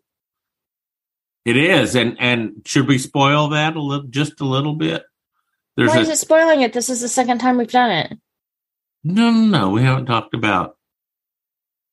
It 1.46 1.58
is, 1.58 1.96
and 1.96 2.18
and 2.20 2.62
should 2.66 2.88
we 2.88 2.98
spoil 2.98 3.50
that 3.50 3.76
a 3.76 3.82
little, 3.82 4.08
just 4.08 4.42
a 4.42 4.46
little 4.46 4.76
bit? 4.76 5.04
There's 5.78 5.90
Why 5.90 5.98
a, 5.98 6.02
is 6.02 6.10
it 6.10 6.18
spoiling 6.18 6.62
it? 6.62 6.74
This 6.74 6.90
is 6.90 7.02
the 7.02 7.08
second 7.08 7.40
time 7.40 7.58
we've 7.58 7.72
done 7.72 7.92
it. 7.92 8.18
No, 9.04 9.32
no, 9.32 9.46
no. 9.46 9.70
We 9.70 9.84
haven't 9.84 10.08
talked 10.08 10.34
about. 10.34 10.76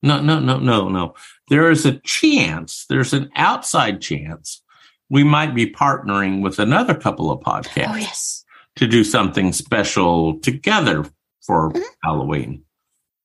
No, 0.03 0.21
no, 0.21 0.39
no, 0.39 0.59
no, 0.59 0.89
no. 0.89 1.15
There 1.49 1.71
is 1.71 1.87
a 1.87 1.99
chance. 2.01 2.87
There's 2.89 3.13
an 3.13 3.31
outside 3.37 4.01
chance 4.01 4.63
we 5.09 5.23
might 5.23 5.55
be 5.55 5.71
partnering 5.71 6.43
with 6.43 6.59
another 6.59 6.95
couple 6.95 7.31
of 7.31 7.41
podcasts. 7.41 7.89
Oh 7.89 7.97
yes. 7.97 8.45
To 8.77 8.89
do 8.89 9.05
something 9.05 9.53
special 9.53 10.41
together 10.41 11.05
for 11.43 11.71
mm-hmm. 11.71 11.83
Halloween. 12.03 12.64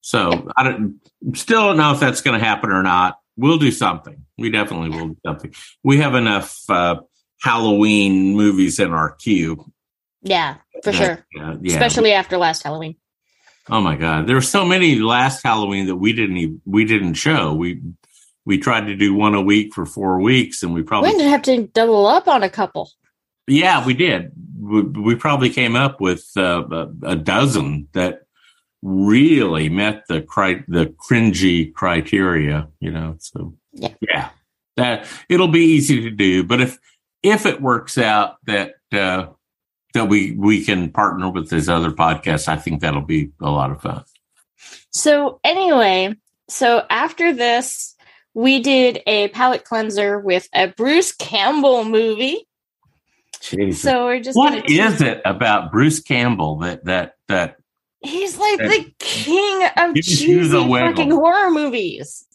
So 0.02 0.50
I 0.56 0.64
don't 0.64 1.00
still 1.36 1.68
don't 1.68 1.78
know 1.78 1.94
if 1.94 2.00
that's 2.00 2.22
going 2.22 2.40
to 2.40 2.46
happen 2.46 2.72
or 2.72 2.84
not. 2.84 3.20
We'll 3.38 3.58
do 3.58 3.72
something. 3.72 4.26
We 4.38 4.50
definitely 4.50 4.90
will 4.90 5.10
do 5.10 5.18
something. 5.26 5.54
We 5.84 5.98
have 5.98 6.16
enough 6.16 6.58
uh, 6.70 7.02
Halloween 7.42 8.36
movies 8.36 8.80
in 8.80 8.92
our 8.92 9.12
queue. 9.12 9.72
Yeah, 10.22 10.58
for 10.84 10.92
sure. 10.92 11.26
Uh, 11.40 11.56
yeah. 11.62 11.74
Especially 11.74 12.12
after 12.12 12.38
last 12.38 12.64
Halloween. 12.64 12.96
Oh 13.70 13.82
my 13.82 13.96
God, 13.96 14.28
there 14.28 14.36
were 14.36 14.42
so 14.42 14.66
many 14.66 14.96
last 14.96 15.44
Halloween 15.44 15.86
that 15.88 15.96
we 15.96 16.12
didn't 16.12 16.38
even, 16.38 16.62
we 16.66 16.86
didn't 16.86 17.14
show. 17.14 17.54
We 17.54 17.82
we 18.46 18.58
tried 18.58 18.88
to 18.88 18.96
do 18.96 19.14
one 19.14 19.36
a 19.36 19.42
week 19.42 19.74
for 19.76 19.86
four 19.86 20.20
weeks, 20.20 20.64
and 20.64 20.74
we 20.74 20.82
probably 20.82 21.12
we 21.12 21.18
didn't 21.18 21.32
have 21.32 21.44
to 21.44 21.68
double 21.68 22.08
up 22.08 22.28
on 22.28 22.42
a 22.42 22.50
couple. 22.50 22.90
Yeah, 23.48 23.86
we 23.86 23.94
did. 23.94 24.32
We, 24.60 24.82
we 24.82 25.16
probably 25.16 25.50
came 25.50 25.76
up 25.76 26.02
with 26.02 26.26
uh, 26.36 26.64
a, 26.72 26.88
a 27.04 27.16
dozen 27.16 27.88
that 27.94 28.22
really 28.82 29.70
met 29.70 30.04
the 30.08 30.22
cri- 30.22 30.64
the 30.68 30.88
cringy 30.88 31.74
criteria, 31.74 32.68
you 32.80 32.92
know. 32.92 33.16
So 33.20 33.56
yeah. 33.74 33.94
yeah, 34.02 34.30
that 34.78 35.08
it'll 35.28 35.48
be 35.48 35.66
easy 35.66 36.02
to 36.02 36.12
do. 36.12 36.44
But 36.44 36.62
if 36.62 36.78
if 37.24 37.46
it 37.46 37.62
works 37.62 37.98
out 37.98 38.38
that 38.46 38.76
uh, 38.92 39.28
that 39.94 40.08
we 40.08 40.32
we 40.32 40.64
can 40.64 40.92
partner 40.92 41.30
with 41.30 41.50
these 41.50 41.70
other 41.70 41.92
podcasts, 41.92 42.48
I 42.48 42.56
think 42.56 42.82
that'll 42.82 43.02
be 43.02 43.32
a 43.42 43.50
lot 43.50 43.72
of 43.72 43.82
fun. 43.82 44.04
So 44.92 45.40
anyway, 45.44 46.16
so 46.50 46.86
after 46.90 47.34
this, 47.34 47.96
we 48.34 48.62
did 48.62 49.02
a 49.06 49.28
palate 49.30 49.66
cleanser 49.66 50.20
with 50.20 50.48
a 50.54 50.68
Bruce 50.68 51.12
Campbell 51.12 51.84
movie. 51.86 52.48
Jesus. 53.42 53.82
So 53.82 54.06
we're 54.06 54.20
just 54.20 54.38
what 54.38 54.70
is 54.70 55.02
it 55.02 55.22
about 55.26 55.72
Bruce 55.72 56.02
Campbell 56.02 56.58
that 56.60 56.86
that 56.86 57.16
that 57.28 57.58
He's 58.02 58.38
like 58.38 58.60
the 58.60 58.94
king 59.00 59.68
of 59.78 59.96
cheesy 59.96 60.50
fucking 60.50 61.12
horror 61.12 61.52
movies. 61.52 62.26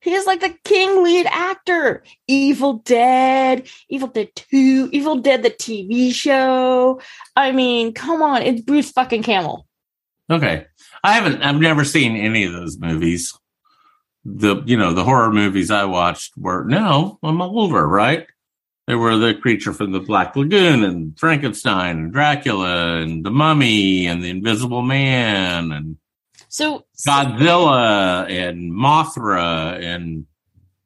He's 0.00 0.26
like 0.26 0.40
the 0.40 0.54
king 0.64 1.02
lead 1.02 1.26
actor. 1.26 2.04
Evil 2.28 2.74
Dead, 2.84 3.68
Evil 3.88 4.08
Dead 4.08 4.30
2, 4.36 4.90
Evil 4.92 5.16
Dead 5.16 5.42
the 5.42 5.50
TV 5.50 6.12
show. 6.14 7.00
I 7.34 7.52
mean, 7.52 7.92
come 7.92 8.22
on, 8.22 8.42
it's 8.42 8.62
Bruce 8.62 8.92
fucking 8.92 9.24
Campbell. 9.24 9.66
Okay. 10.30 10.66
I 11.02 11.12
haven't 11.14 11.42
I've 11.42 11.60
never 11.60 11.84
seen 11.84 12.16
any 12.16 12.44
of 12.44 12.52
those 12.52 12.78
movies. 12.78 13.36
The 14.24 14.62
you 14.66 14.76
know, 14.76 14.92
the 14.92 15.04
horror 15.04 15.32
movies 15.32 15.70
I 15.70 15.84
watched 15.84 16.36
were 16.36 16.64
no, 16.64 17.18
I'm 17.22 17.40
older, 17.40 17.86
right? 17.86 18.26
There 18.88 18.96
were 18.96 19.18
the 19.18 19.34
creature 19.34 19.74
from 19.74 19.92
the 19.92 20.00
Black 20.00 20.34
Lagoon 20.34 20.82
and 20.82 21.18
Frankenstein 21.18 21.98
and 21.98 22.12
Dracula 22.12 22.96
and 23.02 23.22
the 23.22 23.30
Mummy 23.30 24.06
and 24.06 24.24
the 24.24 24.30
Invisible 24.30 24.80
Man 24.80 25.72
and 25.72 25.98
so 26.48 26.86
Godzilla 27.06 28.30
and 28.30 28.72
Mothra 28.72 29.78
and 29.78 30.26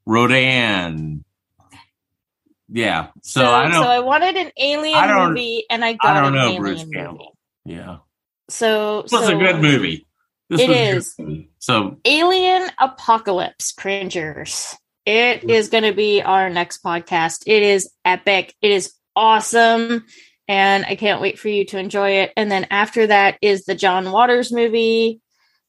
Rodan. 0.05 1.24
Yeah. 2.68 3.11
So, 3.22 3.42
so 3.42 3.46
I 3.53 3.62
don't. 3.68 3.74
So 3.74 3.88
I 3.88 4.00
wanted 4.00 4.34
an 4.34 4.50
alien 4.57 5.28
movie, 5.28 5.64
and 5.70 5.84
I 5.84 5.92
got 5.92 6.16
I 6.16 6.20
don't 6.22 6.34
know, 6.34 6.59
Bruce 6.59 6.84
Campbell. 6.92 7.36
Movie. 7.64 7.78
Yeah. 7.78 7.98
So 8.48 9.03
this 9.03 9.12
was 9.12 9.26
so, 9.26 9.36
a 9.36 9.38
good 9.38 9.62
movie. 9.62 10.09
This 10.50 10.61
it 10.61 10.70
is. 10.70 11.16
So 11.61 11.98
Alien 12.05 12.68
Apocalypse 12.80 13.70
cringers. 13.70 14.76
It 15.05 15.44
is 15.48 15.68
going 15.68 15.84
to 15.84 15.92
be 15.92 16.22
our 16.22 16.48
next 16.48 16.82
podcast. 16.82 17.42
It 17.46 17.62
is 17.62 17.90
epic. 18.05 18.55
It 18.62 18.70
is 18.70 18.92
awesome. 19.16 20.05
And 20.48 20.84
I 20.84 20.96
can't 20.96 21.20
wait 21.20 21.38
for 21.38 21.48
you 21.48 21.64
to 21.66 21.78
enjoy 21.78 22.11
it. 22.22 22.32
And 22.36 22.50
then 22.50 22.66
after 22.70 23.07
that 23.07 23.38
is 23.40 23.64
the 23.64 23.74
John 23.74 24.12
Waters 24.12 24.53
movie 24.53 25.20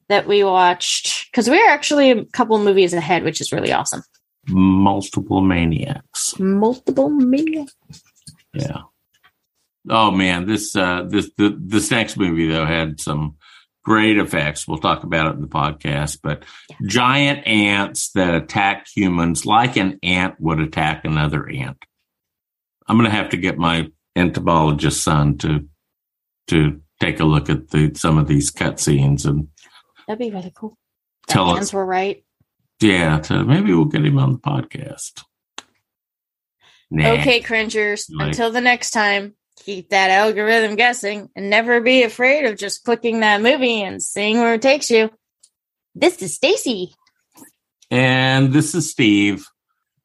that 0.08 0.26
we 0.26 0.44
watched 0.44 1.30
because 1.30 1.48
we're 1.48 1.68
actually 1.68 2.10
a 2.10 2.24
couple 2.26 2.58
movies 2.58 2.92
ahead, 2.92 3.24
which 3.24 3.40
is 3.40 3.52
really 3.52 3.72
awesome. 3.72 4.02
Multiple 4.46 5.40
maniacs. 5.40 6.38
Multiple 6.38 7.08
maniacs. 7.08 7.74
Yeah. 8.52 8.82
Oh 9.88 10.10
man, 10.10 10.46
this 10.46 10.76
uh 10.76 11.04
this 11.08 11.30
the, 11.36 11.56
this 11.58 11.90
next 11.90 12.16
movie 12.16 12.48
though 12.48 12.66
had 12.66 13.00
some 13.00 13.36
great 13.84 14.18
effects. 14.18 14.66
We'll 14.66 14.78
talk 14.78 15.04
about 15.04 15.26
it 15.28 15.34
in 15.36 15.40
the 15.42 15.46
podcast, 15.46 16.18
but 16.22 16.44
giant 16.86 17.46
ants 17.46 18.10
that 18.12 18.34
attack 18.34 18.86
humans 18.94 19.44
like 19.46 19.76
an 19.76 19.98
ant 20.02 20.34
would 20.40 20.58
attack 20.60 21.04
another 21.04 21.48
ant. 21.48 21.76
I'm 22.88 22.96
going 22.96 23.10
to 23.10 23.16
have 23.16 23.30
to 23.30 23.36
get 23.36 23.58
my 23.58 23.90
entomologist 24.16 25.02
son 25.02 25.38
to 25.38 25.68
to 26.48 26.80
take 27.00 27.20
a 27.20 27.24
look 27.24 27.48
at 27.50 27.68
the 27.70 27.92
some 27.94 28.18
of 28.18 28.26
these 28.28 28.50
cutscenes 28.50 29.26
and 29.26 29.48
That'd 30.06 30.18
be 30.18 30.30
really 30.30 30.52
cool. 30.54 30.76
tell 31.26 31.50
us. 31.50 31.72
were 31.72 31.84
right. 31.86 32.22
Yeah, 32.80 33.18
to, 33.20 33.44
maybe 33.44 33.72
we'll 33.72 33.86
get 33.86 34.04
him 34.04 34.18
on 34.18 34.32
the 34.32 34.38
podcast. 34.38 35.22
Nah. 36.90 37.12
Okay, 37.12 37.40
cringers. 37.40 38.08
Like- 38.10 38.28
Until 38.28 38.50
the 38.50 38.60
next 38.60 38.90
time, 38.90 39.34
keep 39.56 39.90
that 39.90 40.10
algorithm 40.10 40.76
guessing 40.76 41.28
and 41.34 41.50
never 41.50 41.80
be 41.80 42.02
afraid 42.02 42.44
of 42.44 42.58
just 42.58 42.84
clicking 42.84 43.20
that 43.20 43.40
movie 43.42 43.82
and 43.82 44.02
seeing 44.02 44.38
where 44.38 44.54
it 44.54 44.62
takes 44.62 44.90
you. 44.90 45.10
This 45.94 46.20
is 46.22 46.38
Stacye. 46.38 46.92
And 47.90 48.52
this 48.52 48.74
is 48.74 48.90
Steve. 48.90 49.46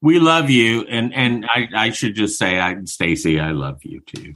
We 0.02 0.18
love 0.18 0.48
you, 0.48 0.82
and 0.88 1.12
and 1.12 1.44
I, 1.46 1.68
I 1.74 1.90
should 1.90 2.14
just 2.14 2.38
say, 2.38 2.58
I 2.58 2.74
Stacye, 2.76 3.38
I 3.40 3.50
love 3.50 3.80
you 3.84 4.00
too. 4.06 4.34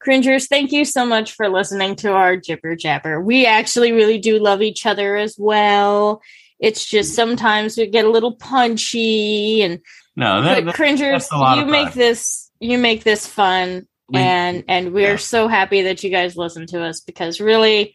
Cringers, 0.00 0.46
thank 0.48 0.70
you 0.70 0.84
so 0.84 1.06
much 1.06 1.32
for 1.32 1.48
listening 1.48 1.96
to 1.96 2.12
our 2.12 2.36
jibber 2.36 2.76
jabber. 2.76 3.20
We 3.20 3.46
actually 3.46 3.92
really 3.92 4.18
do 4.18 4.38
love 4.38 4.60
each 4.62 4.84
other 4.86 5.16
as 5.16 5.36
well. 5.38 6.20
It's 6.60 6.84
just 6.84 7.14
sometimes 7.14 7.76
we 7.78 7.86
get 7.86 8.04
a 8.04 8.10
little 8.10 8.34
punchy 8.34 9.62
and 9.62 9.80
No, 10.14 10.42
that, 10.42 10.64
that- 10.66 10.74
cringers, 10.74 11.22
that's 11.22 11.32
a 11.32 11.36
lot 11.38 11.58
you 11.58 11.66
make 11.66 11.94
this 11.94 12.50
you 12.60 12.76
make 12.78 13.02
this 13.02 13.26
fun 13.26 13.87
We- 14.10 14.20
and 14.20 14.64
and 14.68 14.92
we're 14.92 15.12
yeah. 15.12 15.16
so 15.16 15.48
happy 15.48 15.82
that 15.82 16.02
you 16.02 16.10
guys 16.10 16.36
listen 16.36 16.66
to 16.68 16.82
us 16.82 17.00
because 17.00 17.40
really 17.40 17.94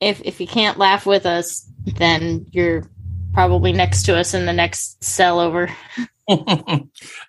if 0.00 0.22
if 0.24 0.40
you 0.40 0.46
can't 0.46 0.78
laugh 0.78 1.06
with 1.06 1.26
us, 1.26 1.70
then 1.84 2.46
you're 2.50 2.84
probably 3.32 3.72
next 3.72 4.04
to 4.04 4.16
us 4.16 4.34
in 4.34 4.46
the 4.46 4.52
next 4.52 5.02
cell 5.04 5.38
over. 5.38 5.70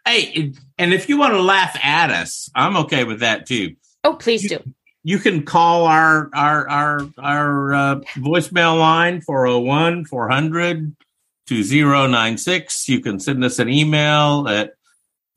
hey, 0.05 0.53
and 0.77 0.93
if 0.93 1.09
you 1.09 1.17
want 1.17 1.33
to 1.33 1.41
laugh 1.41 1.77
at 1.83 2.09
us, 2.09 2.49
I'm 2.55 2.77
okay 2.77 3.03
with 3.03 3.19
that 3.19 3.45
too. 3.45 3.75
Oh, 4.03 4.15
please 4.15 4.47
do. 4.47 4.59
You 5.03 5.19
can 5.19 5.43
call 5.43 5.85
our 5.85 6.29
our 6.33 6.69
our 6.69 7.09
our 7.17 7.73
uh, 7.73 7.95
voicemail 8.17 8.79
line 8.79 9.21
401 9.21 10.05
400 10.05 10.95
2096. 11.47 12.87
You 12.87 13.01
can 13.01 13.19
send 13.19 13.43
us 13.43 13.59
an 13.59 13.67
email 13.67 14.47
at 14.47 14.73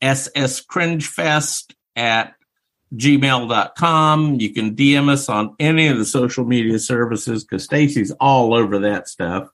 sscringefest 0.01 1.74
at 1.95 2.35
gmail.com. 2.93 4.39
You 4.39 4.53
can 4.53 4.75
DM 4.75 5.09
us 5.09 5.29
on 5.29 5.55
any 5.59 5.87
of 5.87 5.97
the 5.97 6.05
social 6.05 6.45
media 6.45 6.79
services 6.79 7.43
because 7.43 7.63
Stacye's 7.63 8.11
all 8.19 8.53
over 8.53 8.79
that 8.79 9.07
stuff. 9.07 9.49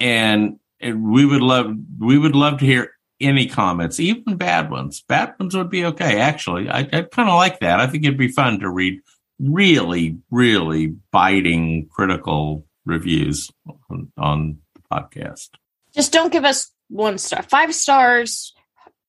And, 0.00 0.58
and 0.80 1.10
we 1.10 1.24
would 1.24 1.42
love 1.42 1.74
we 1.98 2.18
would 2.18 2.34
love 2.34 2.58
to 2.58 2.64
hear 2.64 2.92
any 3.20 3.46
comments, 3.46 4.00
even 4.00 4.36
bad 4.36 4.70
ones. 4.70 5.02
Bad 5.02 5.34
ones 5.38 5.56
would 5.56 5.70
be 5.70 5.84
okay. 5.84 6.20
Actually, 6.20 6.68
I, 6.68 6.80
I 6.80 7.02
kind 7.02 7.28
of 7.28 7.36
like 7.36 7.60
that. 7.60 7.78
I 7.78 7.86
think 7.86 8.04
it'd 8.04 8.18
be 8.18 8.28
fun 8.28 8.58
to 8.60 8.68
read 8.68 9.00
really, 9.38 10.18
really 10.30 10.96
biting 11.12 11.88
critical 11.88 12.66
reviews 12.84 13.50
on, 13.88 14.12
on 14.18 14.58
the 14.74 14.80
podcast. 14.92 15.50
Just 15.94 16.12
don't 16.12 16.32
give 16.32 16.44
us 16.44 16.72
one 16.88 17.18
star. 17.18 17.42
Five 17.42 17.74
stars 17.74 18.54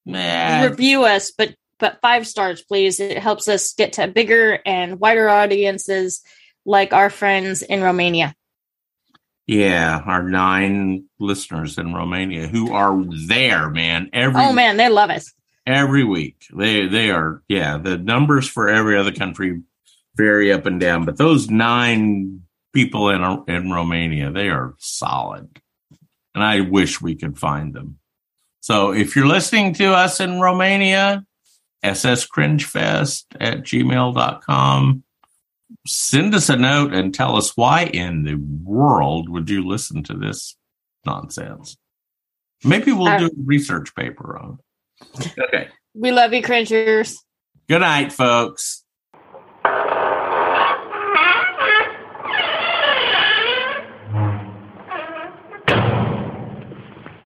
Nah, 0.05 0.63
review 0.63 1.05
us, 1.05 1.31
but 1.31 1.55
but 1.79 1.99
five 2.01 2.25
stars, 2.27 2.61
please. 2.61 2.99
It 2.99 3.17
helps 3.17 3.47
us 3.47 3.73
get 3.73 3.93
to 3.93 4.07
bigger 4.07 4.59
and 4.65 4.99
wider 4.99 5.29
audiences 5.29 6.21
like 6.65 6.93
our 6.93 7.09
friends 7.09 7.61
in 7.61 7.81
Romania. 7.81 8.35
yeah, 9.47 10.01
our 10.05 10.23
nine 10.23 11.05
listeners 11.19 11.77
in 11.77 11.93
Romania 11.93 12.47
who 12.47 12.71
are 12.73 13.03
there, 13.27 13.69
man. 13.69 14.09
Every 14.13 14.41
Oh 14.41 14.53
man, 14.53 14.77
they 14.77 14.89
love 14.89 15.09
us. 15.09 15.33
every 15.67 16.03
week. 16.03 16.45
They 16.55 16.87
they 16.87 17.11
are 17.11 17.41
yeah. 17.49 17.77
The 17.77 17.97
numbers 17.97 18.47
for 18.47 18.69
every 18.69 18.97
other 18.97 19.11
country 19.11 19.61
vary 20.15 20.53
up 20.53 20.65
and 20.65 20.79
down, 20.79 21.05
but 21.05 21.17
those 21.17 21.49
nine 21.49 22.41
people 22.73 23.09
in 23.09 23.43
in 23.47 23.69
Romania, 23.71 24.31
they 24.31 24.49
are 24.49 24.75
solid, 24.79 25.59
and 26.33 26.43
I 26.43 26.61
wish 26.61 27.01
we 27.01 27.15
could 27.15 27.37
find 27.37 27.73
them. 27.73 27.99
So 28.61 28.93
if 28.93 29.17
you're 29.17 29.27
listening 29.27 29.73
to 29.73 29.93
us 29.93 30.21
in 30.21 30.39
Romania, 30.39 31.25
sscringefest 31.83 33.25
at 33.39 33.59
gmail.com. 33.59 35.03
Send 35.87 36.35
us 36.35 36.49
a 36.49 36.55
note 36.55 36.93
and 36.93 37.13
tell 37.13 37.35
us 37.35 37.57
why 37.57 37.83
in 37.85 38.23
the 38.23 38.35
world 38.63 39.29
would 39.29 39.49
you 39.49 39.65
listen 39.67 40.03
to 40.03 40.13
this 40.13 40.55
nonsense. 41.05 41.77
Maybe 42.63 42.91
we'll 42.91 43.07
Uh, 43.07 43.17
do 43.19 43.25
a 43.25 43.29
research 43.43 43.93
paper 43.95 44.37
on 44.37 44.59
it. 45.01 45.37
Okay. 45.37 45.67
We 45.93 46.11
love 46.11 46.33
you, 46.33 46.41
cringers. 46.41 47.21
Good 47.67 47.81
night, 47.81 48.11
folks. 48.13 48.83